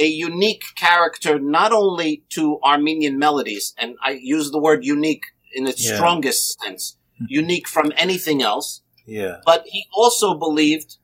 a 0.00 0.06
unique 0.06 0.64
character 0.76 1.38
not 1.38 1.72
only 1.72 2.24
to 2.30 2.58
Armenian 2.64 3.18
melodies, 3.18 3.74
and 3.78 3.96
I 4.02 4.12
use 4.36 4.50
the 4.50 4.58
word 4.58 4.84
unique 4.84 5.26
in 5.52 5.66
its 5.66 5.82
Yeah. 5.86 5.96
strongest 5.96 6.58
sense, 6.60 6.96
unique 7.28 7.68
from 7.68 7.92
anything 7.96 8.40
else, 8.42 8.82
yeah. 9.06 9.36
but 9.44 9.64
he 9.66 9.84
also 9.92 10.34
believed 10.34 10.96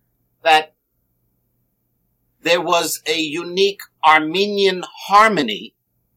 that 0.43 0.75
there 2.41 2.61
was 2.61 3.03
a 3.07 3.19
unique 3.21 3.81
Armenian 4.05 4.83
harmony 5.09 5.75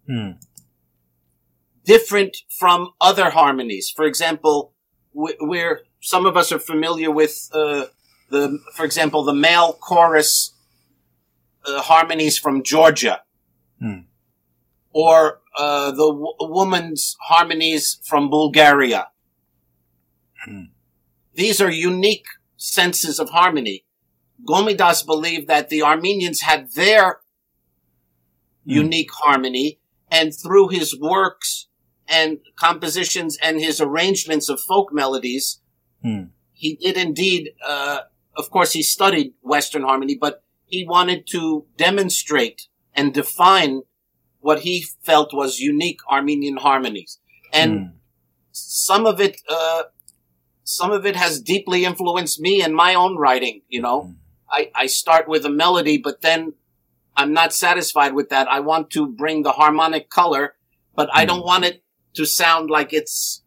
Hmm. 0.07 0.31
different 1.85 2.37
from 2.59 2.93
other 3.01 3.29
harmonies. 3.31 3.91
For 3.95 4.05
example, 4.05 4.73
we're 5.13 5.81
some 6.01 6.25
of 6.25 6.37
us 6.37 6.51
are 6.51 6.59
familiar 6.59 7.11
with 7.11 7.49
uh, 7.53 7.85
the, 8.29 8.59
for 8.75 8.85
example, 8.85 9.23
the 9.23 9.33
male 9.33 9.73
chorus 9.73 10.53
uh, 11.65 11.81
harmonies 11.81 12.37
from 12.37 12.63
Georgia, 12.63 13.21
Hmm. 13.79 14.01
or 14.91 15.41
uh, 15.57 15.91
the 15.91 16.07
w- 16.11 16.35
woman's 16.39 17.15
harmonies 17.27 17.99
from 18.05 18.29
Bulgaria. 18.29 19.07
Hmm. 20.45 20.65
These 21.33 21.59
are 21.61 21.71
unique 21.71 22.25
senses 22.57 23.19
of 23.19 23.29
harmony. 23.29 23.85
Gomidas 24.47 25.05
believed 25.05 25.47
that 25.47 25.69
the 25.69 25.81
Armenians 25.83 26.41
had 26.41 26.71
their 26.73 27.19
Hmm. 28.65 28.71
unique 28.83 29.11
harmony, 29.11 29.79
and 30.11 30.33
through 30.35 30.69
his 30.69 30.97
works 30.99 31.67
and 32.07 32.39
compositions 32.55 33.37
and 33.41 33.59
his 33.59 33.79
arrangements 33.81 34.49
of 34.49 34.59
folk 34.61 34.91
melodies, 34.93 35.61
Hmm. 36.03 36.23
he 36.51 36.75
did 36.75 36.97
indeed, 36.97 37.51
uh, 37.65 37.99
of 38.35 38.49
course, 38.49 38.71
he 38.73 38.83
studied 38.83 39.33
Western 39.41 39.83
harmony, 39.83 40.15
but 40.15 40.43
he 40.69 40.85
wanted 40.87 41.27
to 41.27 41.65
demonstrate 41.77 42.67
and 42.93 43.13
define 43.13 43.81
what 44.39 44.59
he 44.59 44.85
felt 45.03 45.33
was 45.33 45.59
unique 45.59 45.99
Armenian 46.09 46.57
harmonies. 46.57 47.19
And 47.51 47.71
Hmm. 47.79 47.85
some 48.51 49.05
of 49.05 49.19
it, 49.19 49.41
uh, 49.49 49.83
some 50.63 50.91
of 50.91 51.05
it 51.05 51.15
has 51.15 51.41
deeply 51.41 51.83
influenced 51.85 52.39
me 52.39 52.61
in 52.61 52.73
my 52.73 52.93
own 52.93 53.17
writing, 53.17 53.61
you 53.67 53.81
know. 53.81 54.01
Mm. 54.01 54.15
I, 54.51 54.71
I 54.75 54.85
start 54.87 55.27
with 55.27 55.45
a 55.45 55.49
melody, 55.49 55.97
but 55.97 56.21
then 56.21 56.53
I'm 57.15 57.33
not 57.33 57.53
satisfied 57.53 58.13
with 58.13 58.29
that. 58.29 58.47
I 58.47 58.59
want 58.59 58.89
to 58.91 59.07
bring 59.07 59.43
the 59.43 59.53
harmonic 59.53 60.09
color, 60.09 60.55
but 60.95 61.09
I 61.13 61.23
Mm. 61.23 61.27
don't 61.27 61.45
want 61.45 61.65
it 61.65 61.83
to 62.15 62.25
sound 62.25 62.69
like 62.69 62.93
it's 62.93 63.43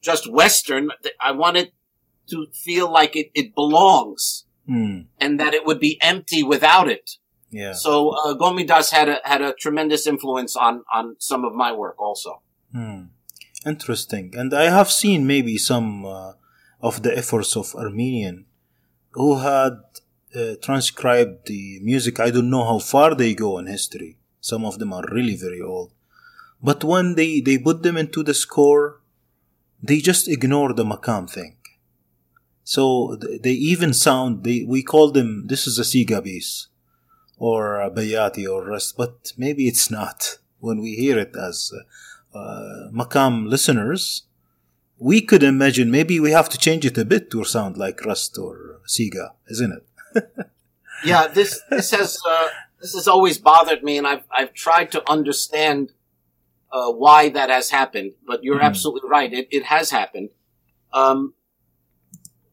just 0.00 0.30
Western. 0.30 0.90
I 1.20 1.32
want 1.32 1.56
it 1.56 1.72
to 2.30 2.46
feel 2.52 2.90
like 2.90 3.16
it, 3.16 3.30
it 3.34 3.54
belongs 3.54 4.46
Hmm. 4.70 5.00
and 5.18 5.40
that 5.40 5.52
it 5.52 5.66
would 5.66 5.80
be 5.80 5.98
empty 6.00 6.44
without 6.44 6.88
it. 6.88 7.16
Yeah. 7.50 7.72
So, 7.72 8.10
uh, 8.10 8.34
Gomidas 8.34 8.92
had 8.92 9.08
a, 9.08 9.18
had 9.24 9.42
a 9.42 9.52
tremendous 9.52 10.06
influence 10.06 10.54
on, 10.54 10.84
on 10.94 11.16
some 11.18 11.44
of 11.44 11.52
my 11.54 11.72
work 11.72 12.00
also. 12.00 12.40
Hmm. 12.72 13.06
Interesting. 13.66 14.32
And 14.36 14.54
I 14.54 14.70
have 14.70 14.88
seen 14.88 15.26
maybe 15.26 15.58
some 15.58 16.06
uh, 16.06 16.34
of 16.80 17.02
the 17.02 17.18
efforts 17.18 17.56
of 17.56 17.74
Armenian 17.74 18.46
who 19.10 19.38
had 19.38 19.72
uh, 20.36 20.54
transcribed 20.62 21.48
the 21.48 21.80
music. 21.82 22.20
I 22.20 22.30
don't 22.30 22.48
know 22.48 22.64
how 22.64 22.78
far 22.78 23.16
they 23.16 23.34
go 23.34 23.58
in 23.58 23.66
history. 23.66 24.18
Some 24.40 24.64
of 24.64 24.78
them 24.78 24.92
are 24.92 25.04
really 25.10 25.34
very 25.34 25.60
old. 25.60 25.92
But 26.62 26.84
when 26.84 27.16
they, 27.16 27.40
they 27.40 27.58
put 27.58 27.82
them 27.82 27.96
into 27.96 28.22
the 28.22 28.34
score, 28.34 29.00
they 29.82 29.98
just 29.98 30.28
ignore 30.28 30.72
the 30.72 30.84
makam 30.84 31.28
thing. 31.28 31.56
So 32.70 33.16
they 33.16 33.50
even 33.50 33.92
sound, 33.92 34.44
they, 34.44 34.62
we 34.62 34.84
call 34.84 35.10
them, 35.10 35.48
this 35.48 35.66
is 35.66 35.76
a 35.80 35.82
Siga 35.82 36.22
piece 36.22 36.68
or 37.36 37.80
a 37.80 37.90
Bayati 37.90 38.48
or 38.48 38.64
Rast, 38.64 38.96
but 38.96 39.32
maybe 39.36 39.66
it's 39.66 39.90
not. 39.90 40.38
When 40.60 40.80
we 40.80 40.94
hear 40.94 41.18
it 41.18 41.34
as 41.34 41.72
uh, 41.74 42.38
uh, 42.38 42.90
Makam 42.92 43.48
listeners, 43.48 44.22
we 44.98 45.20
could 45.20 45.42
imagine 45.42 45.90
maybe 45.90 46.20
we 46.20 46.30
have 46.30 46.48
to 46.50 46.58
change 46.58 46.86
it 46.86 46.96
a 46.96 47.04
bit 47.04 47.28
to 47.32 47.42
sound 47.42 47.76
like 47.76 48.04
Rast 48.04 48.38
or 48.38 48.80
Siga, 48.86 49.32
isn't 49.50 49.72
it? 49.72 50.30
Yeah, 51.02 51.28
this, 51.28 51.58
this 51.70 51.90
has, 51.92 52.18
uh, 52.28 52.48
this 52.78 52.92
has 52.92 53.08
always 53.08 53.38
bothered 53.38 53.82
me, 53.82 53.96
and 53.96 54.06
I've 54.06 54.24
I've 54.30 54.52
tried 54.52 54.92
to 54.92 55.10
understand 55.10 55.92
uh, 56.70 56.92
why 56.92 57.30
that 57.30 57.48
has 57.48 57.70
happened. 57.70 58.12
But 58.26 58.44
you're 58.44 58.60
mm. 58.60 58.64
absolutely 58.64 59.08
right; 59.08 59.32
it 59.32 59.48
it 59.50 59.64
has 59.64 59.90
happened. 59.90 60.28
Um, 60.92 61.32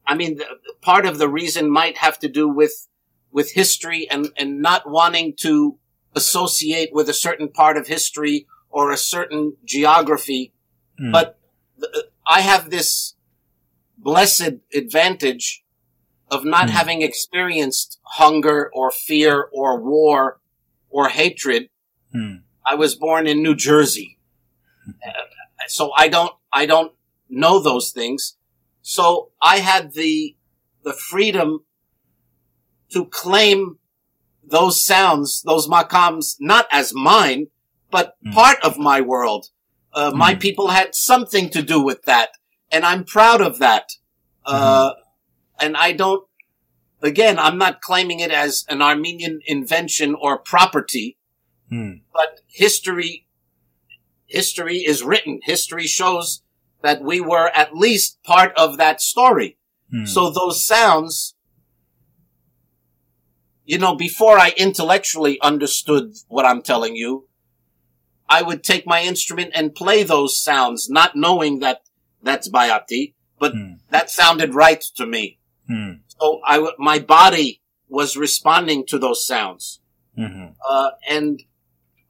I 0.08 0.15
mean, 0.15 0.38
the, 0.38 0.46
part 0.82 1.06
of 1.06 1.17
the 1.17 1.30
reason 1.30 1.70
might 1.70 1.98
have 1.98 2.17
to 2.20 2.30
do 2.30 2.48
with 2.48 2.88
with 3.32 3.52
history 3.52 4.08
and 4.10 4.30
and 4.38 4.62
not 4.62 4.89
wanting 4.89 5.36
to 5.41 5.78
associate 6.15 6.89
with 6.93 7.10
a 7.10 7.13
certain 7.13 7.50
part 7.50 7.78
of 7.78 7.88
history 7.88 8.48
or 8.70 8.91
a 8.91 8.98
certain 8.98 9.58
geography. 9.65 10.54
Mm. 11.00 11.12
But 11.12 11.38
th- 11.80 12.06
I 12.26 12.41
have 12.41 12.70
this 12.70 13.15
blessed 13.98 14.54
advantage 14.74 15.63
of 16.30 16.46
not 16.46 16.67
mm. 16.67 16.72
having 16.72 17.02
experienced 17.02 18.00
hunger 18.04 18.70
or 18.74 18.91
fear 18.91 19.50
or 19.52 19.82
war 19.82 20.39
or 20.89 21.10
hatred. 21.10 21.70
Mm. 22.15 22.41
I 22.65 22.76
was 22.76 22.96
born 22.96 23.28
in 23.28 23.43
New 23.43 23.56
Jersey. 23.56 24.17
Uh, 24.88 25.12
so 25.67 25.91
I 25.98 26.08
don't, 26.08 26.32
I 26.54 26.65
don't 26.65 26.93
know 27.30 27.60
those 27.60 27.91
things. 27.91 28.37
So 28.89 29.32
I 29.41 29.58
had 29.58 29.95
the, 29.95 30.38
the 30.86 30.93
freedom 30.93 31.65
to 32.93 33.04
claim 33.04 33.80
those 34.41 34.82
sounds, 34.82 35.41
those 35.41 35.67
makams, 35.67 36.38
not 36.39 36.67
as 36.71 36.93
mine, 36.93 37.47
but 37.91 38.15
mm. 38.26 38.32
part 38.34 38.60
of 38.63 38.78
my 38.78 39.02
world. 39.02 39.47
Uh, 39.93 40.13
my 40.15 40.36
hmm. 40.36 40.39
people 40.39 40.69
had 40.69 40.95
something 40.95 41.50
to 41.50 41.62
do 41.62 41.82
with 41.82 42.04
that, 42.04 42.30
and 42.71 42.86
I'm 42.86 43.04
proud 43.04 43.41
of 43.41 43.60
that. 43.60 43.89
Uh, 44.45 44.91
mm-hmm. 44.91 45.65
and 45.65 45.76
I 45.76 45.91
don't, 45.91 46.26
again, 47.02 47.38
I'm 47.38 47.58
not 47.58 47.82
claiming 47.82 48.21
it 48.21 48.32
as 48.32 48.63
an 48.69 48.82
Armenian 48.82 49.41
invention 49.45 50.15
or 50.15 50.38
property, 50.38 51.17
mm. 51.69 52.02
but 52.13 52.39
history, 52.47 53.28
history 54.28 54.78
is 54.78 55.04
written. 55.04 55.41
History 55.43 55.88
shows 55.88 56.43
that 56.88 57.04
we 57.04 57.19
were 57.19 57.50
at 57.54 57.76
least 57.76 58.23
part 58.23 58.54
of 58.58 58.78
that 58.78 59.02
story. 59.02 59.58
Mm. 59.93 60.08
So 60.08 60.30
those 60.30 60.63
sounds, 60.63 61.36
you 63.65 63.78
know, 63.78 63.95
before 63.95 64.39
I 64.39 64.54
intellectually 64.56 65.39
understood 65.41 66.15
what 66.30 66.45
I'm 66.45 66.62
telling 66.62 66.95
you, 66.95 67.28
I 68.30 68.41
would 68.41 68.63
take 68.63 68.88
my 68.88 69.02
instrument 69.02 69.52
and 69.54 69.76
play 69.76 70.04
those 70.04 70.41
sounds, 70.41 70.89
not 70.89 71.15
knowing 71.15 71.60
that 71.60 71.82
that's 72.23 72.50
Bayati 72.50 73.13
but 73.39 73.54
mm. 73.54 73.78
that 73.89 74.10
sounded 74.10 74.54
right 74.54 74.82
to 74.95 75.06
me. 75.06 75.39
Mm. 75.69 76.00
So 76.08 76.41
I, 76.45 76.71
my 76.78 77.00
body 77.00 77.62
was 77.88 78.17
responding 78.17 78.86
to 78.88 78.97
those 78.97 79.26
sounds. 79.26 79.80
Mm-hmm. 80.17 80.54
Uh, 80.67 80.89
and 81.08 81.43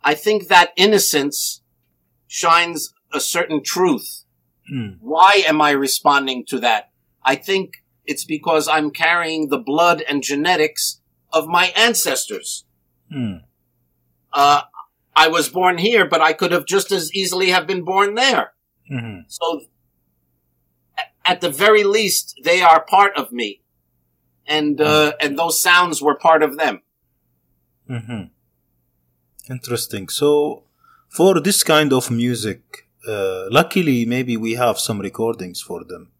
I 0.04 0.14
think 0.14 0.48
that 0.48 0.72
innocence 0.78 1.62
shines 2.28 2.94
a 3.14 3.20
certain 3.20 3.62
truth. 3.64 4.24
Mm. 4.74 4.98
Why 5.02 5.44
am 5.48 5.62
I 5.62 5.72
responding 5.72 6.46
to 6.48 6.60
that? 6.60 6.92
I 7.24 7.36
think 7.36 7.84
it's 8.06 8.26
because 8.26 8.68
I'm 8.68 8.92
carrying 8.92 9.50
the 9.50 9.58
blood 9.58 10.04
and 10.08 10.24
genetics 10.24 11.02
of 11.32 11.48
my 11.48 11.68
ancestors. 11.76 12.66
Mm. 13.14 13.44
Uh, 14.34 14.62
I 15.16 15.28
was 15.28 15.50
born 15.50 15.78
here, 15.78 16.08
but 16.08 16.22
I 16.22 16.34
could 16.34 16.52
have 16.52 16.66
just 16.66 16.92
as 16.92 17.14
easily 17.14 17.50
have 17.50 17.68
been 17.68 17.84
born 17.84 18.16
there. 18.16 18.54
Mm-hmm. 18.92 19.22
So 19.28 19.62
at 21.26 21.42
the 21.42 21.50
very 21.50 21.84
least, 21.84 22.40
they 22.44 22.62
are 22.62 22.84
part 22.84 23.16
of 23.18 23.32
me. 23.32 23.62
And, 24.46 24.80
uh, 24.80 25.12
and 25.20 25.38
those 25.38 25.62
sounds 25.62 26.02
were 26.02 26.16
part 26.16 26.42
of 26.42 26.58
them. 26.58 26.82
Mm-hmm. 27.90 28.24
Interesting. 29.52 30.08
So, 30.08 30.64
for 31.10 31.42
this 31.42 31.64
kind 31.64 31.92
of 31.92 32.10
music, 32.10 32.87
uh, 33.08 33.48
luckily, 33.50 34.06
maybe 34.06 34.38
we 34.38 34.54
have 34.54 34.80
some 34.80 35.00
recordings 35.00 35.62
for 35.62 35.84
them. 35.84 36.12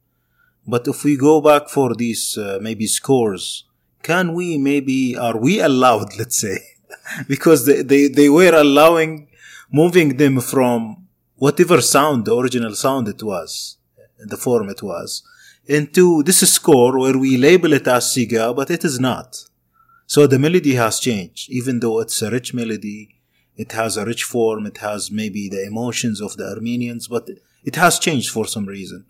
But 0.66 0.88
if 0.88 1.04
we 1.04 1.16
go 1.16 1.42
back 1.42 1.70
for 1.70 1.96
these, 1.96 2.38
uh, 2.38 2.60
maybe 2.62 2.88
scores, 2.88 3.66
can 4.04 4.34
we 4.34 4.58
maybe, 4.58 5.16
are 5.18 5.38
we 5.38 5.60
allowed, 5.60 6.16
let's 6.20 6.38
say, 6.38 6.60
because 7.28 7.66
they, 7.66 7.82
they, 7.82 8.08
they 8.08 8.30
were 8.30 8.56
allowing 8.56 9.28
moving 9.72 10.18
them 10.18 10.40
from 10.40 11.08
whatever 11.36 11.82
sound, 11.82 12.26
the 12.26 12.36
original 12.36 12.74
sound 12.76 13.08
it 13.08 13.22
was, 13.22 13.78
the 14.20 14.38
form 14.38 14.70
it 14.70 14.82
was, 14.82 15.24
into 15.66 16.24
this 16.24 16.40
score 16.52 16.98
where 16.98 17.18
we 17.18 17.38
label 17.38 17.74
it 17.74 17.88
as 17.88 18.06
Siga, 18.06 18.56
but 18.56 18.72
it 18.72 18.84
is 18.84 19.00
not. 19.00 19.44
So 20.06 20.26
the 20.26 20.40
melody 20.40 20.76
has 20.76 21.00
changed, 21.00 21.50
even 21.50 21.80
though 21.82 22.00
it's 22.00 22.22
a 22.22 22.32
rich 22.32 22.54
melody, 22.54 23.17
it 23.58 23.72
has 23.72 23.98
a 23.98 24.06
rich 24.06 24.24
form, 24.24 24.66
it 24.66 24.78
has 24.78 25.12
maybe 25.12 25.50
the 25.50 25.66
emotions 25.66 26.22
of 26.22 26.38
the 26.38 26.48
Armenians, 26.48 27.08
but 27.08 27.28
it 27.64 27.76
has 27.76 28.00
changed 28.00 28.30
for 28.30 28.46
some 28.46 28.66
reason. 28.66 29.06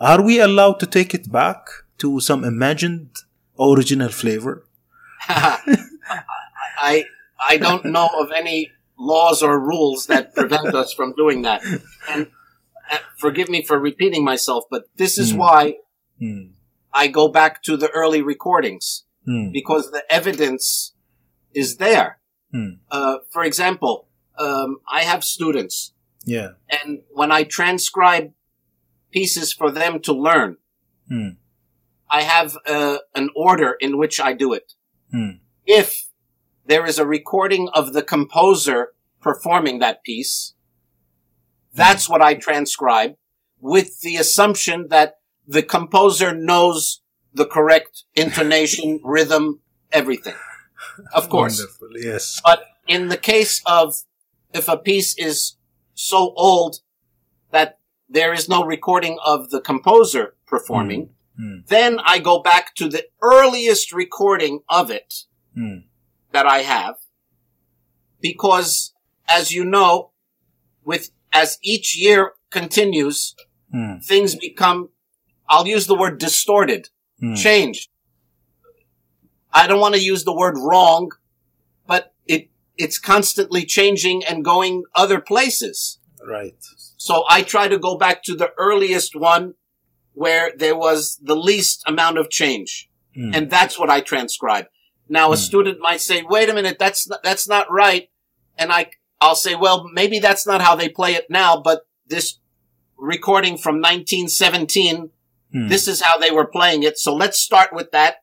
Are 0.00 0.22
we 0.22 0.40
allowed 0.40 0.80
to 0.80 0.86
take 0.86 1.14
it 1.14 1.30
back 1.30 1.68
to 1.98 2.20
some 2.20 2.42
imagined 2.42 3.10
original 3.58 4.08
flavor? 4.08 4.64
I 5.28 7.04
I 7.46 7.58
don't 7.58 7.84
know 7.84 8.08
of 8.18 8.32
any 8.32 8.70
laws 8.98 9.42
or 9.42 9.58
rules 9.58 10.06
that 10.06 10.34
prevent 10.34 10.74
us 10.74 10.92
from 10.92 11.14
doing 11.14 11.42
that. 11.42 11.62
And 12.08 12.28
forgive 13.18 13.48
me 13.48 13.62
for 13.62 13.78
repeating 13.78 14.24
myself, 14.24 14.64
but 14.70 14.84
this 14.96 15.18
is 15.18 15.32
mm. 15.32 15.38
why 15.38 15.76
mm. 16.20 16.50
I 16.92 17.08
go 17.08 17.28
back 17.28 17.62
to 17.64 17.76
the 17.76 17.88
early 17.90 18.22
recordings 18.22 19.04
mm. 19.26 19.52
because 19.52 19.90
the 19.90 20.02
evidence 20.10 20.94
is 21.54 21.76
there. 21.76 22.19
Hmm. 22.52 22.70
Uh, 22.90 23.18
for 23.30 23.44
example, 23.44 24.08
um, 24.38 24.78
I 24.90 25.02
have 25.02 25.24
students. 25.24 25.92
Yeah. 26.24 26.50
And 26.68 27.00
when 27.10 27.32
I 27.32 27.44
transcribe 27.44 28.32
pieces 29.10 29.52
for 29.52 29.70
them 29.70 30.00
to 30.00 30.12
learn, 30.12 30.56
hmm. 31.08 31.30
I 32.10 32.22
have 32.22 32.56
uh, 32.66 32.98
an 33.14 33.30
order 33.36 33.76
in 33.80 33.96
which 33.96 34.20
I 34.20 34.32
do 34.32 34.52
it. 34.52 34.72
Hmm. 35.12 35.38
If 35.64 36.10
there 36.66 36.86
is 36.86 36.98
a 36.98 37.06
recording 37.06 37.68
of 37.72 37.92
the 37.92 38.02
composer 38.02 38.92
performing 39.20 39.78
that 39.78 40.02
piece, 40.02 40.54
that's 41.72 42.08
what 42.08 42.22
I 42.22 42.34
transcribe 42.34 43.16
with 43.60 44.00
the 44.00 44.16
assumption 44.16 44.88
that 44.88 45.18
the 45.46 45.62
composer 45.62 46.34
knows 46.34 47.02
the 47.32 47.46
correct 47.46 48.04
intonation, 48.14 49.00
rhythm, 49.04 49.60
everything. 49.92 50.34
Of 51.14 51.28
course. 51.28 51.58
Wonderful, 51.58 51.88
yes. 52.00 52.40
But 52.44 52.64
in 52.86 53.08
the 53.08 53.16
case 53.16 53.62
of 53.66 54.02
if 54.52 54.68
a 54.68 54.76
piece 54.76 55.16
is 55.16 55.56
so 55.94 56.32
old 56.36 56.80
that 57.50 57.78
there 58.08 58.32
is 58.32 58.48
no 58.48 58.64
recording 58.64 59.18
of 59.24 59.50
the 59.50 59.60
composer 59.60 60.34
performing, 60.46 61.10
mm. 61.40 61.44
Mm. 61.44 61.66
then 61.68 61.98
I 62.04 62.18
go 62.18 62.40
back 62.40 62.74
to 62.76 62.88
the 62.88 63.06
earliest 63.22 63.92
recording 63.92 64.60
of 64.68 64.90
it 64.90 65.24
mm. 65.56 65.84
that 66.32 66.46
I 66.46 66.58
have. 66.58 66.96
Because 68.20 68.92
as 69.28 69.52
you 69.52 69.64
know, 69.64 70.10
with 70.84 71.10
as 71.32 71.58
each 71.62 71.96
year 71.96 72.32
continues, 72.50 73.34
hmm. 73.72 73.98
things 74.02 74.34
become, 74.34 74.90
I'll 75.48 75.66
use 75.66 75.86
the 75.86 75.94
word 75.94 76.18
distorted, 76.18 76.88
hmm. 77.20 77.34
changed. 77.34 77.89
I 79.52 79.66
don't 79.66 79.80
want 79.80 79.94
to 79.94 80.00
use 80.00 80.24
the 80.24 80.34
word 80.34 80.56
wrong, 80.58 81.10
but 81.86 82.12
it, 82.26 82.48
it's 82.76 82.98
constantly 82.98 83.64
changing 83.64 84.24
and 84.24 84.44
going 84.44 84.84
other 84.94 85.20
places. 85.20 85.98
Right. 86.26 86.56
So 86.96 87.24
I 87.28 87.42
try 87.42 87.68
to 87.68 87.78
go 87.78 87.96
back 87.96 88.22
to 88.24 88.34
the 88.34 88.52
earliest 88.58 89.16
one 89.16 89.54
where 90.14 90.52
there 90.56 90.76
was 90.76 91.18
the 91.22 91.36
least 91.36 91.82
amount 91.86 92.18
of 92.18 92.30
change. 92.30 92.90
Hmm. 93.14 93.30
And 93.34 93.50
that's 93.50 93.78
what 93.78 93.90
I 93.90 94.00
transcribe. 94.00 94.66
Now 95.08 95.32
a 95.32 95.36
hmm. 95.36 95.40
student 95.40 95.78
might 95.80 96.00
say, 96.00 96.22
wait 96.22 96.48
a 96.48 96.54
minute, 96.54 96.78
that's 96.78 97.08
not, 97.08 97.22
that's 97.22 97.48
not 97.48 97.70
right. 97.70 98.10
And 98.58 98.70
I, 98.70 98.90
I'll 99.20 99.34
say, 99.34 99.54
well, 99.54 99.88
maybe 99.92 100.18
that's 100.18 100.46
not 100.46 100.60
how 100.60 100.76
they 100.76 100.88
play 100.88 101.14
it 101.14 101.30
now, 101.30 101.60
but 101.60 101.86
this 102.06 102.38
recording 102.96 103.56
from 103.56 103.76
1917, 103.76 105.10
hmm. 105.52 105.68
this 105.68 105.88
is 105.88 106.02
how 106.02 106.18
they 106.18 106.30
were 106.30 106.46
playing 106.46 106.82
it. 106.82 106.98
So 106.98 107.14
let's 107.14 107.38
start 107.38 107.72
with 107.72 107.90
that. 107.92 108.19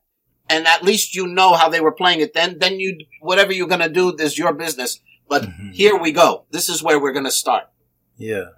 And 0.50 0.66
at 0.66 0.82
least 0.82 1.14
you 1.14 1.26
know 1.26 1.54
how 1.54 1.68
they 1.68 1.80
were 1.80 1.92
playing 1.92 2.20
it. 2.20 2.34
Then, 2.34 2.58
then 2.58 2.80
you, 2.80 2.98
whatever 3.20 3.52
you're 3.52 3.68
going 3.68 3.80
to 3.80 3.88
do 3.88 4.14
is 4.16 4.38
your 4.38 4.52
business. 4.52 5.00
But 5.28 5.42
mm-hmm. 5.42 5.70
here 5.70 5.96
we 5.96 6.12
go. 6.12 6.44
This 6.50 6.68
is 6.68 6.82
where 6.82 6.98
we're 6.98 7.12
going 7.12 7.26
to 7.26 7.30
start. 7.30 7.64
Yeah. 8.16 8.50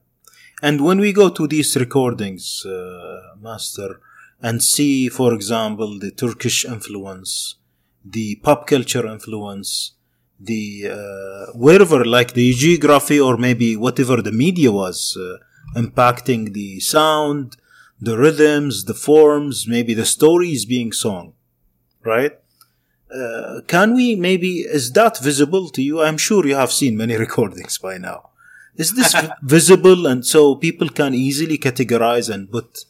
And 0.63 0.83
when 0.83 1.01
we 1.01 1.13
go 1.13 1.31
to 1.31 1.47
these 1.47 1.75
recordings, 1.77 2.65
uh, 2.65 3.35
Master, 3.41 4.01
and 4.41 4.63
see, 4.63 5.09
for 5.09 5.35
example, 5.35 5.99
the 5.99 6.11
Turkish 6.11 6.65
influence, 6.65 7.57
the 8.05 8.37
pop 8.37 8.67
culture 8.67 9.07
influence, 9.07 9.93
the 10.41 10.91
uh, 10.91 11.53
wherever 11.55 12.05
like 12.05 12.33
the 12.33 12.53
geography 12.53 13.21
or 13.21 13.37
maybe 13.37 13.77
whatever 13.77 14.23
the 14.23 14.33
media 14.33 14.73
was 14.73 15.17
uh, 15.17 15.37
impacting 15.79 16.55
the 16.55 16.81
sound 16.81 17.57
the 18.01 18.17
rhythms 18.17 18.87
the 18.87 18.95
forms 18.95 19.67
maybe 19.69 19.93
the 19.93 20.07
stories 20.07 20.65
being 20.65 20.93
sung 20.93 21.35
right 22.05 22.41
uh, 23.15 23.61
can 23.67 23.95
we 23.95 24.15
maybe 24.15 24.61
is 24.61 24.93
that 24.93 25.19
visible 25.19 25.69
to 25.71 25.83
you? 25.83 26.01
I'm 26.01 26.17
sure 26.17 26.47
you 26.47 26.55
have 26.55 26.73
seen 26.73 26.97
many 26.97 27.17
recordings 27.27 27.79
by 27.79 27.99
now. 27.99 28.31
Is 28.77 28.95
this 28.95 29.15
visible 29.43 30.07
and 30.07 30.25
so 30.25 30.55
people 30.55 30.89
can 30.89 31.15
easily 31.15 31.59
categorize 31.59 32.33
and 32.33 32.51
put 32.51 32.85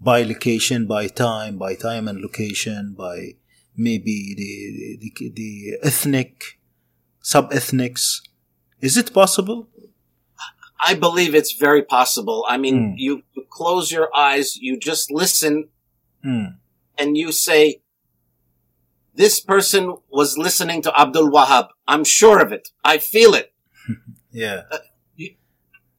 by 0.00 0.22
location, 0.22 0.86
by 0.86 1.06
time, 1.06 1.58
by 1.58 1.74
time 1.74 2.08
and 2.08 2.20
location, 2.20 2.94
by 2.96 3.36
maybe 3.76 4.34
the 4.36 4.98
the, 5.00 5.30
the 5.30 5.78
ethnic, 5.82 6.58
sub 7.20 7.52
ethnics? 7.52 8.22
Is 8.80 8.96
it 8.96 9.14
possible? 9.14 9.68
I 10.84 10.94
believe 10.94 11.32
it's 11.34 11.52
very 11.52 11.82
possible. 11.82 12.44
I 12.48 12.58
mean, 12.58 12.76
mm. 12.76 12.94
you, 12.96 13.22
you, 13.34 13.44
close 13.48 13.92
your 13.92 14.08
eyes, 14.16 14.56
you 14.56 14.76
just 14.76 15.12
listen, 15.12 15.68
mm. 16.24 16.56
and 16.98 17.16
you 17.16 17.30
say, 17.30 17.82
this 19.14 19.40
person 19.40 19.96
was 20.10 20.38
listening 20.38 20.82
to 20.82 21.00
Abdul 21.00 21.30
Wahab. 21.30 21.68
I'm 21.86 22.04
sure 22.04 22.40
of 22.40 22.52
it. 22.52 22.68
I 22.84 22.98
feel 22.98 23.34
it. 23.34 23.52
yeah. 24.30 24.62
Uh, 24.70 24.78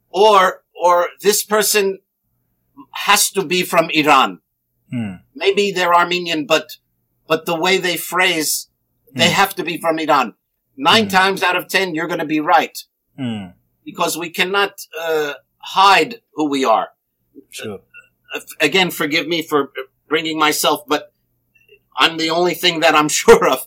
or, 0.10 0.64
or 0.80 1.08
this 1.22 1.44
person 1.44 2.00
has 2.92 3.30
to 3.32 3.44
be 3.44 3.64
from 3.64 3.90
Iran. 3.90 4.40
Hmm. 4.92 5.16
Maybe 5.36 5.72
they're 5.72 5.94
Armenian, 5.94 6.46
but, 6.46 6.68
but 7.28 7.46
the 7.46 7.60
way 7.60 7.78
they 7.78 7.98
phrase, 7.98 8.70
they 9.14 9.28
hmm. 9.28 9.34
have 9.34 9.56
to 9.56 9.64
be 9.64 9.80
from 9.80 10.00
Iran. 10.00 10.36
Nine 10.76 11.06
hmm. 11.06 11.10
times 11.10 11.44
out 11.44 11.56
of 11.56 11.68
ten, 11.68 11.96
you're 11.96 12.08
going 12.08 12.20
to 12.20 12.26
be 12.26 12.40
right. 12.40 12.78
Because 13.86 14.18
we 14.18 14.30
cannot, 14.30 14.74
uh, 15.00 15.34
hide 15.64 16.22
who 16.34 16.50
we 16.50 16.66
are. 16.66 16.90
Sure. 17.50 17.80
Uh, 18.36 18.40
again, 18.60 18.92
forgive 18.92 19.28
me 19.28 19.42
for 19.42 19.72
bringing 20.08 20.38
myself, 20.38 20.82
but 20.88 21.13
I'm 21.98 22.18
the 22.18 22.30
only 22.30 22.54
thing 22.54 22.80
that 22.82 22.96
I'm 22.96 23.10
sure 23.22 23.48
of. 23.48 23.66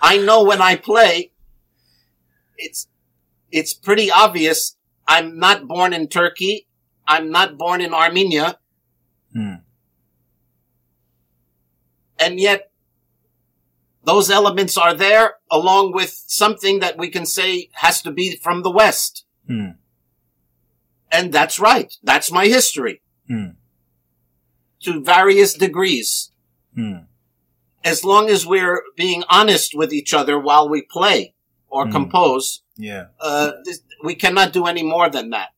I 0.00 0.18
know 0.18 0.44
when 0.44 0.60
I 0.60 0.76
play, 0.76 1.32
it's, 2.56 2.88
it's 3.50 3.72
pretty 3.72 4.10
obvious. 4.10 4.76
I'm 5.08 5.38
not 5.38 5.66
born 5.66 5.92
in 5.92 6.08
Turkey. 6.08 6.66
I'm 7.06 7.30
not 7.30 7.56
born 7.56 7.80
in 7.80 7.94
Armenia. 7.94 8.58
Hmm. 9.32 9.54
And 12.18 12.40
yet, 12.40 12.70
those 14.04 14.30
elements 14.30 14.78
are 14.78 14.94
there 14.94 15.34
along 15.50 15.92
with 15.92 16.24
something 16.26 16.78
that 16.80 16.96
we 16.96 17.10
can 17.10 17.26
say 17.26 17.70
has 17.72 18.00
to 18.02 18.10
be 18.10 18.36
from 18.36 18.62
the 18.62 18.70
West. 18.70 19.24
Hmm. 19.46 19.70
And 21.10 21.32
that's 21.32 21.58
right. 21.58 21.92
That's 22.02 22.32
my 22.32 22.46
history. 22.46 23.02
Hmm. 23.28 23.50
To 24.82 25.02
various 25.02 25.54
degrees. 25.54 26.30
Hmm. 26.76 26.98
As 27.84 28.04
long 28.04 28.28
as 28.30 28.44
we're 28.46 28.82
being 28.96 29.22
honest 29.28 29.72
with 29.74 29.92
each 29.92 30.12
other 30.12 30.38
while 30.38 30.68
we 30.68 30.82
play 30.82 31.34
or 31.68 31.86
Hmm. 31.86 31.92
compose, 31.92 32.62
Yeah. 32.76 33.06
uh, 33.20 33.52
this, 33.64 33.80
we 34.04 34.14
cannot 34.14 34.52
do 34.52 34.66
any 34.66 34.82
more 34.82 35.08
than 35.10 35.30
that. 35.30 35.50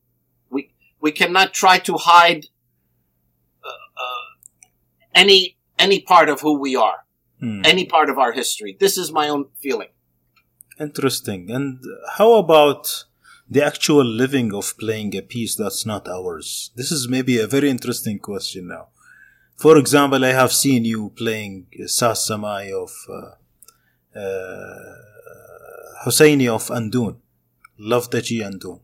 We 0.51 0.61
we 1.01 1.11
cannot 1.13 1.53
try 1.63 1.79
to 1.89 1.95
hide 1.97 2.47
uh, 3.65 3.69
uh, 4.05 4.27
any 5.15 5.57
any 5.79 6.01
part 6.01 6.29
of 6.29 6.41
who 6.41 6.55
we 6.59 6.77
are, 6.77 7.01
Hmm. 7.41 7.63
any 7.65 7.85
part 7.95 8.09
of 8.11 8.19
our 8.19 8.33
history. 8.33 8.77
This 8.79 8.97
is 8.99 9.13
my 9.13 9.29
own 9.29 9.47
feeling. 9.63 9.91
Interesting. 10.81 11.51
And 11.51 11.81
how 12.19 12.35
about 12.35 13.05
the 13.51 13.65
actual 13.65 14.05
living 14.05 14.55
of 14.55 14.77
playing 14.79 15.17
a 15.17 15.23
piece 15.23 15.55
that's 15.57 15.85
not 15.87 16.07
ours? 16.09 16.71
This 16.77 16.91
is 16.93 17.09
maybe 17.09 17.39
a 17.39 17.47
very 17.47 17.69
interesting 17.71 18.19
question 18.19 18.69
now. 18.69 18.89
For 19.59 19.77
example, 19.77 20.25
I 20.25 20.29
have 20.29 20.53
seen 20.53 20.85
you 20.85 21.11
playing 21.17 21.67
Saz 21.81 22.31
Semai 22.31 22.71
of 22.73 22.93
uh, 23.11 24.17
uh, 24.17 24.95
Husseini 26.05 26.47
of 26.47 26.71
Andon, 26.71 27.17
Lavtacı 27.81 28.47
Andon, 28.47 28.79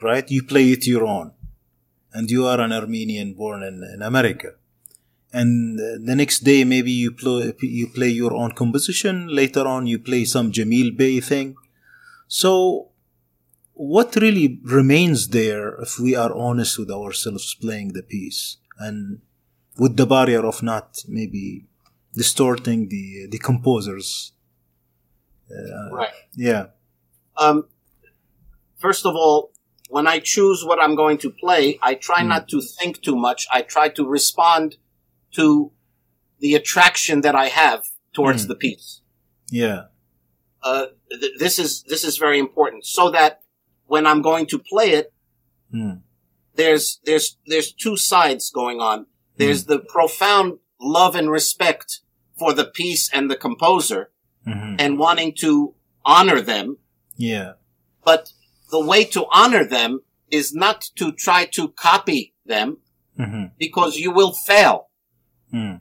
right? 0.00 0.30
You 0.30 0.44
play 0.44 0.70
it 0.72 0.86
your 0.86 1.04
own, 1.04 1.32
and 2.14 2.30
you 2.30 2.46
are 2.46 2.58
an 2.58 2.72
Armenian 2.72 3.34
born 3.34 3.62
in, 3.62 3.84
in 3.84 4.00
America. 4.00 4.54
And 5.30 5.78
the 5.78 6.16
next 6.16 6.38
day, 6.40 6.64
maybe 6.64 6.92
you 6.92 7.12
play 7.12 7.52
you 7.60 7.88
play 7.88 8.08
your 8.08 8.32
own 8.32 8.52
composition. 8.52 9.28
Later 9.28 9.66
on, 9.66 9.86
you 9.86 9.98
play 9.98 10.24
some 10.24 10.52
Cemil 10.52 10.96
Bey 10.96 11.20
thing. 11.20 11.54
So, 12.28 12.88
what 13.74 14.16
really 14.16 14.58
remains 14.64 15.28
there 15.28 15.74
if 15.82 15.98
we 15.98 16.16
are 16.16 16.34
honest 16.34 16.78
with 16.78 16.90
ourselves 16.90 17.54
playing 17.54 17.92
the 17.92 18.02
piece 18.02 18.56
and 18.78 19.20
with 19.78 19.96
the 19.96 20.06
barrier 20.06 20.44
of 20.46 20.62
not 20.62 20.98
maybe 21.08 21.66
distorting 22.14 22.88
the 22.88 23.26
the 23.30 23.38
composers? 23.38 24.32
Uh, 25.50 25.94
Right. 25.94 26.12
Yeah. 26.34 26.66
Um, 27.36 27.68
first 28.78 29.06
of 29.06 29.14
all, 29.14 29.52
when 29.88 30.06
I 30.06 30.18
choose 30.18 30.64
what 30.64 30.80
I'm 30.82 30.96
going 30.96 31.18
to 31.18 31.30
play, 31.30 31.78
I 31.82 31.94
try 31.94 32.22
Hmm. 32.22 32.28
not 32.28 32.48
to 32.48 32.60
think 32.60 33.02
too 33.02 33.16
much. 33.16 33.46
I 33.52 33.62
try 33.62 33.88
to 33.90 34.04
respond 34.06 34.76
to 35.32 35.72
the 36.40 36.54
attraction 36.54 37.20
that 37.20 37.34
I 37.34 37.48
have 37.48 37.84
towards 38.12 38.42
Hmm. 38.42 38.48
the 38.48 38.56
piece. 38.56 39.00
Yeah. 39.50 39.80
Uh, 40.62 40.86
th- 41.10 41.38
this 41.38 41.58
is 41.58 41.82
this 41.84 42.02
is 42.04 42.16
very 42.18 42.38
important, 42.38 42.84
so 42.84 43.10
that 43.10 43.42
when 43.86 44.04
I'm 44.06 44.22
going 44.22 44.46
to 44.46 44.58
play 44.58 44.90
it, 45.00 45.12
Mm. 45.72 46.00
there's 46.54 47.00
there's 47.04 47.36
there's 47.46 47.70
two 47.72 47.96
sides 47.96 48.50
going 48.50 48.80
on. 48.80 49.06
There's 49.36 49.64
the 49.64 49.78
profound 49.78 50.58
love 50.80 51.14
and 51.14 51.30
respect 51.30 52.00
for 52.38 52.52
the 52.52 52.64
piece 52.64 53.10
and 53.12 53.30
the 53.30 53.36
composer, 53.36 54.10
hmm 54.44 54.76
and 54.78 54.98
wanting 54.98 55.34
to 55.40 55.74
honor 56.04 56.40
them. 56.40 56.78
Yeah. 57.16 57.52
But 58.04 58.32
the 58.70 58.84
way 58.84 59.04
to 59.04 59.26
honor 59.32 59.64
them 59.64 60.00
is 60.30 60.54
not 60.54 60.82
to 60.96 61.12
try 61.12 61.46
to 61.46 61.68
copy 61.68 62.34
them 62.44 62.78
hmm 63.16 63.44
because 63.58 63.96
you 63.96 64.10
will 64.12 64.32
fail. 64.32 64.88
Mm. 65.52 65.80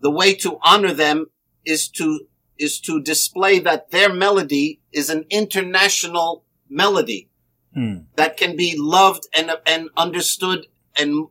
The 0.00 0.10
way 0.10 0.34
to 0.34 0.58
honor 0.62 0.92
them 0.92 1.26
is 1.64 1.88
to 1.90 2.26
is 2.58 2.80
to 2.80 3.02
display 3.02 3.58
that 3.58 3.90
their 3.90 4.12
melody 4.12 4.80
is 4.92 5.10
an 5.10 5.24
international 5.30 6.44
melody 6.68 7.30
Mm. 7.76 8.06
that 8.16 8.38
can 8.38 8.56
be 8.56 8.74
loved 8.78 9.24
and 9.36 9.50
and 9.66 9.90
understood 9.96 10.66
and 10.98 11.28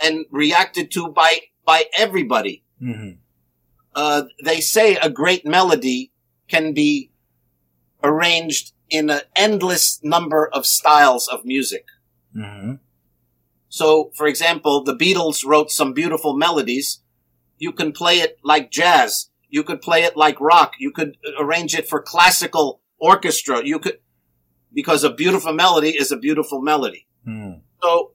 and 0.00 0.26
reacted 0.30 0.90
to 0.92 1.08
by 1.08 1.40
by 1.64 1.84
everybody. 1.96 2.64
hmm 2.78 3.10
Uh, 3.94 4.22
they 4.44 4.60
say 4.60 4.96
a 4.96 5.10
great 5.10 5.44
melody 5.44 6.12
can 6.48 6.72
be 6.72 7.10
arranged 8.02 8.72
in 8.90 9.10
an 9.10 9.22
endless 9.34 10.00
number 10.02 10.48
of 10.48 10.64
styles 10.66 11.28
of 11.28 11.44
music. 11.44 11.84
hmm 12.32 12.74
So, 13.68 14.10
for 14.14 14.26
example, 14.26 14.82
the 14.82 14.96
Beatles 14.96 15.44
wrote 15.44 15.70
some 15.70 15.92
beautiful 15.92 16.34
melodies. 16.36 17.02
You 17.58 17.72
can 17.72 17.92
play 17.92 18.20
it 18.20 18.38
like 18.42 18.70
jazz. 18.70 19.30
You 19.50 19.62
could 19.62 19.80
play 19.82 20.04
it 20.04 20.16
like 20.16 20.40
rock. 20.40 20.72
You 20.78 20.90
could 20.90 21.16
arrange 21.38 21.74
it 21.74 21.88
for 21.88 22.00
classical 22.00 22.80
orchestra. 22.98 23.56
You 23.64 23.78
could, 23.78 23.98
because 24.72 25.04
a 25.04 25.10
beautiful 25.12 25.52
melody 25.52 25.90
is 25.90 26.10
a 26.12 26.16
beautiful 26.16 26.60
melody. 26.62 27.06
Mm. 27.26 27.60
So, 27.82 28.12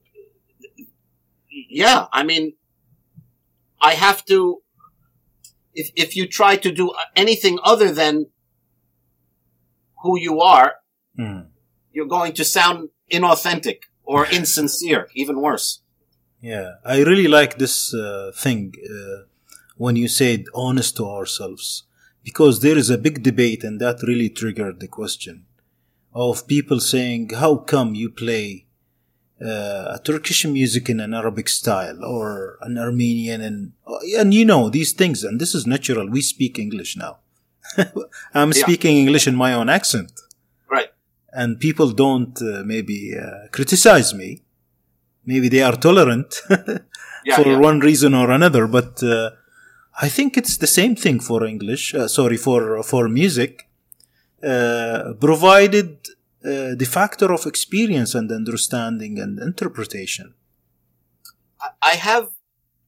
yeah, 1.82 2.06
I 2.12 2.22
mean, 2.30 2.44
I 3.80 3.92
have 3.94 4.24
to, 4.26 4.62
if, 5.80 5.90
if 5.96 6.16
you 6.16 6.24
try 6.28 6.56
to 6.56 6.70
do 6.72 6.86
anything 7.16 7.58
other 7.72 7.90
than 7.92 8.26
who 10.02 10.18
you 10.18 10.40
are, 10.40 10.70
Mm. 11.18 11.46
you're 11.92 12.14
going 12.18 12.32
to 12.34 12.44
sound 12.44 12.88
inauthentic 13.16 13.78
or 14.04 14.26
insincere, 14.38 15.08
even 15.14 15.36
worse. 15.40 15.80
Yeah, 16.40 16.68
I 16.84 16.96
really 17.10 17.28
like 17.28 17.56
this 17.58 17.94
uh, 17.94 18.32
thing 18.44 18.72
uh, 18.96 19.18
when 19.76 19.94
you 19.96 20.08
said 20.08 20.44
honest 20.54 20.96
to 20.96 21.04
ourselves, 21.06 21.84
because 22.24 22.60
there 22.60 22.76
is 22.76 22.90
a 22.90 22.98
big 22.98 23.22
debate, 23.22 23.62
and 23.64 23.80
that 23.80 24.02
really 24.02 24.28
triggered 24.28 24.80
the 24.80 24.88
question 24.88 25.46
of 26.12 26.46
people 26.48 26.80
saying, 26.80 27.30
"How 27.42 27.56
come 27.56 27.94
you 27.94 28.10
play 28.10 28.63
uh, 29.40 29.96
a 29.96 30.00
Turkish 30.04 30.44
music 30.46 30.88
in 30.88 31.00
an 31.00 31.12
Arabic 31.14 31.48
style 31.48 32.04
or 32.04 32.58
an 32.62 32.78
Armenian?" 32.78 33.40
and 33.40 33.72
and 34.18 34.32
you 34.34 34.44
know 34.44 34.68
these 34.70 34.92
things, 34.92 35.24
and 35.24 35.40
this 35.40 35.54
is 35.54 35.66
natural. 35.66 36.08
We 36.08 36.20
speak 36.22 36.58
English 36.58 36.96
now. 36.96 37.18
I'm 38.34 38.52
Yeah. 38.52 38.62
speaking 38.64 38.96
English 38.98 39.26
in 39.26 39.34
my 39.36 39.52
own 39.54 39.68
accent, 39.68 40.12
Right. 40.70 40.90
and 41.32 41.58
people 41.58 41.90
don't 41.92 42.36
uh, 42.42 42.62
maybe 42.64 42.98
uh, 43.16 43.48
criticize 43.50 44.14
me. 44.14 44.42
Maybe 45.26 45.48
they 45.48 45.62
are 45.62 45.76
tolerant. 45.76 46.30
Yeah, 47.26 47.36
for 47.36 47.48
yeah. 47.48 47.56
one 47.70 47.80
reason 47.80 48.12
or 48.12 48.30
another. 48.30 48.66
But 48.66 49.02
uh, 49.02 49.30
I 50.06 50.10
think 50.10 50.36
it's 50.36 50.58
the 50.58 50.66
same 50.66 50.94
thing 50.94 51.20
for 51.20 51.42
English. 51.46 51.94
Uh, 51.94 52.06
sorry 52.06 52.36
for 52.36 52.82
for 52.82 53.08
music, 53.08 53.52
uh, 54.42 55.14
provided 55.18 55.96
uh, 56.44 56.74
the 56.76 56.86
factor 56.90 57.32
of 57.32 57.46
experience 57.46 58.14
and 58.14 58.30
understanding 58.30 59.18
and 59.18 59.38
interpretation. 59.38 60.34
I- 61.82 61.96
have 61.96 62.28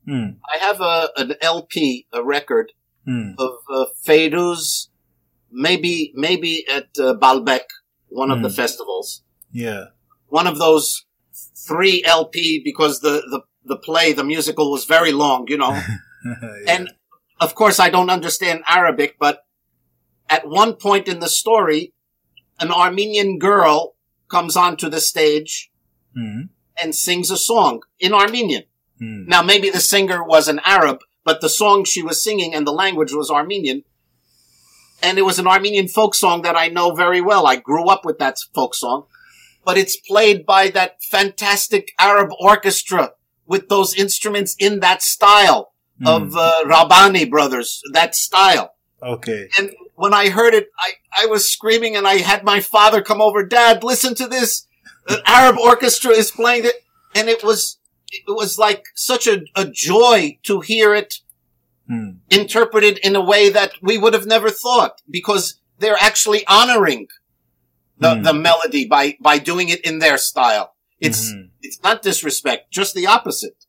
Hmm. 0.06 0.38
I 0.54 0.58
have 0.58 0.80
a 0.80 1.10
an 1.16 1.34
LP, 1.40 2.06
a 2.12 2.22
record 2.22 2.72
Hmm. 3.04 3.30
of 3.38 3.54
uh, 3.76 3.86
Fairuz, 4.04 4.88
maybe 5.50 6.12
maybe 6.14 6.64
at 6.68 6.88
uh, 6.98 7.14
Baalbek, 7.22 7.66
one 8.08 8.30
of 8.30 8.40
the 8.42 8.48
Mm. 8.48 8.54
festivals. 8.62 9.22
Yeah. 9.52 9.84
One 10.28 10.46
of 10.46 10.58
those 10.58 11.06
three 11.66 12.04
LP 12.04 12.60
because 12.64 13.00
the, 13.00 13.14
the, 13.32 13.40
the 13.64 13.76
play, 13.76 14.12
the 14.12 14.22
musical 14.24 14.70
was 14.70 14.84
very 14.84 15.12
long, 15.12 15.46
you 15.48 15.58
know. 15.58 15.74
Yeah. 16.24 16.74
And 16.74 16.84
of 17.40 17.54
course, 17.54 17.78
I 17.78 17.88
don't 17.90 18.10
understand 18.10 18.62
Arabic, 18.66 19.16
but 19.18 19.36
at 20.28 20.42
one 20.62 20.72
point 20.74 21.06
in 21.08 21.18
the 21.20 21.28
story, 21.28 21.92
an 22.60 22.70
Armenian 22.70 23.38
girl 23.38 23.94
comes 24.28 24.56
onto 24.56 24.88
the 24.88 25.00
stage 25.00 25.70
Hmm. 26.14 26.42
and 26.82 26.94
sings 26.94 27.30
a 27.30 27.36
song 27.36 27.82
in 27.98 28.14
Armenian. 28.14 28.64
Hmm. 28.98 29.26
Now, 29.26 29.42
maybe 29.42 29.68
the 29.70 29.80
singer 29.80 30.24
was 30.24 30.48
an 30.48 30.60
Arab, 30.64 31.00
but 31.24 31.40
the 31.42 31.48
song 31.48 31.84
she 31.84 32.02
was 32.02 32.22
singing 32.22 32.54
and 32.54 32.66
the 32.66 32.72
language 32.72 33.12
was 33.12 33.30
Armenian. 33.30 33.84
And 35.02 35.18
it 35.18 35.22
was 35.22 35.38
an 35.38 35.46
Armenian 35.46 35.88
folk 35.88 36.14
song 36.14 36.40
that 36.42 36.56
I 36.56 36.68
know 36.68 36.94
very 36.94 37.20
well. 37.20 37.46
I 37.46 37.56
grew 37.56 37.86
up 37.90 38.04
with 38.06 38.18
that 38.18 38.38
folk 38.54 38.74
song, 38.74 39.04
but 39.64 39.76
it's 39.76 39.96
played 39.96 40.46
by 40.46 40.68
that 40.70 41.02
fantastic 41.02 41.92
Arab 42.00 42.30
orchestra 42.40 43.12
with 43.46 43.68
those 43.68 43.94
instruments 43.94 44.56
in 44.58 44.80
that 44.80 45.02
style 45.02 45.72
of 46.04 46.34
uh, 46.36 46.62
Rahbani 46.66 47.28
brothers, 47.30 47.82
that 47.92 48.14
style. 48.14 48.74
Okay. 49.02 49.48
And 49.58 49.70
when 49.96 50.14
I 50.14 50.28
heard 50.30 50.54
it, 50.54 50.68
I, 50.78 50.92
I 51.22 51.26
was 51.26 51.50
screaming 51.50 51.96
and 51.96 52.06
I 52.06 52.16
had 52.18 52.44
my 52.44 52.60
father 52.60 53.02
come 53.02 53.20
over. 53.20 53.44
Dad, 53.44 53.82
listen 53.82 54.14
to 54.16 54.26
this. 54.26 54.66
The 55.08 55.22
Arab 55.26 55.56
orchestra 55.58 56.12
is 56.12 56.30
playing 56.30 56.64
it. 56.64 56.76
And 57.14 57.28
it 57.28 57.42
was, 57.42 57.78
it 58.12 58.24
was 58.28 58.58
like 58.58 58.84
such 58.94 59.26
a, 59.26 59.42
a 59.54 59.64
joy 59.66 60.38
to 60.44 60.60
hear 60.60 60.94
it 60.94 61.14
Hmm. 61.88 62.18
interpreted 62.30 62.98
in 62.98 63.14
a 63.14 63.24
way 63.24 63.48
that 63.48 63.70
we 63.80 63.96
would 63.96 64.12
have 64.12 64.26
never 64.26 64.50
thought 64.50 65.02
because 65.08 65.60
they're 65.78 65.96
actually 66.00 66.44
honoring 66.48 67.06
the, 67.96 68.16
Hmm. 68.16 68.22
the 68.22 68.34
melody 68.34 68.86
by, 68.88 69.16
by 69.20 69.38
doing 69.38 69.68
it 69.68 69.80
in 69.82 70.00
their 70.00 70.18
style. 70.18 70.74
It's, 70.98 71.30
Mhm. 71.32 71.50
it's 71.62 71.80
not 71.84 72.02
disrespect, 72.02 72.72
just 72.72 72.92
the 72.96 73.06
opposite. 73.06 73.66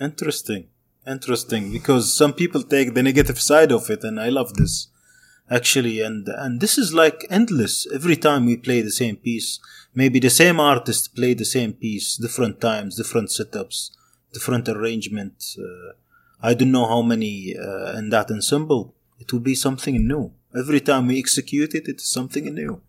Interesting. 0.00 0.68
Interesting. 1.04 1.72
Because 1.72 2.16
some 2.16 2.32
people 2.32 2.62
take 2.62 2.94
the 2.94 3.02
negative 3.02 3.40
side 3.40 3.72
of 3.72 3.90
it, 3.90 4.04
and 4.04 4.20
I 4.20 4.28
love 4.28 4.54
this. 4.54 4.86
Actually, 5.50 6.00
and 6.02 6.28
and 6.28 6.60
this 6.60 6.76
is 6.76 6.92
like 6.92 7.26
endless. 7.30 7.86
Every 7.92 8.16
time 8.16 8.44
we 8.44 8.56
play 8.56 8.82
the 8.82 8.90
same 8.90 9.16
piece, 9.16 9.60
maybe 9.94 10.20
the 10.20 10.30
same 10.30 10.60
artist 10.60 11.14
play 11.14 11.32
the 11.34 11.46
same 11.46 11.72
piece, 11.72 12.16
different 12.16 12.60
times, 12.60 12.96
different 12.96 13.30
setups, 13.30 13.90
different 14.32 14.68
arrangement. 14.68 15.42
Uh, 15.58 15.92
I 16.42 16.54
don't 16.54 16.70
know 16.70 16.86
how 16.86 17.02
many 17.02 17.56
uh, 17.56 17.96
in 17.98 18.10
that 18.10 18.30
ensemble. 18.30 18.94
It 19.18 19.32
will 19.32 19.40
be 19.40 19.54
something 19.54 20.06
new. 20.06 20.32
Every 20.56 20.80
time 20.80 21.06
we 21.06 21.18
execute 21.18 21.74
it, 21.74 21.88
it's 21.88 22.08
something 22.08 22.54
new. 22.54 22.80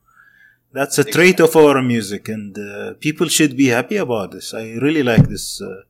That's 0.71 0.99
a 0.99 1.03
trait 1.03 1.39
of 1.39 1.55
our 1.55 1.81
music, 1.81 2.29
and 2.29 2.57
uh, 2.57 2.93
people 2.99 3.27
should 3.27 3.57
be 3.57 3.67
happy 3.67 3.95
about 3.95 4.31
this. 4.31 4.53
I 4.53 4.73
really 4.73 5.01
like 5.01 5.27
this 5.27 5.61
uh, 5.61 5.81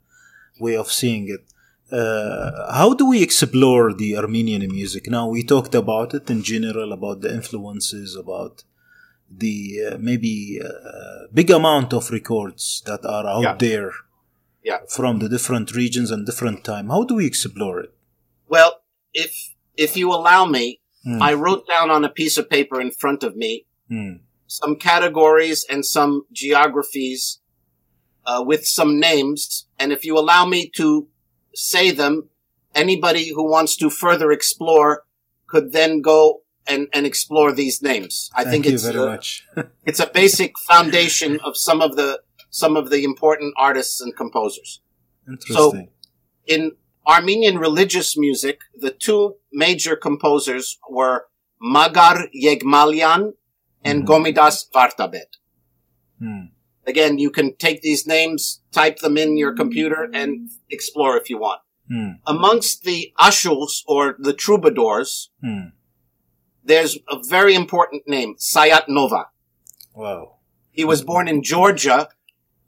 way 0.59 0.76
of 0.78 0.91
seeing 0.91 1.28
it. 1.28 1.43
Uh, 1.92 2.72
how 2.74 2.94
do 2.94 3.08
we 3.08 3.22
explore 3.24 3.94
the 3.94 4.16
Armenian 4.18 4.68
music? 4.72 5.08
Now 5.10 5.28
we 5.28 5.44
talked 5.44 5.74
about 5.76 6.14
it 6.14 6.30
in 6.30 6.44
general, 6.44 6.94
about 6.94 7.22
the 7.22 7.34
influences, 7.34 8.16
about 8.16 8.64
the 9.30 9.80
uh, 9.94 9.98
maybe 10.00 10.60
uh, 10.64 11.28
big 11.34 11.50
amount 11.50 11.94
of 11.94 12.10
records 12.12 12.82
that 12.86 13.06
are 13.06 13.26
out 13.28 13.42
Yeah. 13.44 13.56
there 13.58 13.92
Yeah. 14.64 14.80
from 14.88 15.20
the 15.20 15.30
different 15.30 15.72
regions 15.76 16.12
and 16.12 16.26
different 16.26 16.64
time. 16.64 16.90
How 16.90 17.04
do 17.04 17.16
we 17.16 17.26
explore 17.26 17.80
it? 17.80 17.94
Well, 18.48 18.82
if, 19.14 19.56
if 19.76 19.96
you 19.98 20.12
allow 20.12 20.46
me, 20.46 20.82
Hmm. 21.04 21.22
I 21.22 21.34
wrote 21.34 21.66
down 21.66 21.90
on 21.90 22.04
a 22.04 22.10
piece 22.10 22.38
of 22.38 22.50
paper 22.50 22.82
in 22.82 22.92
front 22.92 23.24
of 23.24 23.34
me 23.38 23.66
Hmm. 23.88 24.16
some 24.48 24.76
categories 24.76 25.66
and 25.70 25.86
some 25.86 26.26
geographies 26.32 27.40
uh, 28.26 28.44
with 28.46 28.66
some 28.68 29.00
names. 29.00 29.68
And 29.80 29.94
if 29.94 30.04
you 30.04 30.18
allow 30.20 30.46
me 30.46 30.70
to 30.76 31.08
say 31.54 31.91
them, 31.91 32.30
anybody 32.76 33.30
who 33.30 33.50
wants 33.50 33.76
to 33.78 33.89
further 33.89 34.32
explore 34.32 35.04
could 35.47 35.72
then 35.72 36.02
go 36.02 36.41
and, 36.68 36.88
and 36.93 37.06
explore 37.06 37.52
these 37.52 37.82
names. 37.82 38.30
I 38.36 38.43
Thank 38.43 38.52
think 38.52 38.66
you 38.66 38.74
it's 38.74 38.84
very 38.86 39.00
uh, 39.00 39.06
much. 39.08 39.47
it's 39.86 40.00
a 40.00 40.08
basic 40.08 40.58
foundation 40.60 41.39
of 41.43 41.58
some 41.58 41.82
of 41.82 41.95
the 41.95 42.22
some 42.52 42.76
of 42.76 42.89
the 42.89 43.04
important 43.04 43.54
artists 43.58 44.02
and 44.02 44.16
composers. 44.16 44.82
Interesting. 45.28 45.89
In 46.47 46.72
Armenian 47.08 47.58
religious 47.60 48.18
music, 48.18 48.62
the 48.76 48.91
two 48.91 49.36
major 49.52 49.95
composers 49.95 50.78
were 50.89 51.28
Magar 51.62 52.28
Yegmalian 52.36 53.34
and 53.84 54.04
Mhm. 54.04 54.08
Gomidas 54.08 54.66
Vartabed. 54.74 55.38
Hmm. 56.20 56.45
Again, 56.88 57.20
you 57.20 57.30
can 57.30 57.56
take 57.56 57.82
these 57.82 58.08
names, 58.08 58.62
type 58.72 59.00
them 59.00 59.18
in 59.18 59.38
your 59.38 59.54
computer, 59.56 60.10
and 60.14 60.50
explore 60.70 61.18
if 61.18 61.30
you 61.30 61.38
want. 61.38 61.62
Hmm. 61.92 62.12
Amongst 62.26 62.84
the 62.84 63.14
ashughs 63.20 63.84
or 63.88 64.16
the 64.20 64.34
troubadours, 64.34 65.30
Hmm. 65.42 65.70
there's 66.64 66.98
a 67.10 67.18
very 67.28 67.56
important 67.56 68.08
name, 68.08 68.36
Sayat 68.38 68.88
Nova. 68.88 69.28
Wow. 69.96 70.36
He 70.72 70.86
was 70.86 71.02
born 71.04 71.28
in 71.28 71.44
Georgia 71.44 72.10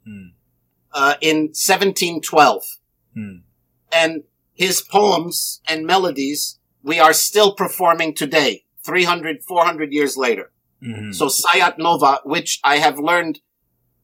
Hmm. 0.04 0.28
uh, 0.92 1.14
in 1.20 1.54
1712, 1.54 2.64
Hmm. 3.14 3.36
and 3.92 4.24
his 4.52 4.82
poems 4.82 5.60
and 5.68 5.86
melodies 5.86 6.58
we 6.82 6.98
are 6.98 7.12
still 7.14 7.54
performing 7.54 8.12
today, 8.14 8.64
300, 8.84 9.42
400 9.44 9.92
years 9.92 10.16
later. 10.16 10.52
Mhm. 10.82 11.14
So 11.14 11.26
Sayat 11.28 11.78
Nova, 11.78 12.20
which 12.24 12.58
I 12.64 12.78
have 12.78 12.98
learned 12.98 13.40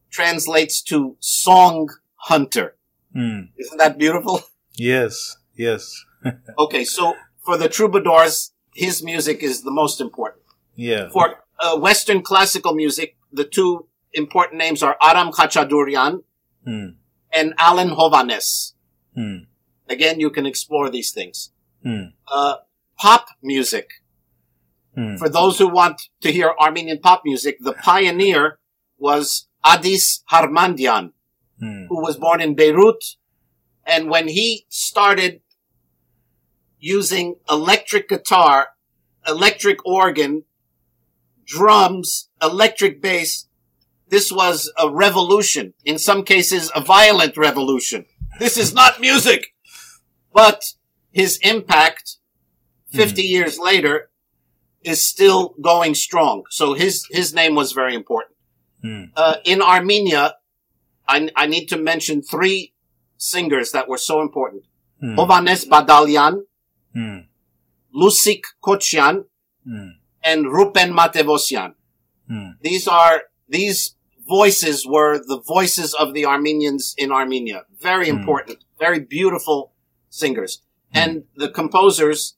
translates 0.09 0.81
to 0.83 1.15
song 1.19 1.89
hunter. 2.15 2.75
Hmm. 3.13 3.41
Isn't 3.57 3.77
that 3.77 3.97
beautiful? 3.97 4.41
Yes. 4.75 5.35
Yes. 5.57 6.05
Okay, 6.57 6.85
so 6.85 7.15
for 7.45 7.57
the 7.57 7.67
troubadours, 7.67 8.53
his 8.73 9.03
music 9.03 9.43
is 9.43 9.63
the 9.63 9.71
most 9.71 9.99
important. 9.99 10.43
Yeah. 10.75 11.09
For 11.09 11.43
uh, 11.59 11.77
Western 11.77 12.21
classical 12.21 12.73
music, 12.73 13.17
the 13.31 13.43
two 13.43 13.87
important 14.13 14.57
names 14.57 14.81
are 14.83 14.95
Aram 15.01 15.31
Khachadurian 15.31 16.23
Hmm. 16.63 16.87
and 17.33 17.53
Alan 17.57 17.89
Hovhaness. 17.89 18.73
Hmm. 19.15 19.37
Again, 19.89 20.19
you 20.21 20.29
can 20.29 20.45
explore 20.45 20.89
these 20.89 21.11
things. 21.11 21.51
Hmm. 21.83 22.15
Uh, 22.31 22.55
pop 22.97 23.27
music. 23.43 23.87
Hmm. 24.95 25.17
For 25.17 25.27
those 25.27 25.57
who 25.59 25.67
want 25.67 26.03
to 26.21 26.31
hear 26.31 26.53
Armenian 26.59 26.99
pop 26.99 27.23
music, 27.25 27.57
the 27.59 27.73
pioneer 27.73 28.59
was 28.97 29.47
Adis 29.65 30.23
Harmandian, 30.31 31.11
Hmm. 31.59 31.85
who 31.89 32.01
was 32.01 32.15
born 32.17 32.39
in 32.41 32.55
Beirut. 32.55 33.03
And 33.85 34.09
when 34.09 34.27
he 34.29 34.65
started 34.69 35.41
using 36.79 37.35
electric 37.49 38.07
guitar, 38.07 38.69
electric 39.27 39.85
organ, 39.85 40.43
drums, 41.45 42.29
electric 42.41 43.01
bass, 43.01 43.47
this 44.07 44.31
was 44.31 44.71
a 44.77 44.89
revolution. 44.89 45.73
In 45.83 45.97
some 45.97 46.23
cases, 46.23 46.71
a 46.73 46.81
violent 46.81 47.35
revolution. 47.37 48.05
This 48.39 48.57
is 48.57 48.73
not 48.73 49.01
music. 49.01 49.53
But 50.33 50.63
his 51.11 51.37
impact 51.43 52.17
50 52.93 53.21
years 53.23 53.59
later 53.59 54.09
is 54.83 55.05
still 55.05 55.55
going 55.61 55.93
strong. 55.95 56.43
So 56.49 56.73
his, 56.73 57.05
his 57.11 57.33
name 57.33 57.53
was 57.55 57.73
very 57.73 57.93
important. 57.93 58.35
Hmm. 58.81 59.03
Uh, 59.15 59.35
in 59.45 59.61
Armenia, 59.61 60.35
I, 61.07 61.29
I 61.35 61.47
need 61.47 61.67
to 61.67 61.77
mention 61.77 62.21
three 62.21 62.73
singers 63.17 63.71
that 63.71 63.87
were 63.89 63.97
so 63.97 64.21
important. 64.21 64.63
Hovhannes 65.01 65.67
Badalyan, 65.67 66.43
Hmm. 66.93 67.17
Lusik 67.95 68.41
Kochian, 68.63 69.25
Hmm. 69.63 69.89
and 70.23 70.45
Rupen 70.45 70.91
Matevosyan. 70.93 71.73
Hmm. 72.27 72.49
These 72.61 72.87
are, 72.87 73.23
these 73.47 73.95
voices 74.27 74.85
were 74.87 75.17
the 75.17 75.39
voices 75.39 75.93
of 75.93 76.13
the 76.13 76.25
Armenians 76.25 76.93
in 76.97 77.11
Armenia. 77.11 77.63
Very 77.79 78.09
Hmm. 78.09 78.17
important, 78.17 78.59
very 78.79 78.99
beautiful 78.99 79.73
singers. 80.09 80.61
And 80.93 81.25
the 81.35 81.49
composers, 81.49 82.35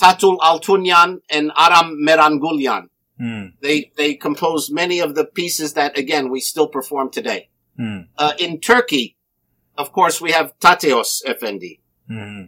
Tatul 0.00 0.38
Altunyan 0.38 1.20
and 1.30 1.52
Aram 1.56 1.98
Merangulyan. 2.06 2.88
Hmm. 3.18 3.46
They, 3.62 3.92
they 3.96 4.14
composed 4.14 4.72
many 4.72 5.00
of 5.00 5.14
the 5.14 5.24
pieces 5.24 5.72
that, 5.74 5.96
again, 5.96 6.30
we 6.30 6.40
still 6.40 6.68
perform 6.68 7.10
today. 7.10 7.48
Hmm. 7.76 8.00
Uh, 8.18 8.32
in 8.38 8.60
Turkey, 8.60 9.16
of 9.78 9.92
course, 9.92 10.20
we 10.20 10.32
have 10.32 10.58
Tatyos 10.58 11.22
Efendi. 11.24 11.80
Hmm. 12.08 12.44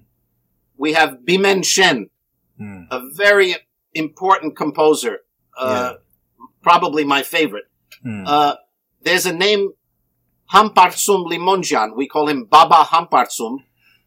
We 0.77 0.93
have 0.93 1.19
Bimen 1.27 1.65
Shen, 1.65 2.11
Hmm. 2.59 2.83
a 2.91 3.01
very 3.15 3.55
important 3.95 4.57
composer. 4.57 5.21
Uh, 5.57 5.95
probably 6.63 7.05
my 7.05 7.23
favorite. 7.23 7.65
Hmm. 8.03 8.25
Uh, 8.27 8.55
there's 9.03 9.27
a 9.27 9.33
name, 9.33 9.71
Hampartsum 10.53 11.27
Limonjan. 11.31 11.97
We 11.97 12.09
call 12.09 12.29
him 12.29 12.45
Baba 12.45 12.85
Hampartsum, 12.91 13.59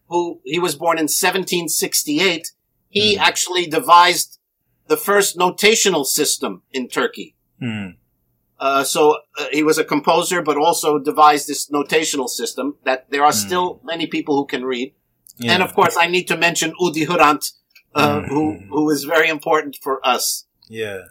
who 0.08 0.42
he 0.44 0.60
was 0.60 0.76
born 0.76 0.98
in 0.98 1.04
1768 1.04 2.52
He 2.90 3.18
actually 3.18 3.68
devised 3.68 4.40
the 4.92 4.98
first 4.98 5.38
notational 5.38 6.06
system 6.06 6.52
in 6.78 6.90
Turkey. 6.90 7.34
Mm. 7.62 7.96
Uh, 8.60 8.84
so 8.84 9.02
uh, 9.40 9.46
he 9.58 9.64
was 9.64 9.78
a 9.78 9.86
composer, 9.94 10.42
but 10.42 10.58
also 10.58 11.00
devised 11.00 11.48
this 11.48 11.70
notational 11.72 12.28
system 12.28 12.76
that 12.84 13.10
there 13.10 13.24
are 13.24 13.32
still 13.32 13.80
many 13.84 14.06
people 14.06 14.36
who 14.36 14.46
can 14.46 14.64
read. 14.74 14.94
Yeah. 15.38 15.54
And 15.54 15.64
of 15.64 15.74
course, 15.74 15.96
I 15.98 16.08
need 16.08 16.28
to 16.28 16.38
mention 16.48 16.74
Udi 16.84 17.06
Hrant, 17.08 17.44
uh, 17.96 18.22
who 18.32 18.44
who 18.70 18.84
is 18.96 19.06
very 19.16 19.30
important 19.38 19.74
for 19.86 19.96
us. 20.16 20.46
yeah. 20.70 21.02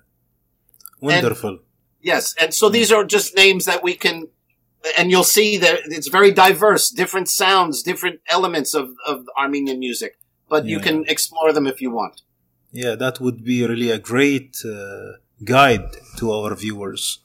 Wonderful. 1.00 1.54
Yes, 2.02 2.34
and 2.40 2.52
so 2.52 2.68
these 2.68 2.92
are 2.92 3.04
just 3.16 3.34
names 3.34 3.64
that 3.64 3.82
we 3.82 3.94
can, 4.04 4.16
and 4.98 5.10
you'll 5.10 5.32
see 5.38 5.50
that 5.64 5.76
it's 5.96 6.08
very 6.18 6.32
diverse, 6.46 6.84
different 7.02 7.28
sounds, 7.28 7.82
different 7.82 8.20
elements 8.36 8.74
of 8.74 8.86
of 9.10 9.16
Armenian 9.42 9.78
music. 9.78 10.12
But 10.52 10.66
you 10.72 10.80
can 10.86 11.04
explore 11.14 11.52
them 11.56 11.66
if 11.66 11.80
you 11.80 11.90
want. 12.00 12.16
Yeah, 12.72 12.94
that 12.94 13.20
would 13.20 13.44
be 13.44 13.66
really 13.66 13.90
a 13.90 13.98
great 13.98 14.58
uh, 14.64 15.18
guide 15.44 15.90
to 16.18 16.32
our 16.32 16.54
viewers. 16.54 17.18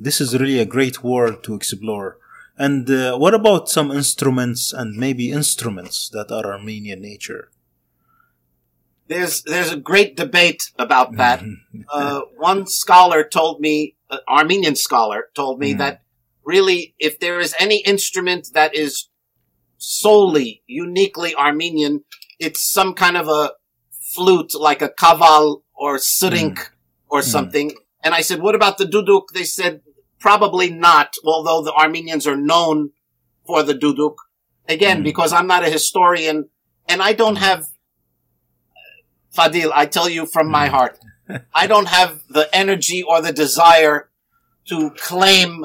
This 0.00 0.20
is 0.20 0.38
really 0.38 0.58
a 0.58 0.64
great 0.64 1.02
world 1.02 1.42
to 1.44 1.54
explore. 1.54 2.18
And 2.56 2.90
uh, 2.90 3.16
what 3.16 3.34
about 3.34 3.68
some 3.68 3.90
instruments 3.92 4.72
and 4.72 4.96
maybe 4.96 5.30
instruments 5.30 6.08
that 6.10 6.32
are 6.32 6.52
Armenian 6.52 7.02
nature? 7.02 7.50
There's 9.06 9.42
there's 9.42 9.72
a 9.72 9.76
great 9.76 10.16
debate 10.16 10.70
about 10.78 11.16
that. 11.16 11.42
uh, 11.88 12.20
one 12.36 12.66
scholar 12.66 13.24
told 13.24 13.60
me, 13.60 13.96
an 14.10 14.20
Armenian 14.28 14.76
scholar 14.76 15.28
told 15.34 15.58
me 15.60 15.72
Mhm. 15.74 15.78
that 15.78 16.02
really, 16.44 16.94
if 16.98 17.18
there 17.20 17.40
is 17.40 17.54
any 17.58 17.78
instrument 17.84 18.50
that 18.52 18.74
is 18.74 19.08
solely, 19.78 20.62
uniquely 20.66 21.34
Armenian, 21.34 22.04
it's 22.38 22.60
some 22.60 22.92
kind 22.94 23.16
of 23.16 23.28
a 23.28 23.52
flute, 24.14 24.52
like 24.54 24.82
a 24.82 24.88
kaval 24.88 25.62
or 25.74 25.96
srink 25.98 26.58
or 27.08 27.22
something. 27.22 27.72
And 28.02 28.14
I 28.14 28.20
said, 28.22 28.40
what 28.40 28.54
about 28.54 28.78
the 28.78 28.84
duduk? 28.84 29.24
They 29.34 29.44
said, 29.44 29.80
probably 30.20 30.70
not, 30.70 31.14
although 31.24 31.62
the 31.62 31.72
Armenians 31.72 32.26
are 32.26 32.36
known 32.36 32.90
for 33.46 33.62
the 33.62 33.74
duduk. 33.74 34.14
Again, 34.68 35.00
Mm. 35.00 35.04
because 35.04 35.32
I'm 35.32 35.46
not 35.46 35.64
a 35.66 35.70
historian 35.70 36.48
and 36.88 37.00
I 37.02 37.12
don't 37.12 37.36
have, 37.36 37.66
Fadil, 39.36 39.70
I 39.74 39.86
tell 39.86 40.08
you 40.08 40.26
from 40.26 40.50
my 40.50 40.66
heart, 40.68 40.98
I 41.54 41.66
don't 41.66 41.88
have 41.88 42.22
the 42.28 42.48
energy 42.54 43.02
or 43.02 43.20
the 43.20 43.32
desire 43.32 44.08
to 44.68 44.90
claim 44.90 45.64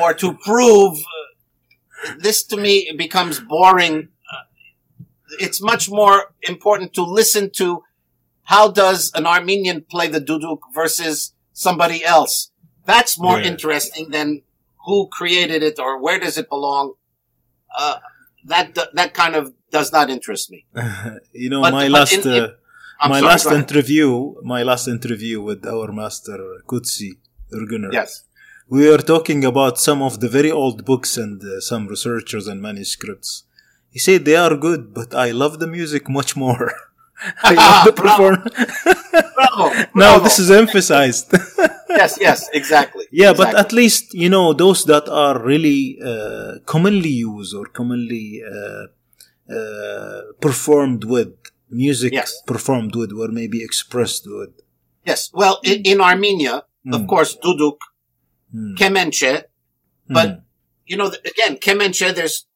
or 0.00 0.14
to 0.14 0.34
prove. 0.44 0.96
uh, 0.98 2.14
This 2.18 2.42
to 2.44 2.56
me 2.56 2.90
becomes 2.96 3.40
boring. 3.40 4.08
It's 5.38 5.60
much 5.62 5.90
more 5.90 6.32
important 6.42 6.94
to 6.94 7.02
listen 7.02 7.50
to 7.60 7.84
how 8.44 8.70
does 8.70 9.12
an 9.14 9.26
Armenian 9.26 9.82
play 9.82 10.08
the 10.08 10.20
duduk 10.20 10.60
versus 10.74 11.32
somebody 11.52 12.04
else. 12.04 12.50
That's 12.86 13.18
more 13.18 13.38
Yeah. 13.40 13.48
interesting 13.52 14.10
than 14.10 14.42
who 14.86 15.08
created 15.18 15.62
it 15.62 15.78
or 15.78 16.00
where 16.04 16.18
does 16.18 16.36
it 16.38 16.48
belong. 16.48 16.94
Uh, 17.78 17.96
that 18.44 18.66
that 18.94 19.10
kind 19.14 19.34
of 19.40 19.52
does 19.70 19.92
not 19.92 20.08
interest 20.16 20.50
me. 20.50 20.60
you 21.32 21.50
know, 21.50 21.60
But- 21.60 21.72
my 21.80 21.84
but 21.88 21.92
last 21.98 22.12
in- 22.14 22.32
in- 22.32 22.44
uh, 22.44 23.08
my 23.08 23.20
sorry, 23.20 23.30
last 23.32 23.46
interview, 23.62 24.34
my 24.42 24.62
last 24.70 24.88
interview 24.88 25.36
with 25.48 25.60
our 25.66 25.92
master 25.92 26.38
Kudsi 26.70 27.10
Erguner. 27.52 27.92
Yes. 27.92 28.24
we 28.76 28.82
were 28.90 28.98
talking 29.14 29.40
about 29.52 29.74
some 29.88 30.00
of 30.08 30.20
the 30.22 30.28
very 30.38 30.50
old 30.62 30.78
books 30.90 31.10
and 31.16 31.36
uh, 31.42 31.60
some 31.70 31.82
researchers 31.94 32.44
and 32.50 32.58
manuscripts. 32.68 33.30
He 33.98 34.02
said 34.06 34.24
they 34.24 34.36
are 34.36 34.54
good, 34.56 34.94
but 34.94 35.12
I 35.12 35.32
love 35.32 35.58
the 35.58 35.66
music 35.66 36.08
much 36.08 36.36
more. 36.36 36.72
I 37.42 37.54
love 37.54 37.84
the 37.88 37.94
performance. 38.04 38.54
Bravo. 39.34 39.64
now 40.06 40.20
this 40.20 40.38
is 40.38 40.52
emphasized. 40.52 41.26
yes, 42.00 42.12
yes, 42.20 42.48
exactly. 42.60 43.06
yeah, 43.10 43.32
but 43.32 43.50
at 43.62 43.72
least 43.72 44.14
you 44.14 44.28
know 44.34 44.52
those 44.52 44.84
that 44.84 45.08
are 45.08 45.36
really 45.52 45.98
uh, 46.10 46.60
commonly 46.64 47.10
used 47.10 47.52
or 47.58 47.64
commonly 47.78 48.40
uh, 48.54 48.84
uh, 49.58 50.20
performed 50.40 51.02
with 51.14 51.32
music 51.70 52.12
Yes. 52.12 52.30
performed 52.46 52.94
with 52.94 53.10
or 53.20 53.28
maybe 53.40 53.58
expressed 53.68 54.24
with. 54.38 54.52
yes. 55.10 55.20
Well, 55.34 55.58
in, 55.64 55.78
in 55.92 55.98
Armenia, 56.00 56.54
of 56.96 57.00
Mm. 57.02 57.08
course, 57.12 57.32
duduk, 57.44 57.78
Mm. 58.54 58.76
kemenche, 58.80 59.32
but 60.08 60.28
Mm. 60.28 60.42
you 60.86 60.96
know, 60.98 61.08
again, 61.32 61.54
kemenche. 61.66 62.06
There's 62.14 62.46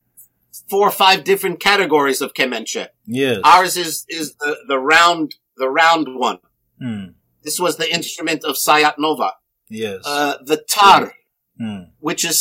four 0.73 0.85
or 0.91 0.97
five 1.07 1.21
different 1.31 1.59
categories 1.71 2.21
of 2.25 2.29
kemenche. 2.39 2.85
yes. 3.23 3.39
Ours 3.55 3.75
is 3.87 3.95
is 4.19 4.27
the 4.43 4.53
the 4.71 4.79
round 4.95 5.29
the 5.63 5.69
round 5.83 6.07
one. 6.29 6.39
Mm. 6.87 7.07
This 7.47 7.59
was 7.65 7.75
the 7.77 7.89
instrument 7.99 8.41
of 8.51 8.55
Sayat 8.67 8.97
Nova. 9.05 9.31
Yes. 9.83 10.01
Uh, 10.13 10.35
the 10.51 10.59
tar, 10.77 11.03
Mm. 11.65 11.83
which 12.09 12.23
is 12.33 12.41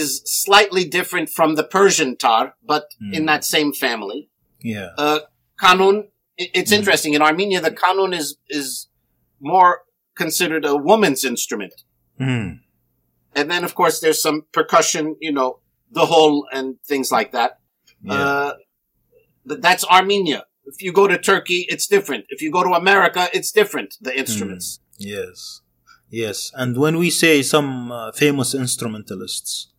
is 0.00 0.10
slightly 0.44 0.84
different 0.98 1.28
from 1.38 1.50
the 1.58 1.66
Persian 1.78 2.12
tar, 2.24 2.42
but 2.72 2.84
in 3.16 3.22
Mm. 3.24 3.28
that 3.32 3.44
same 3.56 3.70
family. 3.84 4.20
Yeah. 4.74 4.90
Uh, 5.04 5.20
kanun. 5.64 5.96
It's 6.58 6.72
Mm. 6.72 6.78
interesting 6.78 7.12
in 7.16 7.22
Armenia. 7.30 7.60
The 7.68 7.76
kanun 7.82 8.12
is 8.20 8.28
is 8.58 8.68
more 9.54 9.72
considered 10.22 10.64
a 10.64 10.74
woman's 10.90 11.22
instrument. 11.32 11.74
Mm. 12.20 12.50
And 13.38 13.46
then, 13.52 13.62
of 13.68 13.72
course, 13.80 13.96
there's 14.02 14.22
some 14.28 14.38
percussion, 14.58 15.04
you 15.26 15.32
know, 15.38 15.50
the 15.98 16.06
whole 16.12 16.38
and 16.56 16.66
things 16.90 17.08
like 17.18 17.30
that. 17.38 17.50
Yeah. 18.02 18.14
Uh, 18.14 18.52
that's 19.44 19.84
Armenia. 19.84 20.44
If 20.64 20.82
you 20.82 20.92
go 20.92 21.06
to 21.06 21.16
Turkey, 21.18 21.66
it's 21.68 21.86
different. 21.86 22.24
If 22.28 22.42
you 22.42 22.50
go 22.50 22.64
to 22.64 22.70
America, 22.70 23.28
it's 23.32 23.52
different, 23.52 23.94
the 24.00 24.16
instruments. 24.18 24.80
Yes. 24.98 25.60
Yes. 26.10 26.50
And 26.54 26.76
when 26.76 26.98
we 26.98 27.10
say 27.10 27.42
some 27.42 27.92
uh, 27.92 28.12
famous 28.12 28.54
instrumentalists, 28.54 29.72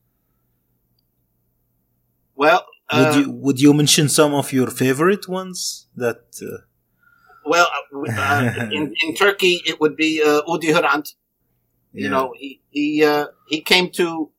Well, 2.36 2.66
would 2.94 3.14
uh, 3.16 3.20
you 3.20 3.32
would 3.32 3.60
you 3.60 3.74
mention 3.74 4.08
some 4.10 4.34
of 4.34 4.54
your 4.54 4.70
favorite 4.70 5.28
ones 5.28 5.88
that 5.96 6.22
uh, 6.42 6.68
well, 7.48 7.68
uh, 7.94 8.12
uh, 8.12 8.68
in, 8.72 8.94
in 9.04 9.16
Turkey, 9.16 9.62
it 9.66 9.80
would 9.80 9.96
be, 9.96 10.22
uh, 10.22 10.42
Udi 10.48 10.74
Hrant. 10.74 11.14
You 11.94 12.06
yeah. 12.06 12.10
know, 12.10 12.34
he, 12.38 12.62
he, 12.70 13.04
uh, 13.04 13.28
he 13.48 13.62
came 13.62 13.90
to 13.92 14.32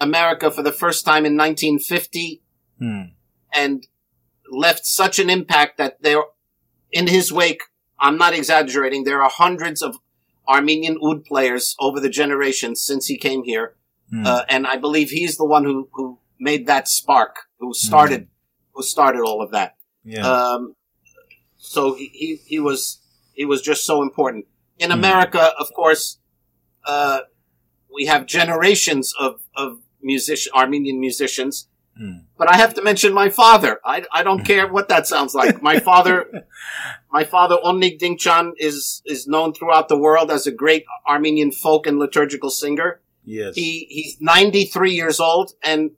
America 0.00 0.50
for 0.50 0.62
the 0.62 0.72
first 0.72 1.04
time 1.04 1.24
in 1.24 1.36
1950 1.36 2.42
Hmm. 2.78 3.02
and 3.54 3.86
left 4.50 4.84
such 4.86 5.18
an 5.18 5.30
impact 5.30 5.78
that 5.78 6.02
there, 6.02 6.22
in 6.90 7.06
his 7.06 7.32
wake, 7.32 7.62
I'm 8.00 8.18
not 8.18 8.34
exaggerating, 8.34 9.04
there 9.04 9.22
are 9.22 9.30
hundreds 9.30 9.82
of 9.82 9.96
Armenian 10.48 10.98
oud 11.04 11.24
players 11.24 11.76
over 11.78 12.00
the 12.00 12.08
generations 12.10 12.82
since 12.82 13.06
he 13.06 13.16
came 13.16 13.44
here. 13.44 13.74
Hmm. 14.10 14.26
Uh, 14.26 14.42
and 14.48 14.66
I 14.66 14.76
believe 14.76 15.10
he's 15.10 15.36
the 15.36 15.44
one 15.44 15.64
who, 15.64 15.88
who 15.92 16.18
made 16.40 16.66
that 16.66 16.88
spark, 16.88 17.36
who 17.60 17.72
started, 17.72 18.28
who 18.74 18.82
started 18.82 19.20
all 19.22 19.40
of 19.42 19.52
that. 19.52 19.76
yeah. 20.04 20.26
Um, 20.26 20.74
so 21.56 21.94
he, 21.94 22.10
he, 22.12 22.36
he 22.44 22.58
was, 22.58 22.98
he 23.34 23.44
was 23.44 23.62
just 23.62 23.86
so 23.86 24.02
important. 24.02 24.46
In 24.78 24.90
Hmm. 24.90 24.98
America, 24.98 25.52
of 25.58 25.72
course, 25.74 26.18
uh, 26.84 27.20
we 27.94 28.06
have 28.06 28.26
generations 28.26 29.14
of, 29.18 29.40
of 29.54 29.78
musician, 30.02 30.52
Armenian 30.54 30.98
musicians. 30.98 31.68
Hmm. 31.96 32.20
But 32.38 32.50
I 32.50 32.56
have 32.56 32.74
to 32.74 32.82
mention 32.82 33.12
my 33.12 33.28
father. 33.28 33.78
I, 33.84 34.04
I 34.12 34.22
don't 34.22 34.44
care 34.44 34.66
what 34.66 34.88
that 34.88 35.06
sounds 35.06 35.34
like. 35.34 35.62
My 35.62 35.78
father, 35.78 36.46
my 37.12 37.24
father, 37.24 37.56
Onnik 37.62 37.98
Dinkjian, 38.00 38.52
is, 38.56 39.02
is 39.04 39.26
known 39.26 39.52
throughout 39.52 39.88
the 39.88 39.98
world 39.98 40.30
as 40.30 40.46
a 40.46 40.52
great 40.52 40.84
Armenian 41.06 41.52
folk 41.52 41.86
and 41.86 41.98
liturgical 41.98 42.48
singer. 42.50 43.00
yes. 43.24 43.54
He, 43.54 43.86
he's 43.90 44.16
93 44.20 44.92
years 44.92 45.20
old 45.20 45.52
and 45.62 45.90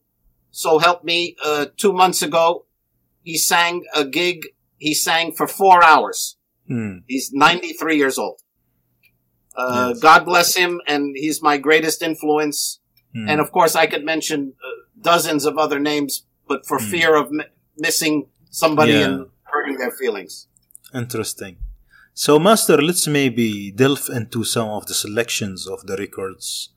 so 0.50 0.78
help 0.78 1.02
me, 1.02 1.36
uh, 1.44 1.66
two 1.76 1.92
months 1.92 2.22
ago, 2.22 2.66
he 3.22 3.36
sang 3.36 3.84
a 3.94 4.04
gig. 4.04 4.46
He 4.78 4.94
sang 4.94 5.32
for 5.32 5.48
four 5.48 5.82
hours. 5.82 6.36
Hmm. 6.68 6.98
He's 7.08 7.32
93 7.32 7.96
years 7.96 8.18
old. 8.18 8.40
Uh, 9.56 9.90
Yes. 9.94 10.00
God 10.00 10.24
bless 10.24 10.54
him, 10.54 10.80
and 10.86 11.14
he's 11.16 11.42
my 11.42 11.56
greatest 11.58 12.02
influence. 12.02 12.80
Hmm. 13.14 13.28
And 13.28 13.40
of 13.40 13.50
course, 13.52 13.74
I 13.74 13.86
could 13.86 14.04
mention 14.04 14.54
uh, 14.62 14.83
dozens 15.04 15.44
of 15.44 15.54
other 15.64 15.78
names, 15.90 16.12
but 16.48 16.60
for 16.68 16.78
Hmm. 16.78 16.90
fear 16.92 17.10
of 17.22 17.26
m- 17.28 17.50
missing 17.86 18.14
somebody 18.50 18.92
Yeah. 18.92 19.06
and 19.06 19.16
hurting 19.52 19.76
their 19.78 19.92
feelings. 20.00 20.48
Interesting. 21.02 21.54
So, 22.24 22.38
Master, 22.38 22.76
let's 22.88 23.06
maybe 23.20 23.70
delve 23.82 24.08
into 24.18 24.44
some 24.44 24.68
of 24.78 24.86
the 24.86 24.94
selections 24.94 25.66
of 25.74 25.78
the 25.88 25.96
records, 25.96 26.70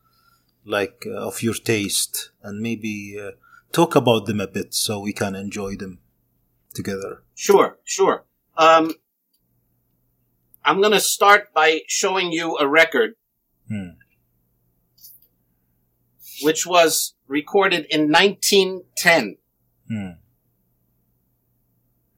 like 0.66 0.98
uh, 1.06 1.28
of 1.30 1.36
your 1.46 1.54
taste, 1.74 2.32
and 2.42 2.60
maybe 2.68 2.94
uh, 3.24 3.32
talk 3.72 3.96
about 3.96 4.26
them 4.26 4.40
a 4.42 4.48
bit 4.48 4.74
so 4.74 5.00
we 5.00 5.14
can 5.14 5.36
enjoy 5.36 5.76
them 5.76 6.00
together. 6.74 7.12
Sure, 7.36 7.70
sure. 7.84 8.26
Um, 8.58 8.86
I'm 10.66 10.80
going 10.82 10.94
to 10.94 11.00
start 11.16 11.54
by 11.54 11.70
showing 11.88 12.32
you 12.32 12.58
a 12.58 12.68
record 12.68 13.12
Hmm. 13.70 13.90
which 16.42 16.66
was 16.66 17.14
recorded 17.28 17.86
in 17.90 18.12
1910. 18.12 19.38
Hmm. 19.90 20.10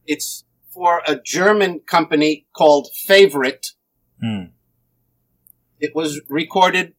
It's 0.05 0.43
for 0.73 1.01
a 1.07 1.19
German 1.19 1.81
company 1.81 2.45
called 2.55 2.87
Favorite. 3.05 3.67
Mm. 4.23 4.51
It 5.79 5.91
was 5.95 6.21
recorded 6.29 6.93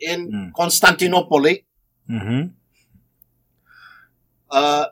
in 0.00 0.30
Mm. 0.32 0.52
Constantinople. 0.54 1.46
hmm 2.06 2.42
Uh, 4.50 4.86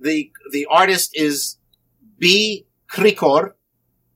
the 0.00 0.30
the 0.50 0.66
artist 0.70 1.10
is 1.14 1.58
B. 2.18 2.66
Krikor. 2.90 3.52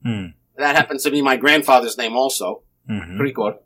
Mm. 0.04 0.34
That 0.56 0.74
happens 0.76 1.02
to 1.04 1.10
be 1.10 1.22
my 1.22 1.36
grandfather's 1.36 1.96
name 1.96 2.16
also, 2.16 2.62
hmm 2.86 3.18
Krikor. 3.20 3.58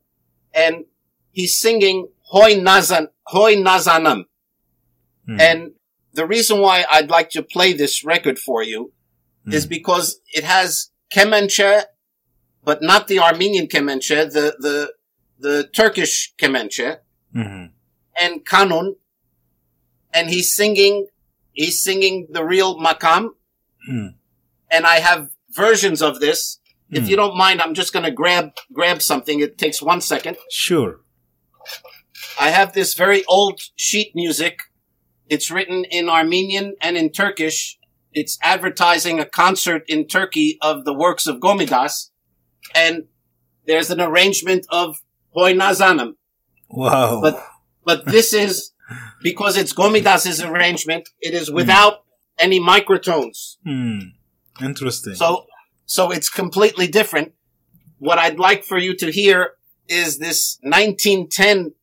And 0.55 0.85
he's 1.33 1.59
singing 1.59 2.09
Hoy 2.33 2.55
Nazan, 2.55 3.09
Hoy 3.27 3.57
Nazanam. 3.57 4.25
Mm. 5.29 5.41
And 5.41 5.71
the 6.15 6.27
reason 6.27 6.61
why 6.61 6.85
I'd 6.91 7.11
like 7.11 7.31
to 7.31 7.43
play 7.43 7.73
this 7.73 8.05
record 8.05 8.39
for 8.39 8.63
you 8.63 8.93
is 9.47 9.67
Mm. 9.67 9.71
because 9.71 10.21
it 10.33 10.45
has 10.45 10.91
kemençe, 11.15 11.85
but 12.65 12.81
not 12.83 13.09
the 13.09 13.19
Armenian 13.19 13.67
kemençe, 13.67 14.31
the, 14.33 14.57
the, 14.61 14.93
the 15.39 15.65
Turkish 15.73 16.33
kemençe 16.39 16.99
hmm 17.33 17.65
and 18.21 18.45
kanun. 18.45 18.95
And 20.13 20.29
he's 20.31 20.55
singing, 20.55 21.07
he's 21.53 21.81
singing 21.83 22.29
the 22.31 22.45
real 22.45 22.79
makam. 22.79 23.31
Mm. 23.91 24.15
And 24.71 24.87
I 24.87 24.97
have 25.01 25.31
versions 25.51 26.03
of 26.03 26.21
this. 26.21 26.59
If 26.91 27.05
Mm. 27.05 27.09
you 27.09 27.17
don't 27.17 27.37
mind, 27.37 27.63
I'm 27.63 27.73
just 27.75 27.93
going 27.95 28.05
to 28.05 28.11
grab, 28.11 28.51
grab 28.73 29.01
something. 29.01 29.41
It 29.41 29.57
takes 29.57 29.81
one 29.81 30.01
second. 30.03 30.37
Sure. 30.51 31.01
I 32.39 32.51
have 32.51 32.73
this 32.73 32.95
very 32.95 33.25
old 33.27 33.61
sheet 33.77 34.13
music. 34.15 34.61
It's 35.29 35.51
written 35.51 35.85
in 35.85 36.09
Armenian 36.09 36.75
and 36.81 36.97
in 36.97 37.11
Turkish. 37.11 37.79
It's 38.13 38.39
advertising 38.43 39.21
a 39.21 39.25
concert 39.25 39.85
in 39.89 40.07
Turkey 40.07 40.59
of 40.61 40.85
the 40.85 40.93
works 40.93 41.27
of 41.27 41.41
Gomidas. 41.41 42.11
And 42.75 43.05
there's 43.67 43.91
an 43.91 44.01
arrangement 44.01 44.67
of 44.71 45.03
Hoy 45.31 45.55
Nazanım. 45.55 46.15
Wow. 46.69 47.21
But, 47.23 47.43
but 47.85 48.07
this 48.07 48.33
is, 48.33 48.73
because 49.23 49.57
it's 49.57 49.73
Gomidas's 49.73 50.43
arrangement, 50.43 51.09
it 51.21 51.35
is 51.35 51.51
without 51.51 52.05
any 52.39 52.61
microtones. 52.61 53.57
Hmm. 53.65 53.99
Interesting. 54.63 55.15
So, 55.15 55.47
so 55.87 56.11
it's 56.11 56.29
completely 56.29 56.87
different. 56.87 57.33
What 57.99 58.19
I'd 58.19 58.39
like 58.39 58.65
for 58.65 58.79
you 58.79 58.97
to 58.97 59.11
hear 59.11 59.53
is 59.89 60.19
this 60.19 60.59
1910 60.63 61.75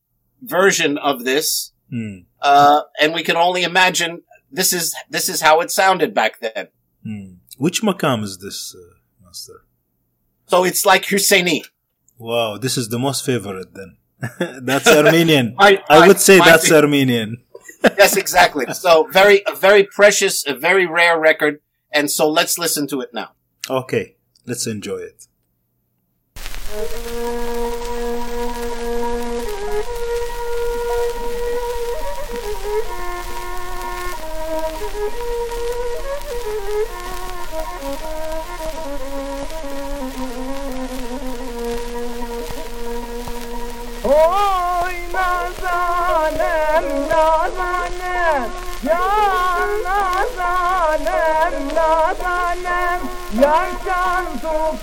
version 0.42 0.98
of 0.98 1.24
this. 1.26 1.72
Hmm. 1.90 2.20
Uh, 2.42 2.82
and 3.02 3.14
we 3.14 3.24
can 3.24 3.36
only 3.36 3.64
imagine 3.64 4.22
this 4.52 4.74
is, 4.74 4.96
this 5.10 5.30
is 5.30 5.42
how 5.42 5.62
it 5.62 5.72
sounded 5.72 6.14
back 6.14 6.40
then. 6.40 6.68
Hmm. 7.04 7.34
Which 7.58 7.82
makam 7.82 8.24
is 8.24 8.38
this, 8.40 8.76
uh, 8.76 8.96
master? 9.26 9.66
So 10.48 10.64
it's 10.64 10.86
like 10.86 11.04
Husseini. 11.06 11.64
Wow, 12.18 12.58
this 12.58 12.78
is 12.78 12.90
the 12.90 13.00
most 13.00 13.26
favorite 13.26 13.74
then. 13.74 13.98
that's 14.64 14.88
Armenian. 14.88 15.56
I- 15.60 15.82
I 15.90 16.04
I- 16.04 16.08
would 16.08 16.20
say 16.20 16.38
that's 16.40 16.72
Armenian. 16.72 17.44
yes, 17.98 18.18
exactly. 18.18 18.66
So 18.74 19.08
very, 19.12 19.42
a 19.48 19.56
very 19.56 19.84
precious, 19.84 20.46
a 20.46 20.54
very 20.54 20.86
rare 20.86 21.18
record. 21.20 21.62
And 21.92 22.12
so 22.12 22.30
let's 22.30 22.58
listen 22.58 22.88
to 22.88 23.02
it 23.02 23.14
now. 23.14 23.32
Okay, 23.70 24.16
let's 24.46 24.68
enjoy 24.68 24.98
it. 24.98 25.28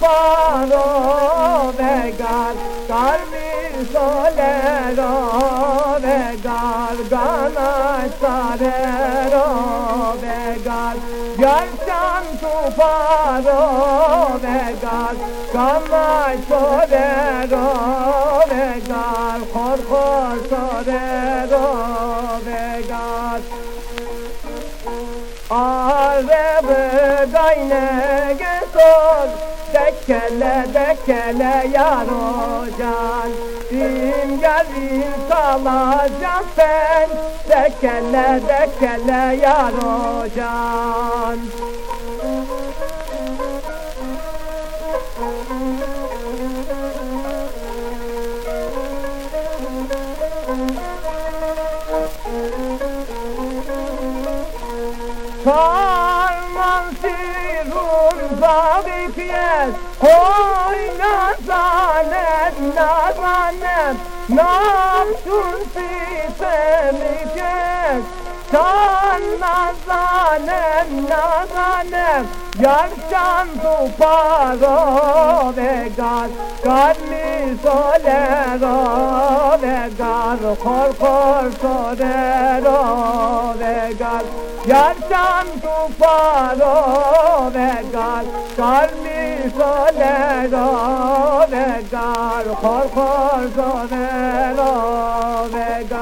palo 0.01 0.87
vegal 1.79 2.57
kar 2.89 3.21
bir 3.33 3.73
solero 3.93 5.15
vegal 6.05 6.97
gana 7.11 7.73
sarero 8.21 9.49
vegal 10.23 10.97
yarsan 11.45 12.25
tufaro 12.41 13.63
vegal 14.45 15.17
gana 15.55 16.09
solero 16.49 17.69
vegal 18.51 19.41
korkor 19.55 20.37
sorero 20.51 21.67
vegal. 22.47 23.41
Alve 25.51 26.61
ve 26.69 27.27
gayne 27.33 28.37
gesor 28.39 29.46
dekkele 29.77 30.67
dekkele 30.75 31.69
yar 31.75 32.07
hocan 32.09 33.31
Düğün 33.71 34.41
geldim 34.41 35.13
salacağım 35.29 36.47
ben 36.59 37.09
Dekkele 37.49 38.41
dekkele 38.49 39.37
yar 39.43 39.73
hocan 39.73 41.39
Oh! 55.49 55.86
باقی 58.47 59.07
پیش 59.15 59.75
های 60.03 60.91
نزانت 61.01 62.55
نزانت 62.61 63.97
نام 64.29 65.07
تونسی 65.25 65.89
سمی 66.39 67.33
پیش 67.35 68.05
Can 68.53 69.23
nazanem 69.43 70.89
nazanem 71.11 72.25
Yarşan 72.63 73.49
tuparo 73.63 74.79
ve 75.57 75.89
gaz 75.97 76.31
Kalbi 76.65 77.26
سال 77.63 78.07
رادگان 78.61 80.43
خور 80.55 80.91
خور 80.99 81.51
شده 81.63 82.61
رادگان 82.61 84.25
یارشم 84.67 85.47
تو 85.63 85.77
پارادگان 86.01 87.45
سال 88.57 88.89
می 89.03 89.51
شده 89.51 90.15
رادگان 90.51 92.47
خور 92.55 92.87
خور 92.95 93.43
شده 93.57 94.07
رادگان 94.57 95.97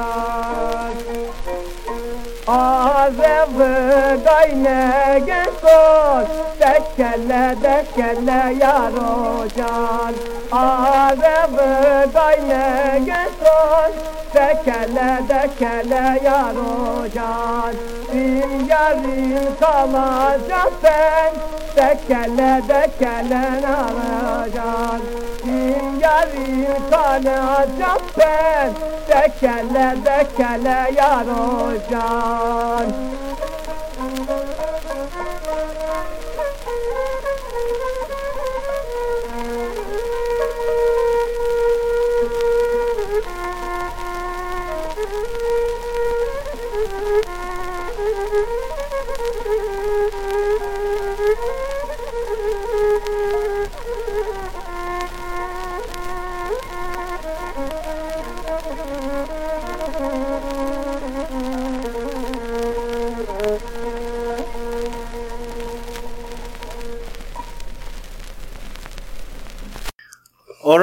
Azevı 2.47 4.17
gayne 4.25 5.23
gençor 5.27 6.23
Dekkelle 6.61 7.55
dekkelle 7.63 8.55
yar 8.61 8.93
ocan. 8.93 10.15
Azevı 10.53 12.13
gayne 12.13 13.01
gençor 13.07 13.91
Dekkelle 14.35 15.19
dekkelle 15.29 16.21
yar 16.25 16.55
ocan. 16.55 17.75
Bin 18.15 18.67
yarın 18.69 19.55
kalacak 19.61 20.73
sen 20.83 21.33
Dekkelle 21.77 22.63
dekkelle 22.69 23.63
naracan 23.63 25.01
Bin 25.45 25.94
yaril 26.05 26.91
kalacağım 26.91 28.03
ben. 28.19 28.71
Dekele 29.09 29.97
dekele 30.05 30.93
yar 30.97 31.27
hocam 31.27 32.87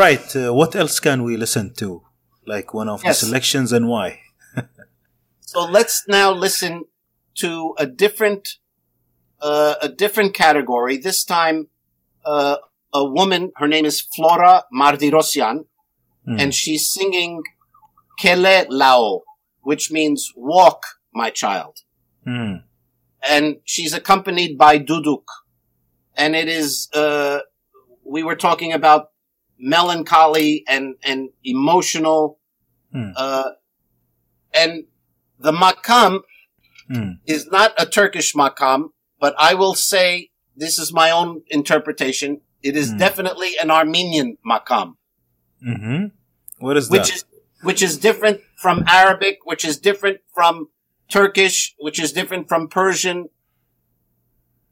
right. 0.06 0.36
Uh, 0.36 0.54
what 0.54 0.76
else 0.76 1.00
can 1.00 1.24
we 1.24 1.38
listen 1.38 1.74
to? 1.82 1.90
Like 2.54 2.74
one 2.74 2.90
of 2.90 3.00
Yes. 3.04 3.20
the 3.20 3.26
selections 3.28 3.72
and 3.78 3.86
why? 3.88 4.08
So 5.54 5.60
let's 5.78 5.98
now 6.08 6.30
listen 6.46 6.74
to 7.44 7.52
a 7.78 7.86
different, 8.04 8.44
uh, 9.42 9.76
a 9.82 9.90
different 10.04 10.32
category. 10.34 10.96
This 10.98 11.26
time, 11.26 11.58
uh, 12.34 12.56
a 13.02 13.04
woman, 13.18 13.52
her 13.58 13.68
name 13.68 13.86
is 13.92 13.98
Flora 14.16 14.64
Mardirosyan, 14.82 15.58
Hmm. 16.26 16.40
and 16.40 16.50
she's 16.60 16.84
singing 16.96 17.34
Kele 18.22 18.66
Lao, 18.70 19.24
which 19.70 19.92
means 19.98 20.20
walk, 20.38 20.82
my 21.22 21.30
child. 21.42 21.76
Hmm. 22.28 22.56
And 23.36 23.46
she's 23.66 23.94
accompanied 24.02 24.58
by 24.58 24.74
Duduk. 24.80 25.26
And 26.22 26.32
it 26.42 26.48
is, 26.60 26.70
uh, 26.94 27.40
we 28.16 28.22
were 28.28 28.38
talking 28.48 28.72
about 28.80 29.04
melancholy 29.62 30.64
and, 30.68 30.96
and 31.04 31.30
emotional, 31.44 32.40
Hmm. 32.92 33.12
uh, 33.16 33.52
and 34.54 34.84
the 35.40 35.52
makam 35.54 36.22
Hmm. 36.90 37.12
is 37.26 37.48
not 37.48 37.74
a 37.78 37.86
Turkish 37.86 38.34
makam, 38.34 38.90
but 39.20 39.34
I 39.40 39.54
will 39.54 39.76
say 39.76 40.32
this 40.58 40.78
is 40.78 40.92
my 40.92 41.10
own 41.10 41.44
interpretation. 41.48 42.42
It 42.62 42.76
is 42.76 42.92
Hmm. 42.92 42.98
definitely 42.98 43.52
an 43.62 43.72
Armenian 43.72 44.38
makam, 44.46 44.96
Mm-hmm. 45.66 46.08
What 46.60 46.76
is 46.76 46.90
which 46.90 47.08
that? 47.08 47.16
is 47.16 47.26
which 47.62 47.82
is 47.84 47.98
different 47.98 48.42
from 48.58 48.84
Arabic, 48.88 49.38
which 49.46 49.64
is 49.64 49.78
different 49.80 50.18
from 50.34 50.68
Turkish, 51.08 51.76
which 51.78 52.00
is 52.00 52.12
different 52.12 52.48
from 52.50 52.68
Persian. 52.68 53.30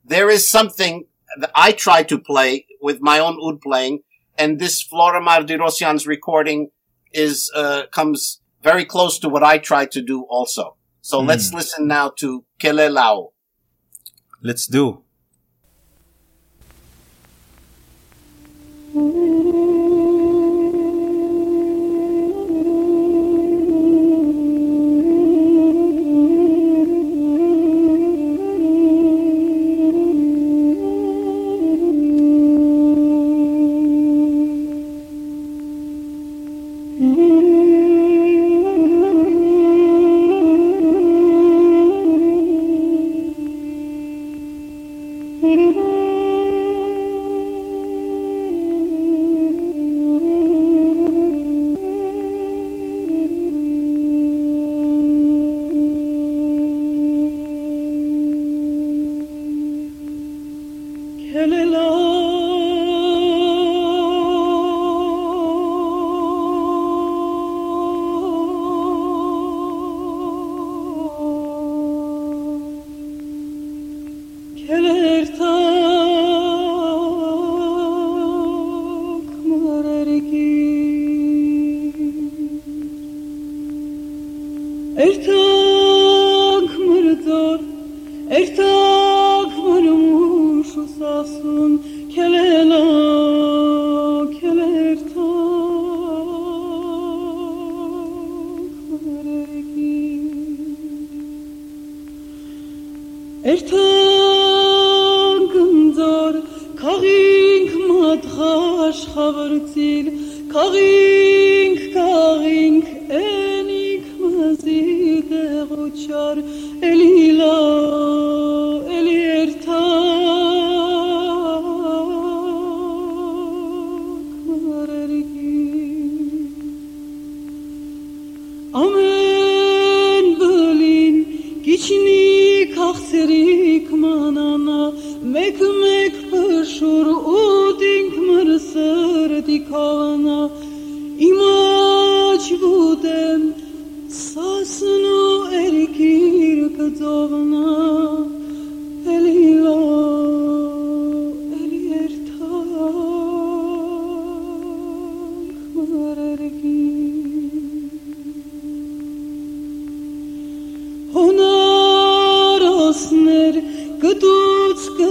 There 0.04 0.30
is 0.30 0.50
something 0.50 1.06
that 1.40 1.52
I 1.56 1.72
try 1.72 2.04
to 2.04 2.18
play 2.18 2.66
with 2.82 3.00
my 3.02 3.20
own 3.20 3.38
oud 3.42 3.62
playing, 3.62 4.00
and 4.40 4.58
this 4.60 4.82
Flora 4.82 5.22
Mardirosyan's 5.22 6.08
recording 6.08 6.70
is 7.14 7.52
uh, 7.54 7.84
comes 7.92 8.42
very 8.64 8.86
close 8.86 9.20
to 9.20 9.30
what 9.30 9.44
I 9.44 9.58
try 9.58 9.86
to 9.86 10.02
do 10.02 10.24
also. 10.30 10.76
So 11.02 11.20
Hmm. 11.22 11.28
let's 11.28 11.54
listen 11.54 11.88
now 11.88 12.10
to 12.22 12.46
Kele 12.60 12.90
Lao. 12.90 13.32
Let's 14.42 14.66
do. 14.68 15.04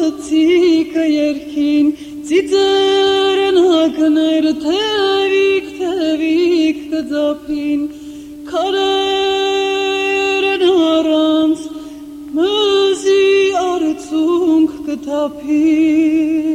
գծիկը 0.08 1.02
երկին 1.04 1.88
ծիծերն 2.28 3.58
հագներ 3.64 4.46
թևիկ 4.62 5.66
թևիկ 5.80 6.78
կձապին 6.92 7.82
քարերն 8.48 9.54
առանց 10.88 11.60
մզի 12.38 13.28
արցունք 13.68 14.70
կթափին 14.88 16.47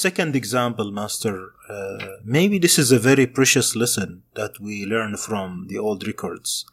second 0.00 0.34
example, 0.34 0.90
Master, 0.90 1.52
uh, 1.68 1.98
maybe 2.24 2.58
this 2.58 2.78
is 2.78 2.90
a 2.90 2.98
very 2.98 3.26
precious 3.26 3.76
lesson 3.76 4.22
that 4.34 4.58
we 4.58 4.86
learn 4.86 5.16
from 5.16 5.66
the 5.68 5.76
old 5.76 6.06
records, 6.06 6.64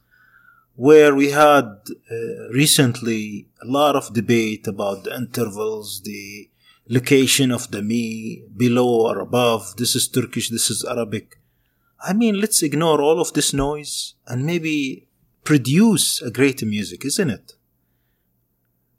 where 0.75 1.13
we 1.13 1.31
had 1.31 1.67
uh, 2.09 2.15
recently 2.53 3.47
a 3.61 3.67
lot 3.67 3.95
of 3.97 4.13
debate 4.13 4.65
about 4.65 5.03
the 5.03 5.13
intervals, 5.13 6.01
the 6.03 6.49
location 6.87 7.51
of 7.51 7.69
the 7.71 7.81
mi, 7.81 8.43
below 8.55 9.07
or 9.07 9.19
above. 9.19 9.75
This 9.75 9.93
is 9.93 10.07
Turkish, 10.07 10.49
this 10.49 10.69
is 10.69 10.85
Arabic. 10.85 11.37
I 11.99 12.13
mean, 12.13 12.39
let's 12.39 12.63
ignore 12.63 13.01
all 13.01 13.19
of 13.19 13.33
this 13.33 13.53
noise 13.53 14.13
and 14.25 14.45
maybe 14.45 15.07
produce 15.43 16.21
a 16.21 16.31
great 16.31 16.63
music, 16.63 17.03
isn't 17.03 17.29
it? 17.29 17.53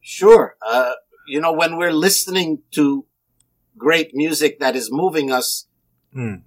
Sure. 0.02 0.56
Uh, 0.60 0.92
you 1.26 1.40
know, 1.40 1.52
when 1.52 1.76
we're 1.78 1.92
listening 1.92 2.62
to 2.72 3.06
great 3.78 4.10
music 4.14 4.58
that 4.60 4.74
is 4.76 4.90
moving 4.92 5.30
us, 5.32 5.66
Mm. 6.16 6.42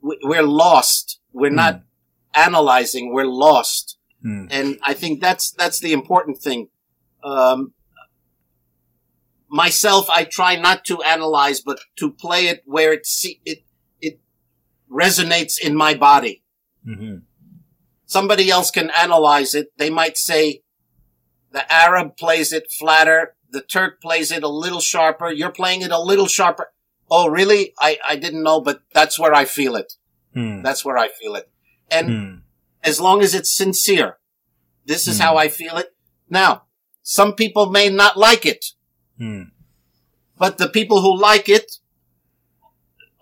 we- 0.00 0.18
we're 0.22 0.42
lost. 0.42 1.20
We're 1.32 1.50
not 1.50 1.82
analyzing. 2.34 3.12
We're 3.12 3.26
lost. 3.46 3.98
Mm. 4.24 4.48
And 4.50 4.78
I 4.82 4.94
think 4.94 5.20
that's, 5.20 5.50
that's 5.50 5.78
the 5.80 5.92
important 5.92 6.38
thing. 6.38 6.68
Um, 7.24 7.72
myself, 9.48 10.08
I 10.10 10.24
try 10.24 10.56
not 10.56 10.84
to 10.86 11.02
analyze, 11.02 11.60
but 11.60 11.78
to 11.98 12.10
play 12.12 12.46
it 12.48 12.62
where 12.64 12.92
it, 12.92 13.06
se- 13.06 13.40
it, 13.44 13.58
it 14.00 14.20
resonates 14.90 15.58
in 15.60 15.74
my 15.76 15.94
body. 15.94 16.42
hmm 16.84 17.16
Somebody 18.08 18.50
else 18.50 18.70
can 18.70 18.90
analyze 18.90 19.52
it. 19.52 19.72
They 19.78 19.90
might 19.90 20.16
say 20.16 20.62
the 21.50 21.64
Arab 21.72 22.16
plays 22.16 22.52
it 22.52 22.70
flatter. 22.70 23.34
The 23.50 23.62
Turk 23.62 24.00
plays 24.00 24.30
it 24.30 24.44
a 24.44 24.48
little 24.48 24.78
sharper. 24.80 25.32
You're 25.32 25.50
playing 25.50 25.82
it 25.82 25.90
a 25.90 25.98
little 26.00 26.28
sharper. 26.28 26.72
Oh, 27.10 27.28
really? 27.28 27.72
I, 27.78 27.98
I 28.08 28.16
didn't 28.16 28.42
know, 28.42 28.60
but 28.60 28.82
that's 28.92 29.18
where 29.18 29.34
I 29.34 29.44
feel 29.44 29.76
it. 29.76 29.92
Mm. 30.34 30.62
That's 30.62 30.84
where 30.84 30.98
I 30.98 31.08
feel 31.08 31.34
it. 31.36 31.50
And 31.90 32.08
Mm. 32.08 32.40
as 32.82 33.00
long 33.00 33.22
as 33.22 33.34
it's 33.34 33.54
sincere, 33.56 34.18
this 34.84 35.06
is 35.06 35.18
Hmm. 35.18 35.22
how 35.22 35.36
I 35.36 35.48
feel 35.48 35.76
it. 35.76 35.94
Now, 36.28 36.64
some 37.02 37.34
people 37.34 37.66
may 37.70 37.88
not 37.88 38.16
like 38.16 38.44
it, 38.44 38.64
Mm. 39.20 39.50
but 40.38 40.58
the 40.58 40.68
people 40.68 41.00
who 41.00 41.16
like 41.20 41.48
it, 41.48 41.78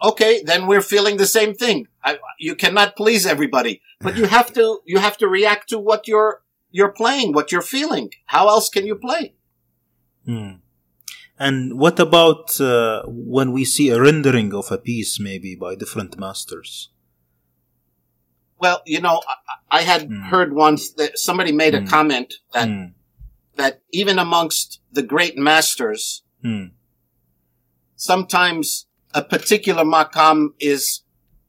okay, 0.02 0.42
then 0.42 0.66
we're 0.66 0.82
feeling 0.82 1.16
the 1.16 1.26
same 1.26 1.54
thing. 1.54 1.88
I, 2.02 2.18
you 2.38 2.54
cannot 2.56 2.96
please 2.96 3.26
everybody, 3.26 3.80
but 4.00 4.16
you 4.16 4.26
have 4.26 4.52
to, 4.54 4.80
you 4.84 4.98
have 4.98 5.16
to 5.18 5.28
react 5.28 5.68
to 5.70 5.78
what 5.78 6.06
you're, 6.08 6.42
you're 6.70 6.92
playing, 6.92 7.32
what 7.32 7.52
you're 7.52 7.62
feeling. 7.62 8.10
How 8.26 8.48
else 8.48 8.68
can 8.68 8.86
you 8.86 8.96
play? 8.96 9.34
Mm. 10.26 10.60
And 11.38 11.78
what 11.78 11.98
about 11.98 12.60
uh, 12.60 13.02
when 13.06 13.50
we 13.52 13.64
see 13.64 13.88
a 13.90 14.00
rendering 14.00 14.54
of 14.54 14.70
a 14.70 14.78
piece, 14.78 15.18
maybe 15.18 15.56
by 15.56 15.74
different 15.74 16.16
masters? 16.18 16.90
Well, 18.58 18.82
you 18.86 19.00
know, 19.00 19.20
I, 19.70 19.78
I 19.78 19.82
had 19.82 20.02
Hmm. 20.08 20.22
heard 20.30 20.52
once 20.54 20.92
that 20.92 21.18
somebody 21.18 21.50
made 21.52 21.74
a 21.74 21.80
Hmm. 21.80 21.88
comment 21.88 22.34
that, 22.52 22.68
Mm. 22.68 22.92
that 23.56 23.82
even 23.92 24.18
amongst 24.18 24.80
the 24.92 25.02
great 25.02 25.36
masters, 25.36 26.22
Mm. 26.44 26.70
sometimes 27.96 28.86
a 29.12 29.22
particular 29.22 29.84
makam 29.84 30.48
is 30.60 31.02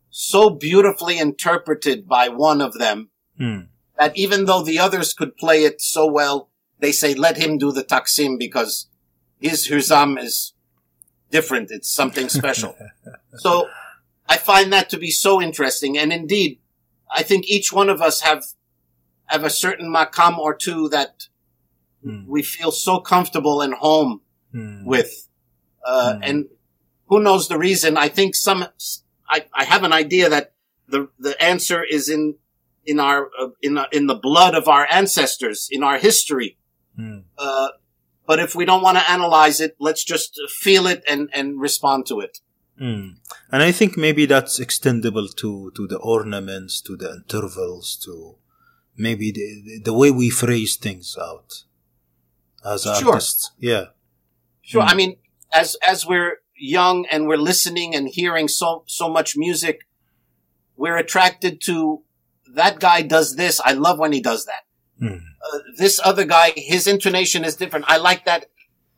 so 0.09 0.49
beautifully 0.49 1.19
interpreted 1.19 2.07
by 2.07 2.29
one 2.29 2.61
of 2.61 2.73
them 2.73 3.09
Mm. 3.39 3.67
that 3.99 4.15
even 4.17 4.45
though 4.45 4.63
the 4.63 4.79
others 4.79 5.13
could 5.13 5.37
play 5.37 5.63
it 5.63 5.79
so 5.81 6.09
well, 6.11 6.49
they 6.79 6.91
say, 6.91 7.13
let 7.13 7.37
him 7.37 7.57
do 7.57 7.71
the 7.71 7.83
taksim 7.83 8.37
because 8.37 8.87
his 9.39 9.67
huzam 9.69 10.17
is 10.21 10.53
different. 11.31 11.71
It's 11.71 11.91
something 11.91 12.29
special. 12.29 12.75
so 13.35 13.67
I 14.27 14.37
find 14.37 14.71
that 14.73 14.89
to 14.91 14.97
be 14.97 15.11
so 15.11 15.41
interesting. 15.41 15.97
And 15.97 16.11
indeed, 16.13 16.59
I 17.11 17.23
think 17.23 17.45
each 17.47 17.71
one 17.73 17.89
of 17.89 18.01
us 18.01 18.21
have, 18.21 18.43
have 19.27 19.43
a 19.43 19.49
certain 19.49 19.91
makam 19.93 20.37
or 20.37 20.55
two 20.55 20.89
that 20.89 21.27
Mm. 22.05 22.27
we 22.27 22.43
feel 22.43 22.71
so 22.71 22.99
comfortable 22.99 23.61
and 23.61 23.73
home 23.73 24.21
Mm. 24.53 24.85
with. 24.85 25.27
Uh, 25.83 26.13
Mm. 26.13 26.19
and 26.29 26.45
who 27.07 27.19
knows 27.19 27.47
the 27.47 27.57
reason? 27.57 27.97
I 27.97 28.09
think 28.09 28.35
some, 28.35 28.67
I, 29.27 29.45
I 29.51 29.63
have 29.63 29.83
an 29.83 29.91
idea 29.91 30.29
that 30.29 30.53
the, 30.87 31.09
the 31.17 31.33
answer 31.41 31.83
is 31.83 32.07
in, 32.07 32.35
in 32.85 32.99
our, 32.99 33.31
uh, 33.41 33.47
in, 33.59 33.75
uh, 33.79 33.87
in 33.91 34.05
the 34.05 34.13
blood 34.13 34.53
of 34.53 34.67
our 34.67 34.87
ancestors, 34.91 35.67
in 35.71 35.81
our 35.81 35.97
history. 35.97 36.59
Mm. 36.99 37.23
Uh, 37.39 37.69
but 38.27 38.39
if 38.39 38.55
we 38.55 38.65
don't 38.65 38.81
want 38.81 38.97
to 38.97 39.09
analyze 39.09 39.59
it, 39.59 39.75
let's 39.79 40.03
just 40.03 40.39
feel 40.49 40.87
it 40.87 41.03
and, 41.07 41.29
and 41.33 41.59
respond 41.59 42.05
to 42.07 42.19
it. 42.19 42.39
Mm. 42.79 43.15
And 43.51 43.63
I 43.63 43.71
think 43.71 43.97
maybe 43.97 44.25
that's 44.25 44.59
extendable 44.59 45.33
to, 45.35 45.71
to 45.75 45.87
the 45.87 45.97
ornaments, 45.97 46.81
to 46.81 46.97
the 46.97 47.13
intervals, 47.13 47.95
to 48.03 48.35
maybe 48.97 49.31
the, 49.31 49.81
the 49.83 49.93
way 49.93 50.11
we 50.11 50.29
phrase 50.29 50.75
things 50.75 51.17
out 51.19 51.63
as 52.65 52.83
Sure. 52.83 53.09
artists. 53.13 53.51
Yeah. 53.59 53.85
Sure. 54.61 54.83
Mm. 54.83 54.91
I 54.91 54.95
mean, 54.95 55.17
as, 55.53 55.77
as 55.87 56.05
we're 56.05 56.39
young 56.57 57.05
and 57.11 57.27
we're 57.27 57.37
listening 57.37 57.95
and 57.95 58.09
hearing 58.09 58.47
so, 58.47 58.83
so 58.87 59.09
much 59.09 59.37
music, 59.37 59.87
we're 60.75 60.97
attracted 60.97 61.61
to 61.61 62.01
that 62.55 62.79
guy 62.79 63.01
does 63.01 63.35
this. 63.35 63.61
I 63.63 63.73
love 63.73 63.99
when 63.99 64.11
he 64.11 64.21
does 64.21 64.45
that. 64.45 64.64
Mm. 65.01 65.21
Uh, 65.21 65.59
this 65.77 65.99
other 66.03 66.25
guy, 66.25 66.53
his 66.55 66.87
intonation 66.87 67.43
is 67.43 67.55
different. 67.55 67.85
I 67.87 67.97
like 67.97 68.25
that. 68.25 68.45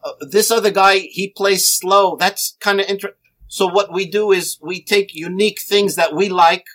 Uh, 0.03 0.11
this 0.21 0.51
other 0.51 0.71
guy, 0.71 0.99
he 0.99 1.29
plays 1.29 1.69
slow. 1.69 2.15
That's 2.15 2.55
kind 2.59 2.79
of 2.79 2.87
interesting. 2.87 3.17
So 3.47 3.67
what 3.67 3.91
we 3.91 4.05
do 4.09 4.31
is 4.31 4.57
we 4.61 4.81
take 4.81 5.15
unique 5.15 5.59
things 5.61 5.95
that 5.95 6.13
we 6.13 6.29
like 6.29 6.65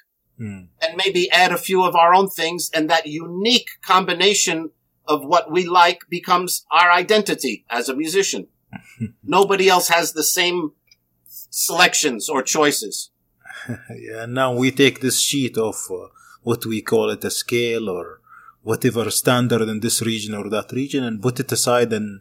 Mm. 0.40 0.68
and 0.80 0.96
maybe 0.96 1.30
add 1.30 1.52
a 1.52 1.58
few 1.58 1.84
of 1.84 1.94
our 1.94 2.14
own 2.14 2.28
things. 2.28 2.70
And 2.74 2.88
that 2.90 3.06
unique 3.06 3.68
combination 3.82 4.70
of 5.06 5.24
what 5.24 5.52
we 5.52 5.66
like 5.66 6.00
becomes 6.08 6.64
our 6.70 6.90
identity 6.90 7.64
as 7.68 7.88
a 7.88 7.94
musician. 7.94 8.48
Nobody 9.22 9.68
else 9.68 9.88
has 9.88 10.14
the 10.14 10.24
same 10.24 10.72
selections 11.50 12.28
or 12.28 12.42
choices. 12.42 13.10
Yeah, 13.94 14.24
and 14.24 14.34
now 14.34 14.54
we 14.54 14.72
take 14.72 15.00
this 15.00 15.20
sheet 15.20 15.56
of 15.58 15.76
uh, 15.90 16.08
what 16.42 16.66
we 16.66 16.80
call 16.82 17.10
it 17.10 17.22
a 17.24 17.30
scale 17.30 17.88
or 17.88 18.20
whatever 18.62 19.10
standard 19.10 19.68
in 19.68 19.80
this 19.80 20.02
region 20.02 20.34
or 20.34 20.48
that 20.48 20.72
region 20.72 21.02
and 21.04 21.20
put 21.22 21.40
it 21.40 21.50
aside 21.52 21.92
and 21.92 22.20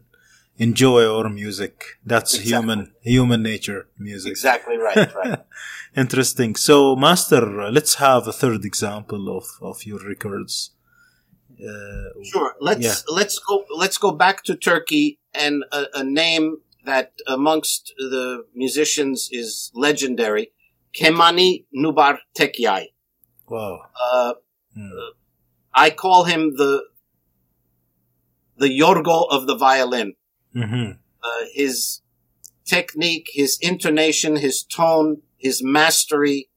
enjoy 0.57 1.01
our 1.15 1.29
music. 1.29 1.75
That's 2.05 2.33
Exactly. 2.33 2.51
human 2.53 2.91
human 3.01 3.41
nature 3.43 3.87
music. 3.97 4.31
Exactly 4.31 4.77
right. 4.77 5.09
Right. 5.15 5.39
Interesting. 6.03 6.55
So, 6.55 6.95
Master, 6.95 7.43
let's 7.71 7.95
have 7.95 8.27
a 8.27 8.33
third 8.33 8.63
example 8.65 9.23
of, 9.37 9.45
of 9.61 9.85
your 9.85 9.99
records. 10.13 10.71
Uh, 11.59 12.09
Sure. 12.23 12.51
Let's 12.59 12.81
Yeah. 12.87 12.95
let's 13.19 13.37
go 13.39 13.65
let's 13.83 13.97
go 13.97 14.11
back 14.11 14.43
to 14.47 14.55
Turkey 14.55 15.19
and 15.33 15.63
a, 15.71 15.81
a 16.01 16.03
name 16.03 16.45
that 16.85 17.13
amongst 17.27 17.93
the 17.97 18.43
musicians 18.55 19.29
is 19.31 19.71
legendary, 19.75 20.45
Kemani 20.97 21.65
Nubar 21.81 22.15
Tekyay. 22.37 22.83
wow. 23.47 23.75
Uh, 24.11 24.33
Hmm. 24.73 24.89
I 25.73 25.89
call 25.89 26.25
him 26.25 26.55
the 26.57 26.83
the 28.57 28.67
Yorgo 28.67 29.27
of 29.29 29.47
the 29.47 29.55
violin. 29.55 30.13
hmm 30.53 30.91
Uh, 31.23 31.45
his 31.53 32.01
technique, 32.65 33.27
his 33.33 33.57
intonation, 33.61 34.37
his 34.37 34.63
tone, 34.63 35.21
his 35.37 35.61
mastery 35.63 36.49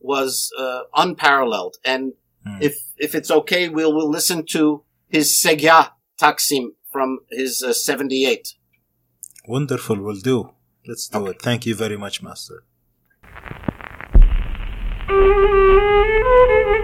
was 0.00 0.52
uh, 0.58 0.82
unparalleled. 0.94 1.76
And 1.84 2.12
Hmm. 2.46 2.62
if 2.62 2.74
if 2.96 3.14
it's 3.18 3.30
okay, 3.30 3.68
we'll, 3.68 3.92
we'll 3.96 4.10
listen 4.18 4.44
to 4.56 4.84
his 5.08 5.26
Segah 5.42 5.90
Taksim 6.20 6.66
from 6.92 7.18
his 7.30 7.62
uh, 7.62 7.72
78. 7.72 8.54
Wonderful. 9.48 9.96
Will 10.00 10.20
do. 10.32 10.50
Let's 10.86 11.08
do 11.08 11.18
Okay. 11.18 11.30
it. 11.32 11.42
Thank 11.42 11.66
you 11.66 11.74
very 11.74 11.96
much, 11.96 12.22
Master. 12.22 12.62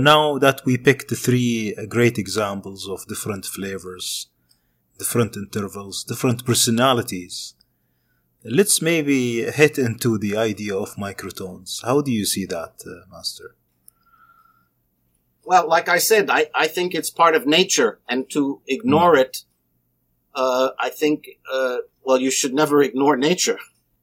now 0.00 0.38
that 0.38 0.62
we 0.64 0.76
picked 0.78 1.10
three 1.16 1.74
great 1.88 2.18
examples 2.18 2.88
of 2.88 3.06
different 3.06 3.44
flavors, 3.46 4.28
different 4.98 5.36
intervals, 5.36 6.04
different 6.04 6.44
personalities, 6.44 7.54
let's 8.44 8.80
maybe 8.82 9.42
hit 9.44 9.78
into 9.78 10.18
the 10.18 10.36
idea 10.36 10.76
of 10.76 10.96
microtones. 10.96 11.84
How 11.84 12.00
do 12.00 12.10
you 12.12 12.24
see 12.24 12.46
that, 12.46 12.74
uh, 12.86 13.06
Master? 13.10 13.56
Well, 15.44 15.66
like 15.68 15.88
I 15.88 15.98
said, 15.98 16.30
I, 16.30 16.46
I 16.54 16.66
think 16.68 16.94
it's 16.94 17.10
part 17.10 17.34
of 17.34 17.46
nature, 17.46 17.98
and 18.08 18.28
to 18.30 18.60
ignore 18.66 19.16
it, 19.16 19.44
uh, 20.34 20.70
I 20.78 20.90
think, 20.90 21.26
uh, 21.52 21.78
well, 22.04 22.20
you 22.20 22.30
should 22.30 22.54
never 22.54 22.82
ignore 22.82 23.16
nature. 23.16 23.58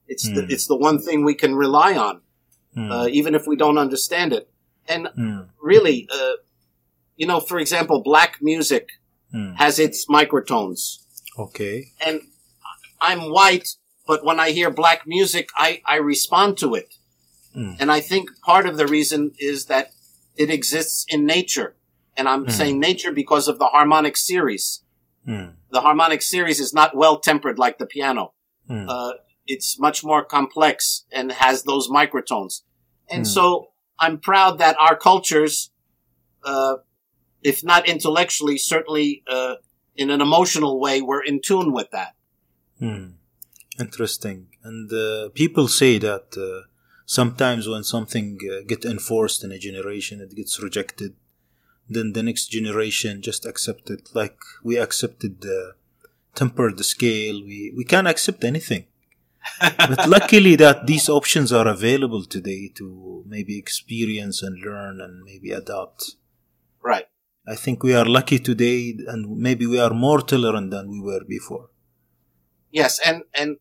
It's 0.06 0.24
the, 0.24 0.42
Mm. 0.42 0.50
it's 0.50 0.66
the 0.66 0.76
one 0.76 0.98
thing 1.00 1.24
we 1.24 1.34
can 1.34 1.54
rely 1.54 1.96
on, 1.96 2.20
Hmm. 2.74 2.90
uh, 2.92 3.06
even 3.06 3.34
if 3.34 3.46
we 3.46 3.56
don't 3.56 3.78
understand 3.78 4.32
it. 4.32 4.50
And 4.88 5.08
Hmm. 5.14 5.40
really, 5.62 6.08
uh, 6.10 6.32
you 7.16 7.26
know, 7.26 7.40
for 7.40 7.58
example, 7.58 8.02
black 8.02 8.38
music 8.40 8.88
Hmm. 9.32 9.52
has 9.54 9.78
its 9.78 10.06
microtones, 10.06 11.00
Okay. 11.38 11.92
and 12.00 12.22
I'm 13.00 13.30
white, 13.30 13.68
but 14.06 14.24
when 14.24 14.40
I 14.40 14.50
hear 14.50 14.70
black 14.70 15.06
music, 15.06 15.50
I, 15.54 15.82
I 15.84 15.96
respond 15.96 16.56
to 16.58 16.74
it. 16.74 16.94
Mm. 17.54 17.76
And 17.80 17.92
I 17.92 18.00
think 18.00 18.30
part 18.42 18.66
of 18.66 18.76
the 18.76 18.86
reason 18.86 19.32
is 19.38 19.66
that 19.66 19.92
it 20.36 20.50
exists 20.50 21.04
in 21.08 21.26
nature. 21.26 21.76
And 22.16 22.28
I'm 22.28 22.46
Mm. 22.46 22.50
saying 22.52 22.80
nature 22.80 23.12
because 23.12 23.46
of 23.48 23.58
the 23.58 23.66
harmonic 23.66 24.16
series. 24.16 24.82
Hmm. 25.24 25.50
The 25.70 25.82
harmonic 25.82 26.22
series 26.22 26.58
is 26.58 26.72
not 26.72 26.96
well 26.96 27.18
tempered 27.20 27.58
like 27.58 27.78
the 27.78 27.86
piano. 27.86 28.32
Hmm. 28.66 28.88
Uh, 28.88 29.12
it's 29.46 29.78
much 29.78 30.02
more 30.02 30.24
complex 30.24 31.04
and 31.12 31.30
has 31.32 31.62
those 31.64 31.88
microtones. 31.88 32.62
And 33.08 33.24
Mm. 33.24 33.28
so 33.34 33.68
I'm 33.98 34.18
proud 34.18 34.58
that 34.58 34.76
our 34.78 34.96
cultures, 34.96 35.70
uh, 36.44 36.76
if 37.42 37.64
not 37.64 37.88
intellectually, 37.88 38.58
certainly, 38.58 39.22
uh, 39.28 39.56
in 39.96 40.10
an 40.10 40.20
emotional 40.20 40.80
way, 40.80 41.02
we're 41.02 41.22
in 41.22 41.40
tune 41.40 41.72
with 41.72 41.90
that. 41.90 42.14
Hmm. 42.78 43.08
Interesting. 43.78 44.48
And 44.62 44.92
uh, 44.92 45.28
people 45.34 45.68
say 45.68 45.98
that 45.98 46.36
uh, 46.36 46.66
sometimes 47.06 47.68
when 47.68 47.84
something 47.84 48.38
uh, 48.50 48.64
get 48.66 48.84
enforced 48.84 49.44
in 49.44 49.52
a 49.52 49.58
generation, 49.58 50.20
it 50.20 50.34
gets 50.34 50.62
rejected. 50.62 51.14
Then 51.88 52.12
the 52.12 52.22
next 52.22 52.46
generation 52.46 53.22
just 53.22 53.46
accept 53.46 53.88
it, 53.88 54.10
like 54.14 54.36
we 54.62 54.76
accepted 54.76 55.40
the 55.40 55.74
tempered 56.34 56.84
scale. 56.84 57.42
We 57.42 57.72
we 57.74 57.84
can 57.84 58.06
accept 58.06 58.44
anything. 58.44 58.84
But 59.60 60.08
luckily 60.08 60.56
that 60.56 60.86
these 60.86 61.08
options 61.08 61.52
are 61.52 61.66
available 61.68 62.24
today 62.24 62.70
to 62.76 63.24
maybe 63.26 63.58
experience 63.58 64.42
and 64.42 64.58
learn 64.64 65.00
and 65.00 65.22
maybe 65.24 65.50
adapt. 65.50 66.16
Right. 66.82 67.06
I 67.46 67.54
think 67.54 67.82
we 67.82 67.94
are 67.94 68.04
lucky 68.04 68.38
today, 68.38 68.96
and 69.06 69.38
maybe 69.38 69.66
we 69.66 69.78
are 69.78 69.90
more 69.94 70.20
tolerant 70.20 70.70
than 70.70 70.90
we 70.90 71.00
were 71.00 71.24
before. 71.26 71.70
Yes, 72.70 72.98
and 73.04 73.22
and 73.34 73.56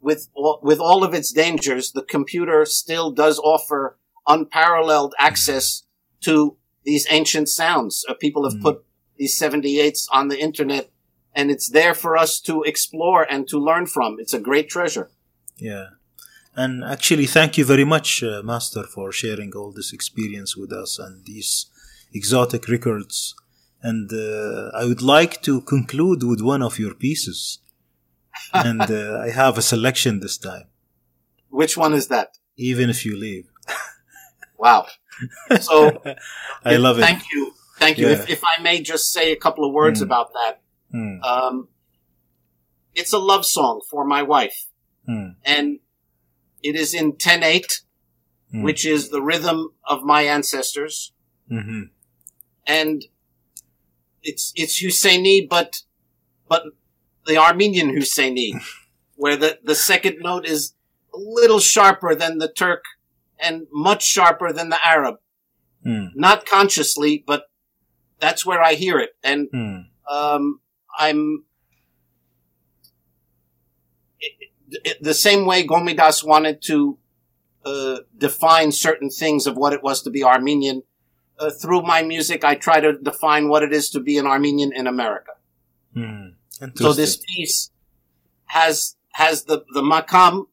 with 0.00 0.28
all, 0.34 0.60
with 0.62 0.78
all 0.78 1.02
of 1.04 1.14
its 1.14 1.32
dangers, 1.32 1.92
the 1.92 2.02
computer 2.02 2.64
still 2.66 3.10
does 3.10 3.38
offer 3.38 3.98
unparalleled 4.26 5.14
access 5.18 5.84
to 6.20 6.56
these 6.84 7.06
ancient 7.10 7.48
sounds. 7.48 8.04
Uh, 8.08 8.14
people 8.14 8.44
have 8.48 8.58
Mm. 8.58 8.62
put 8.62 8.84
these 9.16 9.38
78s 9.38 10.06
on 10.12 10.28
the 10.28 10.38
internet, 10.38 10.90
and 11.34 11.50
it's 11.50 11.68
there 11.68 11.94
for 11.94 12.16
us 12.16 12.40
to 12.40 12.62
explore 12.62 13.22
and 13.30 13.48
to 13.48 13.58
learn 13.58 13.86
from. 13.86 14.16
It's 14.18 14.34
a 14.34 14.40
great 14.40 14.68
treasure. 14.68 15.10
Yeah. 15.60 15.86
And 16.56 16.82
actually, 16.84 17.26
thank 17.26 17.56
you 17.58 17.64
very 17.64 17.84
much, 17.84 18.22
uh, 18.22 18.42
Master, 18.42 18.82
for 18.82 19.12
sharing 19.12 19.52
all 19.54 19.72
this 19.72 19.92
experience 19.92 20.56
with 20.56 20.72
us 20.72 20.98
and 20.98 21.24
these 21.24 21.66
exotic 22.12 22.68
records. 22.68 23.34
And 23.82 24.12
uh, 24.12 24.70
I 24.74 24.84
would 24.84 25.00
like 25.02 25.42
to 25.42 25.60
conclude 25.62 26.22
with 26.22 26.40
one 26.40 26.62
of 26.62 26.78
your 26.78 26.94
pieces. 26.94 27.58
and 28.52 28.82
uh, 28.82 29.18
I 29.26 29.30
have 29.30 29.58
a 29.58 29.62
selection 29.62 30.20
this 30.20 30.38
time, 30.38 30.64
Which 31.50 31.76
one 31.76 31.94
is 31.94 32.08
that? 32.08 32.38
even 32.56 32.90
if 32.90 33.04
you 33.06 33.16
leave. 33.16 33.46
Wow. 34.58 34.86
So 35.60 36.02
I 36.64 36.76
love 36.76 36.98
it. 36.98 37.02
Thank 37.02 37.22
you. 37.32 37.52
Thank 37.78 37.96
you. 37.96 38.06
Yeah. 38.08 38.12
If, 38.12 38.28
if 38.28 38.42
I 38.44 38.60
may 38.62 38.82
just 38.82 39.10
say 39.10 39.32
a 39.32 39.36
couple 39.36 39.64
of 39.64 39.72
words 39.72 40.00
Mm. 40.00 40.04
about 40.04 40.32
that. 40.34 40.60
Hmm, 40.92 41.22
Um, 41.22 41.68
it's 42.94 43.12
a 43.14 43.18
love 43.18 43.46
song 43.46 43.80
for 43.90 44.04
my 44.04 44.22
wife. 44.22 44.66
Hmm, 45.10 45.28
and 45.44 45.78
it 46.62 46.74
is 46.76 46.94
in 46.94 47.12
10-8, 47.14 47.82
Hmm. 48.52 48.62
which 48.64 48.84
is 48.84 49.10
the 49.10 49.22
rhythm 49.22 49.58
of 49.84 50.02
my 50.02 50.22
ancestors. 50.22 51.12
mhm, 51.50 51.90
And 52.66 53.04
it's, 54.22 54.52
it's 54.56 54.82
Husseini, 54.82 55.48
but, 55.48 55.82
but 56.48 56.62
the 57.26 57.36
Armenian 57.38 57.90
Husseini, 57.96 58.50
where 59.14 59.36
the, 59.36 59.58
the 59.64 59.74
second 59.76 60.16
note 60.20 60.46
is 60.46 60.74
a 61.14 61.18
little 61.18 61.60
sharper 61.60 62.14
than 62.14 62.38
the 62.38 62.48
Turk 62.52 62.82
and 63.38 63.66
much 63.72 64.02
sharper 64.04 64.52
than 64.52 64.68
the 64.70 64.84
Arab. 64.84 65.16
hmm, 65.84 66.06
Not 66.14 66.44
consciously, 66.44 67.22
but 67.26 67.44
that's 68.18 68.44
where 68.44 68.62
I 68.62 68.74
hear 68.74 68.98
it. 68.98 69.10
And 69.22 69.48
hmm, 69.52 69.78
um, 70.12 70.60
I'm 70.98 71.44
it, 74.20 74.32
it, 74.40 74.50
the 75.00 75.14
same 75.14 75.46
way 75.46 75.66
Gomidas 75.66 76.24
wanted 76.24 76.62
to 76.62 76.98
uh, 77.64 77.98
define 78.16 78.72
certain 78.72 79.10
things 79.10 79.46
of 79.46 79.56
what 79.56 79.72
it 79.72 79.82
was 79.82 80.02
to 80.02 80.10
be 80.10 80.24
Armenian. 80.24 80.82
Uh, 81.38 81.50
through 81.50 81.82
my 81.82 82.02
music, 82.02 82.44
I 82.44 82.54
try 82.54 82.80
to 82.80 82.92
define 82.98 83.48
what 83.48 83.62
it 83.62 83.72
is 83.72 83.90
to 83.90 84.00
be 84.00 84.18
an 84.18 84.26
Armenian 84.26 84.72
in 84.74 84.86
America. 84.86 85.32
hmm. 85.94 86.28
So 86.76 86.92
this 86.92 87.16
piece 87.16 87.70
has 88.46 88.96
has 89.12 89.44
the 89.44 89.64
the 89.72 89.80
makam 89.82 90.46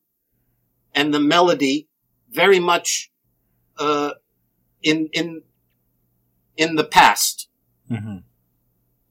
and 0.95 1.13
the 1.13 1.19
melody 1.19 1.89
very 2.29 2.59
much 2.59 3.11
uh, 3.77 4.11
in 4.81 5.09
in 5.11 5.41
in 6.55 6.75
the 6.75 6.83
past. 6.85 7.49
Mhm, 7.91 8.23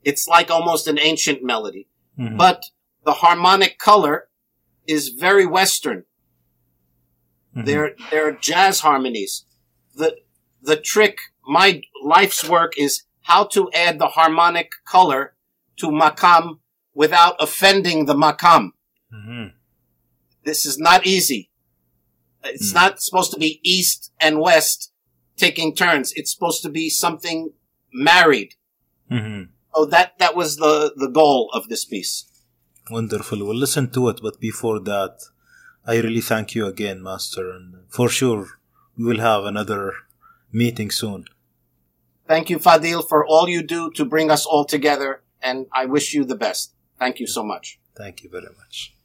It's 0.02 0.26
like 0.28 0.50
almost 0.50 0.86
an 0.88 0.98
ancient 0.98 1.42
melody. 1.42 1.86
mhm, 2.18 2.36
but 2.38 2.64
the 3.04 3.12
harmonic 3.12 3.78
color 3.78 4.28
is 4.86 5.08
very 5.10 5.46
Western. 5.46 6.04
mhm, 7.54 7.64
They're, 7.66 7.92
they're 8.10 8.36
jazz 8.36 8.80
harmonies. 8.80 9.44
The, 9.94 10.16
the 10.62 10.76
trick, 10.76 11.18
my 11.46 11.82
life's 12.04 12.48
work 12.48 12.72
is 12.76 13.04
how 13.22 13.44
to 13.44 13.70
add 13.72 13.98
the 13.98 14.08
harmonic 14.08 14.70
color 14.86 15.34
to 15.78 15.86
makam 15.88 16.58
without 16.94 17.36
offending 17.40 18.06
the 18.06 18.14
makam. 18.14 18.70
mhm, 19.12 19.52
This 20.44 20.64
is 20.66 20.78
not 20.78 21.06
easy. 21.06 21.50
It's 22.44 22.70
Hmm. 22.70 22.74
not 22.74 23.02
supposed 23.02 23.32
to 23.32 23.38
be 23.38 23.60
east 23.64 24.12
and 24.20 24.38
west 24.40 24.92
taking 25.36 25.74
turns. 25.74 26.12
It's 26.14 26.32
supposed 26.32 26.62
to 26.62 26.68
be 26.68 26.88
something 26.90 27.52
married. 27.92 28.54
mhm. 29.10 29.48
Oh, 29.74 29.84
that, 29.86 30.18
that 30.18 30.34
was 30.34 30.56
the, 30.56 30.92
the 30.96 31.08
goal 31.08 31.50
of 31.52 31.68
this 31.68 31.84
piece. 31.84 32.24
Wonderful. 32.90 33.38
We'll 33.44 33.56
listen 33.56 33.90
to 33.90 34.08
it, 34.08 34.20
but 34.22 34.40
before 34.40 34.80
that, 34.80 35.24
I 35.86 35.96
really 35.96 36.20
thank 36.20 36.54
you 36.54 36.66
again, 36.66 37.02
Master, 37.02 37.50
and 37.50 37.74
for 37.88 38.08
sure 38.08 38.58
we 38.96 39.04
will 39.04 39.20
have 39.20 39.44
another 39.44 39.92
meeting 40.52 40.90
soon. 40.90 41.26
Thank 42.26 42.50
you, 42.50 42.58
Fadil, 42.58 43.08
for 43.08 43.24
all 43.24 43.48
you 43.48 43.62
do 43.62 43.90
to 43.92 44.04
bring 44.04 44.30
us 44.30 44.46
all 44.46 44.64
together, 44.64 45.22
and 45.42 45.66
I 45.72 45.86
wish 45.86 46.14
you 46.14 46.24
the 46.24 46.36
best. 46.36 46.74
Thank 46.98 47.20
you 47.20 47.26
so 47.26 47.44
much. 47.44 47.78
Thank 47.94 48.22
you 48.22 48.30
very 48.30 48.48
much. 48.58 48.95